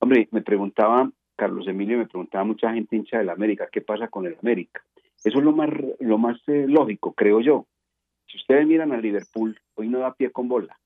Hombre, 0.00 0.28
me 0.30 0.42
preguntaba, 0.42 1.10
Carlos 1.36 1.66
Emilio, 1.66 1.96
me 1.96 2.06
preguntaba 2.06 2.44
mucha 2.44 2.70
gente 2.70 2.96
hincha 2.96 3.16
del 3.16 3.30
América, 3.30 3.70
¿qué 3.72 3.80
pasa 3.80 4.08
con 4.08 4.26
el 4.26 4.36
América? 4.42 4.84
Eso 5.24 5.38
es 5.38 5.44
lo 5.44 5.52
más, 5.52 5.70
lo 6.00 6.18
más 6.18 6.38
eh, 6.48 6.66
lógico, 6.68 7.14
creo 7.14 7.40
yo. 7.40 7.66
Si 8.26 8.36
ustedes 8.36 8.66
miran 8.66 8.92
al 8.92 9.00
Liverpool, 9.00 9.58
hoy 9.74 9.88
no 9.88 10.00
da 10.00 10.12
pie 10.12 10.30
con 10.30 10.48
bola. 10.48 10.78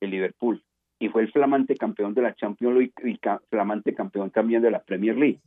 El 0.00 0.10
Liverpool, 0.10 0.62
y 0.98 1.08
fue 1.08 1.22
el 1.22 1.32
flamante 1.32 1.76
campeón 1.76 2.14
de 2.14 2.22
la 2.22 2.34
Champions 2.34 2.76
League 2.76 2.92
y 3.04 3.18
flamante 3.50 3.94
campeón 3.94 4.30
también 4.30 4.62
de 4.62 4.70
la 4.70 4.82
Premier 4.82 5.16
League. 5.16 5.40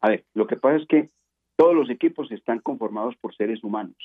A 0.00 0.10
ver, 0.10 0.24
lo 0.34 0.46
que 0.46 0.56
pasa 0.56 0.76
es 0.76 0.86
que 0.86 1.10
todos 1.56 1.74
los 1.74 1.88
equipos 1.88 2.30
están 2.32 2.58
conformados 2.58 3.16
por 3.16 3.34
seres 3.34 3.64
humanos 3.64 3.96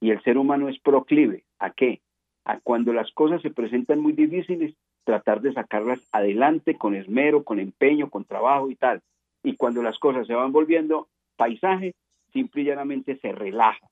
y 0.00 0.10
el 0.10 0.22
ser 0.22 0.38
humano 0.38 0.68
es 0.68 0.78
proclive 0.80 1.44
a 1.58 1.70
qué? 1.70 2.00
A 2.44 2.58
cuando 2.60 2.92
las 2.92 3.10
cosas 3.12 3.40
se 3.42 3.50
presentan 3.50 4.00
muy 4.00 4.12
difíciles, 4.12 4.74
tratar 5.04 5.40
de 5.40 5.52
sacarlas 5.52 6.00
adelante 6.12 6.76
con 6.76 6.94
esmero, 6.94 7.44
con 7.44 7.60
empeño, 7.60 8.10
con 8.10 8.24
trabajo 8.24 8.70
y 8.70 8.76
tal. 8.76 9.02
Y 9.42 9.56
cuando 9.56 9.82
las 9.82 9.98
cosas 9.98 10.26
se 10.26 10.34
van 10.34 10.52
volviendo 10.52 11.08
paisaje, 11.36 11.94
simple 12.32 12.62
y 12.62 12.64
llanamente 12.66 13.16
se 13.16 13.32
relaja. 13.32 13.86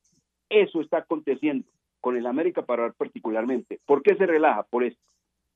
Eso 0.48 0.80
está 0.80 0.98
aconteciendo 0.98 1.66
con 2.00 2.16
el 2.16 2.26
América 2.26 2.62
para 2.62 2.82
hablar 2.82 2.96
particularmente. 2.96 3.80
¿Por 3.86 4.02
qué 4.02 4.16
se 4.16 4.26
relaja? 4.26 4.64
Por 4.64 4.84
esto. 4.84 5.02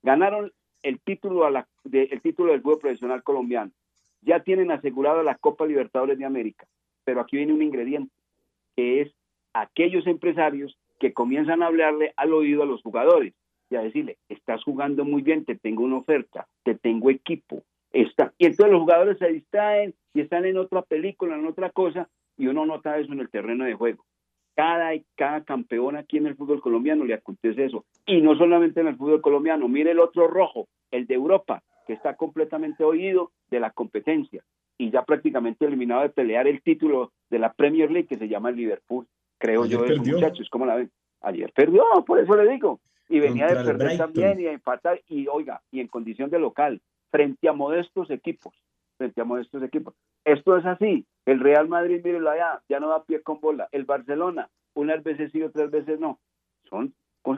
Ganaron 0.02 0.52
el 0.82 1.00
título, 1.00 1.44
a 1.44 1.50
la, 1.50 1.68
el 1.92 2.20
título 2.20 2.52
del 2.52 2.62
fútbol 2.62 2.78
profesional 2.78 3.22
colombiano. 3.22 3.72
Ya 4.20 4.40
tienen 4.40 4.70
asegurada 4.70 5.22
la 5.22 5.36
Copa 5.36 5.66
Libertadores 5.66 6.18
de 6.18 6.24
América, 6.24 6.66
pero 7.04 7.20
aquí 7.20 7.36
viene 7.36 7.52
un 7.52 7.62
ingrediente, 7.62 8.12
que 8.76 9.02
es 9.02 9.12
aquellos 9.52 10.06
empresarios 10.06 10.78
que 10.98 11.12
comienzan 11.12 11.62
a 11.62 11.66
hablarle 11.66 12.12
al 12.16 12.32
oído 12.32 12.62
a 12.62 12.66
los 12.66 12.82
jugadores 12.82 13.34
y 13.70 13.76
a 13.76 13.82
decirle, 13.82 14.18
estás 14.28 14.62
jugando 14.62 15.04
muy 15.04 15.22
bien, 15.22 15.44
te 15.44 15.56
tengo 15.56 15.82
una 15.82 15.96
oferta, 15.96 16.46
te 16.62 16.74
tengo 16.74 17.10
equipo. 17.10 17.64
Está. 17.90 18.32
Y 18.38 18.46
entonces 18.46 18.72
los 18.72 18.80
jugadores 18.80 19.18
se 19.18 19.28
distraen 19.28 19.94
y 20.14 20.20
están 20.20 20.44
en 20.44 20.56
otra 20.56 20.82
película, 20.82 21.36
en 21.36 21.46
otra 21.46 21.70
cosa, 21.70 22.08
y 22.36 22.46
uno 22.46 22.64
nota 22.64 22.98
eso 22.98 23.12
en 23.12 23.20
el 23.20 23.30
terreno 23.30 23.64
de 23.64 23.74
juego. 23.74 24.04
Cada, 24.55 24.90
cada 25.16 25.44
campeón 25.44 25.96
aquí 25.96 26.18
en 26.18 26.26
el 26.26 26.36
fútbol 26.36 26.61
colombiano 26.61 27.05
le 27.05 27.14
acontece 27.14 27.64
eso. 27.64 27.84
Y 28.07 28.20
no 28.20 28.36
solamente 28.36 28.80
en 28.80 28.88
el 28.88 28.96
fútbol 28.96 29.22
colombiano, 29.22 29.68
mire 29.68 29.92
el 29.92 30.00
otro 30.00 30.28
rojo, 30.28 30.68
el 30.90 31.07
de 31.07 31.14
Europa, 31.14 31.62
que 31.86 31.94
está 31.94 32.16
completamente 32.16 32.84
oído 32.84 33.32
de 33.50 33.61
la 33.61 33.70
competencia 33.70 34.42
y 34.78 34.90
ya 34.90 35.05
prácticamente 35.05 35.64
eliminado 35.64 36.03
de 36.03 36.09
pelear 36.09 36.46
el 36.48 36.61
título 36.62 37.12
de 37.30 37.38
la 37.38 37.53
Premier 37.53 37.90
League 37.90 38.09
que 38.09 38.18
se 38.18 38.28
llama 38.28 38.50
el 38.50 38.57
Liverpool. 38.57 39.07
Creo 39.38 39.64
yo, 39.66 39.84
esos 39.84 40.07
muchachos, 40.07 40.48
¿cómo 40.50 40.66
la 40.66 40.76
ven? 40.76 40.90
Ayer 41.20 41.53
perdió, 41.53 41.84
por 42.07 42.18
eso 42.18 42.34
le 42.34 42.50
digo. 42.50 42.80
Y 43.09 43.20
venía 43.20 43.46
de 43.46 43.64
perder 43.64 43.98
también 43.98 44.40
y 44.40 44.46
a 44.46 44.53
empatar, 44.53 45.00
y 45.07 45.28
oiga, 45.28 45.61
y 45.70 45.80
en 45.80 45.88
condición 45.88 46.30
de 46.30 46.38
local, 46.38 46.80
frente 47.11 47.48
a 47.48 47.53
modestos 47.53 48.11
equipos, 48.11 48.55
frente 48.96 49.20
a 49.20 49.24
modestos 49.24 49.62
equipos. 49.62 49.94
Esto 50.24 50.56
es 50.56 50.64
así. 50.66 51.06
El 51.24 51.40
Real 51.40 51.68
Madrid, 51.68 52.00
mírelo 52.04 52.30
allá, 52.30 52.62
ya 52.68 52.80
no 52.80 52.88
da 52.88 53.04
pie 53.04 53.22
con 53.22 53.40
bola. 53.40 53.68
El 53.72 53.84
Barcelona, 53.84 54.50
unas 54.74 55.02
veces 55.02 55.30
sí, 55.32 55.42
otras 55.42 55.70
veces 55.70 56.00
no. 56.00 56.20
Son 56.68 56.94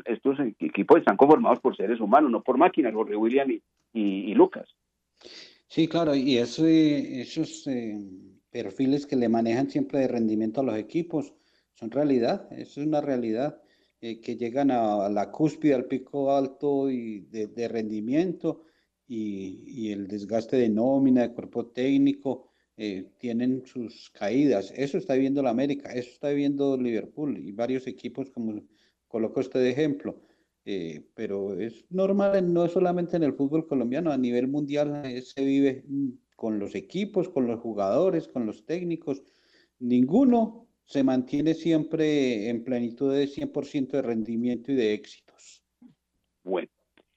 estos 0.07 0.39
equipos 0.61 0.99
están 0.99 1.16
conformados 1.16 1.61
por 1.61 1.76
seres 1.76 2.01
humanos, 2.01 2.30
no 2.30 2.43
por 2.43 2.57
máquinas, 2.57 2.95
Jorge 2.95 3.16
William 3.16 3.49
y, 3.93 4.35
Lucas. 4.35 4.74
Sí, 5.68 5.89
claro, 5.89 6.14
y 6.14 6.39
eso, 6.39 6.66
esos 6.66 7.66
eh, 7.66 7.99
perfiles 8.51 9.07
que 9.07 9.16
le 9.16 9.28
manejan 9.28 9.68
siempre 9.68 10.01
de 10.01 10.09
rendimiento 10.09 10.61
a 10.61 10.64
los 10.64 10.76
equipos 10.76 11.35
son 11.74 11.91
realidad, 11.91 12.49
eso 12.53 12.80
es 12.80 12.87
una 12.87 13.01
realidad. 13.01 13.61
eh, 14.01 14.20
que 14.20 14.37
llegan 14.37 14.70
a, 14.70 15.09
la 15.09 15.30
cúspide, 15.30 15.74
al 15.74 15.87
pico 15.87 16.30
alto 16.30 16.91
y 16.91 17.20
de, 17.20 17.68
rendimiento 17.68 18.64
y, 19.07 19.91
el 19.91 20.07
desgaste 20.07 20.57
de 20.57 20.68
nómina, 20.68 21.22
de 21.22 21.32
cuerpo 21.32 21.66
técnico, 21.68 22.54
eh, 22.77 23.11
tienen 23.18 23.64
sus 23.66 24.11
caídas. 24.11 24.72
Eso 24.77 24.99
está 24.99 25.14
viendo 25.14 25.43
la 25.43 25.51
América, 25.51 25.93
eso 25.93 26.11
está 26.11 26.31
viendo 26.31 26.77
Liverpool 26.77 27.39
y 27.39 27.53
varios 27.53 27.87
equipos, 27.87 28.31
como 28.31 28.62
coloco 29.07 29.41
este 29.41 29.59
de 29.59 29.70
ejemplo. 29.70 30.20
Eh, 30.66 31.05
pero 31.14 31.59
es 31.59 31.85
normal, 31.91 32.53
no 32.53 32.66
solamente 32.68 33.16
en 33.16 33.22
el 33.22 33.35
fútbol 33.35 33.66
colombiano, 33.66 34.11
a 34.11 34.16
nivel 34.16 34.49
mundial 34.49 35.03
se 35.22 35.45
vive 35.45 35.85
mm, 35.87 36.09
con 36.37 36.59
los 36.59 36.75
equipos, 36.75 37.29
con 37.29 37.47
los 37.47 37.61
jugadores, 37.61 38.29
con 38.29 38.47
los 38.47 38.64
técnicos. 38.64 39.22
Ninguno 39.79 40.68
se 40.87 41.03
mantiene 41.03 41.55
siempre 41.55 42.49
en 42.49 42.64
plenitud 42.64 43.12
de 43.12 43.27
100% 43.27 43.91
de 43.91 44.03
rendimiento 44.03 44.72
y 44.72 44.75
de 44.75 44.95
éxitos. 44.95 45.62
Bueno. 46.43 46.68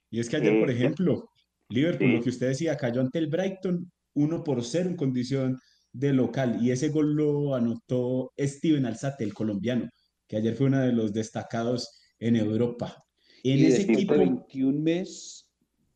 Y 0.10 0.20
es 0.20 0.30
que 0.30 0.38
ayer, 0.38 0.60
por 0.60 0.70
eh, 0.70 0.74
ejemplo, 0.74 1.32
Liverpool, 1.70 2.14
lo 2.14 2.22
que 2.22 2.30
usted 2.30 2.50
decía, 2.50 2.78
cayó 2.78 3.02
ante 3.02 3.20
el 3.20 3.28
Brighton 3.28 3.92
1 4.18 4.44
por 4.44 4.64
0 4.64 4.90
en 4.90 4.96
condición 4.96 5.60
de 5.94 6.12
local 6.14 6.60
y 6.62 6.72
ese 6.72 6.90
gol 6.90 7.14
lo 7.16 7.56
anotó 7.56 8.34
Steven 8.38 8.86
Alzate, 8.86 9.24
el 9.24 9.34
colombiano, 9.34 9.90
que 10.28 10.38
ayer 10.38 10.56
fue 10.56 10.68
uno 10.68 10.82
de 10.82 10.92
los 10.92 11.14
destacados 11.14 12.00
en 12.20 12.36
Europa. 12.36 13.04
En 13.44 13.66
ese 13.66 13.84
equipo 13.84 14.18
21 14.18 14.80
mes, 14.80 15.48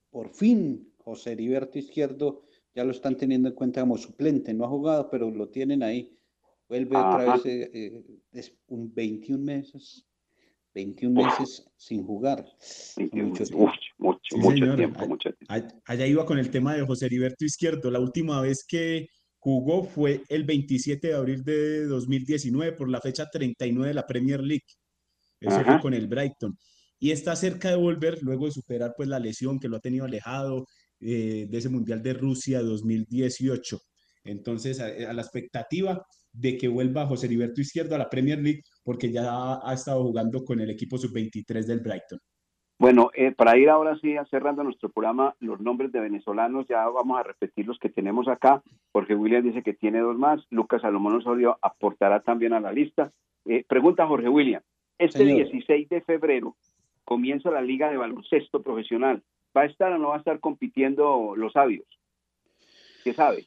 por 0.09 0.29
fin, 0.29 0.93
José 0.97 1.33
Heriberto 1.33 1.79
Izquierdo 1.79 2.45
ya 2.73 2.83
lo 2.83 2.91
están 2.91 3.17
teniendo 3.17 3.49
en 3.49 3.55
cuenta 3.55 3.81
como 3.81 3.97
suplente, 3.97 4.53
no 4.53 4.65
ha 4.65 4.69
jugado, 4.69 5.09
pero 5.09 5.29
lo 5.29 5.49
tienen 5.49 5.83
ahí. 5.83 6.15
Vuelve 6.69 6.95
otra 6.95 7.33
vez 7.33 7.45
eh, 7.45 7.69
eh, 8.33 8.57
un 8.67 8.93
21 8.93 9.43
meses, 9.43 10.05
21 10.73 11.21
meses 11.21 11.69
sin 11.75 12.05
jugar. 12.05 12.45
mucho 13.11 13.43
tiempo. 13.43 13.71
Mucho, 14.01 14.35
mucho, 14.37 14.75
tiempo, 14.75 15.07
mucho 15.07 15.29
tiempo. 15.31 15.75
Allá 15.85 16.07
iba 16.07 16.25
con 16.25 16.39
el 16.39 16.49
tema 16.49 16.73
de 16.73 16.83
José 16.83 17.05
Heriberto 17.05 17.45
Izquierdo. 17.45 17.91
La 17.91 17.99
última 17.99 18.41
vez 18.41 18.65
que 18.67 19.09
jugó 19.37 19.83
fue 19.83 20.23
el 20.27 20.43
27 20.43 21.09
de 21.09 21.13
abril 21.13 21.43
de 21.43 21.85
2019 21.85 22.71
por 22.73 22.89
la 22.89 22.99
fecha 22.99 23.29
39 23.29 23.89
de 23.89 23.93
la 23.93 24.07
Premier 24.07 24.41
League. 24.41 24.65
Eso 25.39 25.63
fue 25.63 25.79
con 25.79 25.93
el 25.93 26.07
Brighton. 26.07 26.57
Y 26.99 27.11
está 27.11 27.35
cerca 27.35 27.69
de 27.69 27.75
volver 27.75 28.17
luego 28.23 28.47
de 28.47 28.51
superar 28.51 28.95
pues 28.97 29.07
la 29.07 29.19
lesión 29.19 29.59
que 29.59 29.67
lo 29.67 29.77
ha 29.77 29.81
tenido 29.81 30.05
alejado 30.05 30.65
eh, 30.99 31.45
de 31.47 31.57
ese 31.59 31.69
Mundial 31.69 32.01
de 32.01 32.13
Rusia 32.13 32.61
2018. 32.63 33.79
Entonces, 34.23 34.79
a, 34.79 35.13
la 35.13 35.21
expectativa 35.21 36.03
de 36.31 36.57
que 36.57 36.67
vuelva 36.67 37.05
José 37.05 37.27
Heriberto 37.27 37.61
Izquierdo 37.61 37.93
a 37.93 37.99
la 37.99 38.09
Premier 38.09 38.39
League 38.39 38.61
porque 38.83 39.11
ya 39.11 39.59
ha, 39.63 39.73
estado 39.73 40.03
jugando 40.03 40.43
con 40.43 40.59
el 40.59 40.71
equipo 40.71 40.97
sub-23 40.97 41.65
del 41.65 41.81
Brighton. 41.81 42.19
Bueno, 42.81 43.11
eh, 43.13 43.31
para 43.31 43.59
ir 43.59 43.69
ahora 43.69 43.95
sí 43.99 44.15
cerrando 44.31 44.63
nuestro 44.63 44.89
programa, 44.89 45.35
los 45.39 45.61
nombres 45.61 45.91
de 45.91 45.99
venezolanos, 45.99 46.65
ya 46.67 46.87
vamos 46.89 47.19
a 47.19 47.21
repetir 47.21 47.67
los 47.67 47.77
que 47.77 47.89
tenemos 47.89 48.27
acá. 48.27 48.63
Jorge 48.91 49.13
William 49.13 49.43
dice 49.43 49.61
que 49.61 49.75
tiene 49.75 49.99
dos 49.99 50.17
más. 50.17 50.41
Lucas 50.49 50.81
Salomón 50.81 51.15
Osorio 51.17 51.59
aportará 51.61 52.21
también 52.21 52.53
a 52.53 52.59
la 52.59 52.71
lista. 52.71 53.11
Eh, 53.45 53.63
pregunta 53.67 54.07
Jorge 54.07 54.29
William. 54.29 54.63
Este 54.97 55.23
16 55.23 55.89
de 55.89 56.01
febrero 56.01 56.55
comienza 57.05 57.51
la 57.51 57.61
Liga 57.61 57.91
de 57.91 57.97
Baloncesto 57.97 58.63
Profesional. 58.63 59.21
¿Va 59.55 59.61
a 59.61 59.65
estar 59.65 59.91
o 59.91 59.99
no 59.99 60.07
va 60.07 60.15
a 60.15 60.19
estar 60.19 60.39
compitiendo 60.39 61.35
los 61.35 61.53
sabios? 61.53 61.85
¿Qué 63.03 63.13
sabe? 63.13 63.45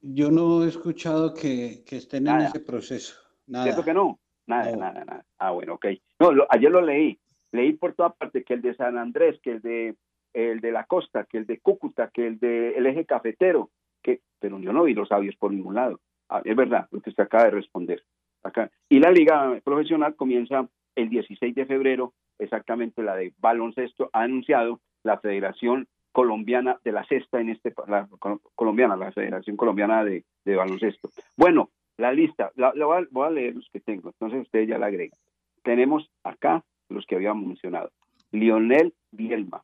Yo, 0.00 0.30
no 0.30 0.64
he 0.64 0.68
escuchado 0.68 1.34
que, 1.34 1.84
estén 1.90 2.28
en 2.28 2.40
ese 2.40 2.60
proceso. 2.60 3.14
Nada. 3.46 3.64
¿Cierto 3.64 3.84
que 3.84 3.92
no? 3.92 4.18
Nada, 4.46 4.74
nada, 4.74 5.04
nada. 5.04 5.26
Ah, 5.36 5.50
bueno, 5.50 5.74
ok. 5.74 5.86
No, 6.18 6.30
ayer 6.48 6.70
lo 6.70 6.80
leí. 6.80 7.18
Leí 7.54 7.74
por 7.74 7.94
toda 7.94 8.10
parte 8.10 8.42
que 8.42 8.54
el 8.54 8.62
de 8.62 8.74
San 8.74 8.98
Andrés, 8.98 9.38
que 9.40 9.52
el 9.52 9.60
de 9.62 9.94
el 10.32 10.60
de 10.60 10.72
la 10.72 10.84
costa, 10.86 11.24
que 11.24 11.38
el 11.38 11.46
de 11.46 11.60
Cúcuta, 11.60 12.10
que 12.12 12.26
el 12.26 12.40
de 12.40 12.76
el 12.76 12.84
eje 12.86 13.04
cafetero, 13.04 13.70
que, 14.02 14.22
pero 14.40 14.58
yo 14.58 14.72
no 14.72 14.82
vi 14.82 14.92
los 14.92 15.08
sabios 15.08 15.36
por 15.36 15.52
ningún 15.52 15.76
lado. 15.76 16.00
Ah, 16.28 16.42
es 16.44 16.56
verdad, 16.56 16.88
lo 16.90 17.00
que 17.00 17.10
usted 17.10 17.22
acaba 17.22 17.44
de 17.44 17.52
responder. 17.52 18.02
Acá. 18.42 18.72
Y 18.88 18.98
la 18.98 19.12
liga 19.12 19.60
profesional 19.62 20.16
comienza 20.16 20.68
el 20.96 21.08
16 21.08 21.54
de 21.54 21.64
febrero, 21.64 22.12
exactamente 22.40 23.04
la 23.04 23.14
de 23.14 23.32
baloncesto, 23.38 24.10
ha 24.12 24.22
anunciado 24.22 24.80
la 25.04 25.18
Federación 25.18 25.86
Colombiana 26.10 26.80
de 26.82 26.90
la 26.90 27.04
Cesta 27.04 27.40
en 27.40 27.50
este, 27.50 27.72
la 27.86 28.08
colombiana, 28.56 28.96
la 28.96 29.12
Federación 29.12 29.56
Colombiana 29.56 30.04
de, 30.04 30.24
Baloncesto. 30.44 31.08
Bueno, 31.36 31.70
la 31.98 32.12
lista, 32.12 32.50
la, 32.56 32.72
voy, 32.74 33.26
a, 33.26 33.30
leer 33.30 33.54
los 33.54 33.68
que 33.72 33.78
tengo, 33.78 34.08
entonces 34.08 34.42
usted 34.42 34.66
ya 34.66 34.78
la 34.78 34.86
agrega. 34.86 35.16
Tenemos 35.62 36.10
acá 36.24 36.64
los 36.94 37.06
que 37.06 37.16
habíamos 37.16 37.46
mencionado. 37.46 37.90
Lionel 38.30 38.94
Bielma, 39.10 39.62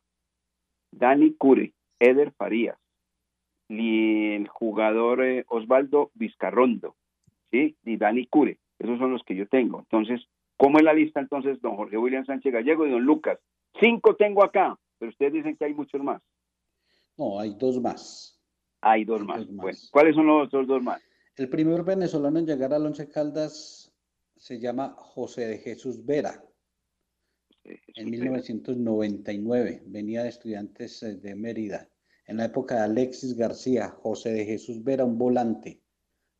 Dani 0.91 1.33
Cure, 1.33 1.73
Eder 1.99 2.31
Farías, 2.31 2.77
el 3.69 4.47
jugador 4.47 5.23
eh, 5.23 5.45
Osvaldo 5.47 6.11
Vizcarrondo, 6.13 6.95
¿sí? 7.51 7.75
Y 7.83 7.97
Dani 7.97 8.27
Cure, 8.27 8.59
esos 8.79 8.99
son 8.99 9.11
los 9.11 9.23
que 9.23 9.35
yo 9.35 9.47
tengo. 9.47 9.79
Entonces, 9.79 10.27
¿cómo 10.57 10.77
es 10.77 10.83
la 10.83 10.93
lista 10.93 11.19
entonces, 11.19 11.61
don 11.61 11.75
Jorge 11.75 11.97
William 11.97 12.25
Sánchez 12.25 12.53
Gallego 12.53 12.85
y 12.85 12.91
don 12.91 13.03
Lucas? 13.03 13.39
Cinco 13.79 14.15
tengo 14.15 14.43
acá 14.43 14.77
pero 15.01 15.09
ustedes 15.09 15.33
dicen 15.33 15.57
que 15.57 15.65
hay 15.65 15.73
muchos 15.73 15.99
más. 16.03 16.21
No, 17.17 17.39
hay 17.39 17.55
dos 17.55 17.81
más. 17.81 18.39
Hay 18.81 19.03
dos, 19.03 19.25
más. 19.25 19.47
Bueno, 19.47 19.77
¿cuáles 19.91 20.13
son 20.13 20.27
los 20.27 20.45
otros 20.45 20.67
dos 20.67 20.83
más? 20.83 21.01
El 21.37 21.49
primer 21.49 21.83
venezolano 21.83 22.37
en 22.37 22.45
llegar 22.45 22.71
al 22.71 22.85
Once 22.85 23.09
Caldas 23.09 23.91
se 24.37 24.59
llama 24.59 24.93
José 24.95 25.47
de 25.47 25.57
Jesús 25.57 26.05
Vera. 26.05 26.43
En 27.63 28.09
1999 28.09 29.83
venía 29.85 30.23
de 30.23 30.29
estudiantes 30.29 31.03
eh, 31.03 31.15
de 31.15 31.35
Mérida. 31.35 31.87
En 32.27 32.37
la 32.37 32.45
época 32.45 32.75
de 32.75 32.81
Alexis 32.81 33.35
García, 33.35 33.89
José 33.89 34.31
de 34.31 34.45
Jesús 34.45 34.83
Vera, 34.83 35.03
un 35.03 35.17
volante. 35.17 35.81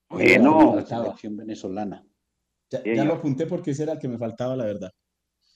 Bueno, 0.10 0.76
la 0.76 0.86
selección 0.86 1.38
venezolana. 1.38 2.06
Ya, 2.70 2.82
ya, 2.84 3.04
lo 3.04 3.16
apunté 3.16 3.46
porque 3.46 3.72
ese 3.72 3.84
era 3.84 3.94
el 3.94 4.00
que 4.00 4.08
me 4.08 4.18
faltaba, 4.18 4.56
la 4.56 4.66
verdad. 4.66 4.92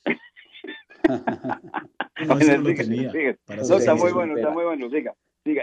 No, 2.28 2.40
está 2.40 3.94
muy 3.94 4.12
bueno, 4.14 4.38
está 4.38 4.50
muy 4.50 4.64
bueno, 4.64 4.90
siga. 4.90 5.14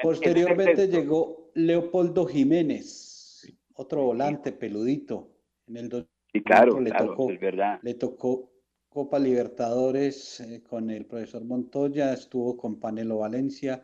Posteriormente 0.03 0.87
llegó 0.87 1.51
Leopoldo 1.55 2.27
Jiménez, 2.27 3.51
otro 3.75 4.05
volante 4.05 4.53
peludito. 4.53 5.33
En 5.67 5.79
el 5.79 6.07
y 6.33 6.43
claro, 6.43 6.79
le 6.81 6.93
tocó, 6.93 7.31
es 7.31 7.41
verdad. 7.41 7.81
Le 7.83 7.95
tocó 7.95 8.52
Copa 8.93 9.19
Libertadores 9.19 10.41
eh, 10.41 10.63
con 10.63 10.91
el 10.91 11.07
profesor 11.07 11.45
Montoya, 11.45 12.13
estuvo 12.13 12.57
con 12.57 12.79
Panelo 12.79 13.19
Valencia. 13.19 13.83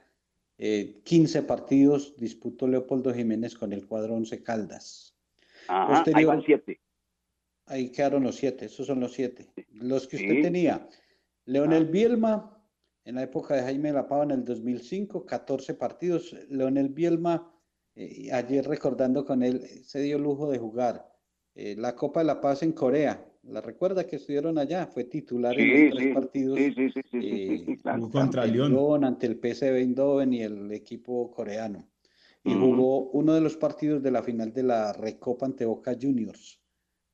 15 0.58 1.38
eh, 1.38 1.42
partidos 1.42 2.14
disputó 2.16 2.66
Leopoldo 2.66 3.14
Jiménez 3.14 3.54
con 3.54 3.72
el 3.72 3.86
cuadro 3.86 4.14
11 4.14 4.42
Caldas. 4.42 5.16
ahí 6.14 6.24
van 6.24 6.42
siete. 6.42 6.80
Ahí 7.66 7.90
quedaron 7.90 8.24
los 8.24 8.36
siete, 8.36 8.66
esos 8.66 8.86
son 8.86 9.00
los 9.00 9.12
siete. 9.12 9.46
Los 9.72 10.06
que 10.06 10.16
usted 10.16 10.42
tenía. 10.42 10.88
Leonel 11.44 11.86
ah. 11.86 11.90
Bielma, 11.90 12.64
en 13.04 13.14
la 13.14 13.22
época 13.22 13.54
de 13.54 13.62
Jaime 13.62 13.92
La 13.92 14.08
Pava 14.08 14.24
en 14.24 14.32
el 14.32 14.44
2005, 14.44 15.24
14 15.24 15.74
partidos. 15.74 16.34
Leonel 16.50 16.90
Bielma, 16.90 17.50
eh, 17.94 18.30
ayer 18.32 18.66
recordando 18.66 19.24
con 19.24 19.42
él, 19.42 19.60
se 19.84 20.00
dio 20.00 20.18
lujo 20.18 20.50
de 20.50 20.58
jugar 20.58 21.10
eh, 21.54 21.74
la 21.78 21.94
Copa 21.94 22.20
de 22.20 22.26
la 22.26 22.40
Paz 22.40 22.62
en 22.62 22.72
Corea. 22.72 23.27
¿La 23.50 23.60
recuerda 23.60 24.06
que 24.06 24.16
estuvieron 24.16 24.58
allá? 24.58 24.86
Fue 24.86 25.04
titular 25.04 25.58
en 25.58 25.90
los 25.90 25.98
tres 25.98 26.14
partidos. 26.14 26.58
Sí, 26.58 26.72
sí, 26.74 26.90
sí, 26.90 27.02
sí, 27.10 27.76
contra 28.10 28.42
ante 28.42 28.56
León. 28.56 29.04
Ante 29.04 29.26
el 29.26 29.36
PSV 29.36 29.76
Eindhoven 29.76 30.32
y 30.34 30.42
el 30.42 30.70
equipo 30.72 31.30
coreano. 31.30 31.88
Y 32.44 32.54
jugó 32.54 33.10
uno 33.10 33.34
de 33.34 33.40
los 33.40 33.56
partidos 33.56 34.02
de 34.02 34.10
la 34.10 34.22
final 34.22 34.52
de 34.52 34.62
la 34.62 34.92
Recopa 34.92 35.46
ante 35.46 35.64
Boca 35.64 35.96
Juniors. 36.00 36.60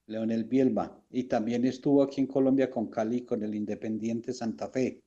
Leonel 0.07 0.45
Bielma. 0.45 1.01
Y 1.11 1.25
también 1.25 1.65
estuvo 1.65 2.03
aquí 2.03 2.21
en 2.21 2.27
Colombia 2.27 2.71
con 2.71 2.89
Cali 2.89 3.23
con 3.23 3.43
el 3.43 3.55
Independiente 3.55 4.33
Santa 4.33 4.69
Fe. 4.69 5.03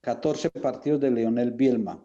14 0.00 0.50
partidos 0.50 1.00
de 1.00 1.10
Leonel 1.10 1.52
Bielma. 1.52 2.04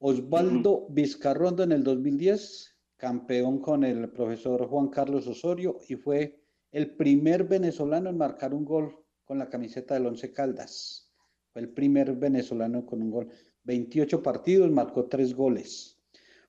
Osvaldo 0.00 0.86
Vizcarrondo 0.90 1.64
en 1.64 1.72
el 1.72 1.82
2010, 1.82 2.76
campeón 2.96 3.58
con 3.58 3.82
el 3.82 4.08
profesor 4.10 4.66
Juan 4.68 4.88
Carlos 4.88 5.26
Osorio 5.26 5.78
y 5.88 5.96
fue 5.96 6.37
el 6.70 6.94
primer 6.96 7.44
venezolano 7.44 8.10
en 8.10 8.18
marcar 8.18 8.54
un 8.54 8.64
gol 8.64 8.96
con 9.24 9.38
la 9.38 9.48
camiseta 9.48 9.94
del 9.94 10.06
Once 10.06 10.32
Caldas. 10.32 11.12
Fue 11.52 11.62
el 11.62 11.70
primer 11.70 12.14
venezolano 12.14 12.84
con 12.84 13.02
un 13.02 13.10
gol. 13.10 13.28
28 13.64 14.22
partidos, 14.22 14.70
marcó 14.70 15.06
3 15.06 15.34
goles. 15.34 15.98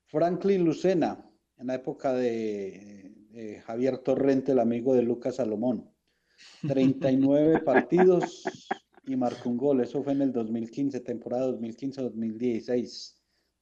Franklin 0.06 0.64
Lucena, 0.64 1.30
en 1.58 1.68
la 1.68 1.76
época 1.76 2.14
de, 2.14 3.14
de 3.32 3.60
Javier 3.62 4.00
Torrente, 4.00 4.54
el 4.54 4.60
amigo 4.60 4.94
de 4.94 5.04
Lucas 5.04 5.36
Salomón. 5.36 5.90
39 6.68 7.60
partidos, 7.66 8.44
y 9.10 9.16
marcó 9.16 9.50
un 9.50 9.58
gol. 9.58 9.82
Eso 9.82 10.04
fue 10.04 10.14
en 10.14 10.22
el 10.22 10.32
2015, 10.32 11.00
temporada 11.00 11.50
2015-2016. 11.52 13.16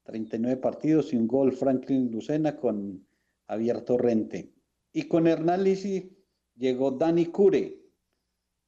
39 0.03 0.57
partidos 0.57 1.13
y 1.13 1.17
un 1.17 1.27
gol 1.27 1.53
Franklin 1.53 2.11
Lucena 2.11 2.55
con 2.55 3.05
Abierto 3.47 3.97
Rente. 3.97 4.53
Y 4.91 5.03
con 5.03 5.27
Hernán 5.27 5.63
Lisi 5.63 6.16
llegó 6.57 6.91
Dani 6.91 7.27
Cure. 7.27 7.79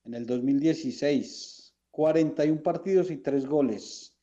En 0.06 0.14
el 0.14 0.26
2016, 0.26 1.76
41 1.92 2.64
partidos 2.64 3.12
y 3.12 3.18
3 3.18 3.46
goles. 3.46 4.16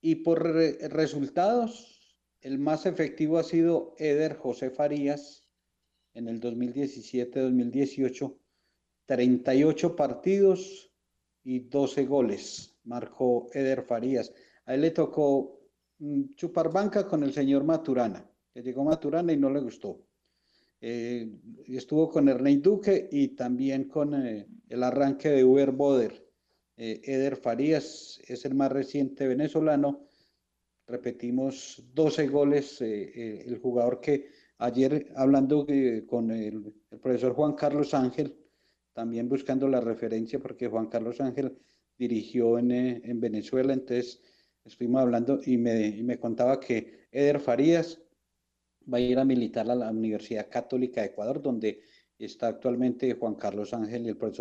Y 0.00 0.16
por 0.16 0.42
resultados, 0.42 2.16
el 2.40 2.58
más 2.58 2.86
efectivo 2.86 3.38
ha 3.38 3.42
sido 3.42 3.94
Eder 3.98 4.36
José 4.36 4.70
Farías 4.70 5.44
en 6.14 6.28
el 6.28 6.40
2017-2018, 6.40 8.38
38 9.06 9.96
partidos 9.96 10.90
y 11.44 11.60
12 11.60 12.06
goles, 12.06 12.76
marcó 12.84 13.48
Eder 13.52 13.82
Farías. 13.82 14.32
A 14.64 14.74
él 14.74 14.80
le 14.82 14.90
tocó 14.90 15.60
mm, 15.98 16.34
chupar 16.34 16.72
banca 16.72 17.06
con 17.06 17.22
el 17.22 17.32
señor 17.32 17.64
Maturana, 17.64 18.28
que 18.52 18.62
llegó 18.62 18.84
Maturana 18.84 19.32
y 19.32 19.36
no 19.36 19.50
le 19.50 19.60
gustó. 19.60 20.06
Eh, 20.82 21.30
estuvo 21.66 22.08
con 22.08 22.28
Ernei 22.28 22.56
Duque 22.56 23.08
y 23.12 23.28
también 23.28 23.84
con 23.84 24.14
eh, 24.14 24.46
el 24.68 24.82
arranque 24.82 25.28
de 25.28 25.44
Uber 25.44 25.72
Boder. 25.72 26.26
Eh, 26.76 27.02
Eder 27.04 27.36
Farías 27.36 28.20
es 28.26 28.44
el 28.46 28.54
más 28.54 28.72
reciente 28.72 29.26
venezolano. 29.28 30.06
Repetimos 30.86 31.84
12 31.94 32.26
goles, 32.28 32.80
el 32.80 33.58
jugador 33.58 34.00
que 34.00 34.26
ayer 34.58 35.12
hablando 35.14 35.64
con 36.08 36.32
el, 36.32 36.74
profesor 37.00 37.32
Juan 37.34 37.52
Carlos 37.52 37.94
Ángel, 37.94 38.36
también 38.92 39.28
buscando 39.28 39.68
la 39.68 39.80
referencia 39.80 40.40
porque 40.40 40.66
Juan 40.66 40.88
Carlos 40.88 41.20
Ángel 41.20 41.56
dirigió 41.96 42.58
en, 42.58 43.20
Venezuela, 43.20 43.72
entonces 43.72 44.20
estuvimos 44.64 45.02
hablando 45.02 45.38
y 45.46 45.58
me, 45.58 45.86
y 45.86 46.02
me 46.02 46.18
contaba 46.18 46.58
que 46.58 47.06
Eder 47.12 47.38
Farías 47.38 48.02
va 48.92 48.98
a 48.98 49.00
ir 49.00 49.18
a 49.18 49.24
militar 49.24 49.70
a 49.70 49.74
la 49.74 49.90
Universidad 49.90 50.48
Católica 50.48 51.00
de 51.00 51.08
Ecuador, 51.08 51.42
donde 51.42 51.82
está 52.18 52.48
actualmente 52.48 53.14
Juan 53.14 53.34
Carlos 53.34 53.72
Ángel 53.72 54.06
y 54.06 54.08
el 54.10 54.16
profesor 54.16 54.36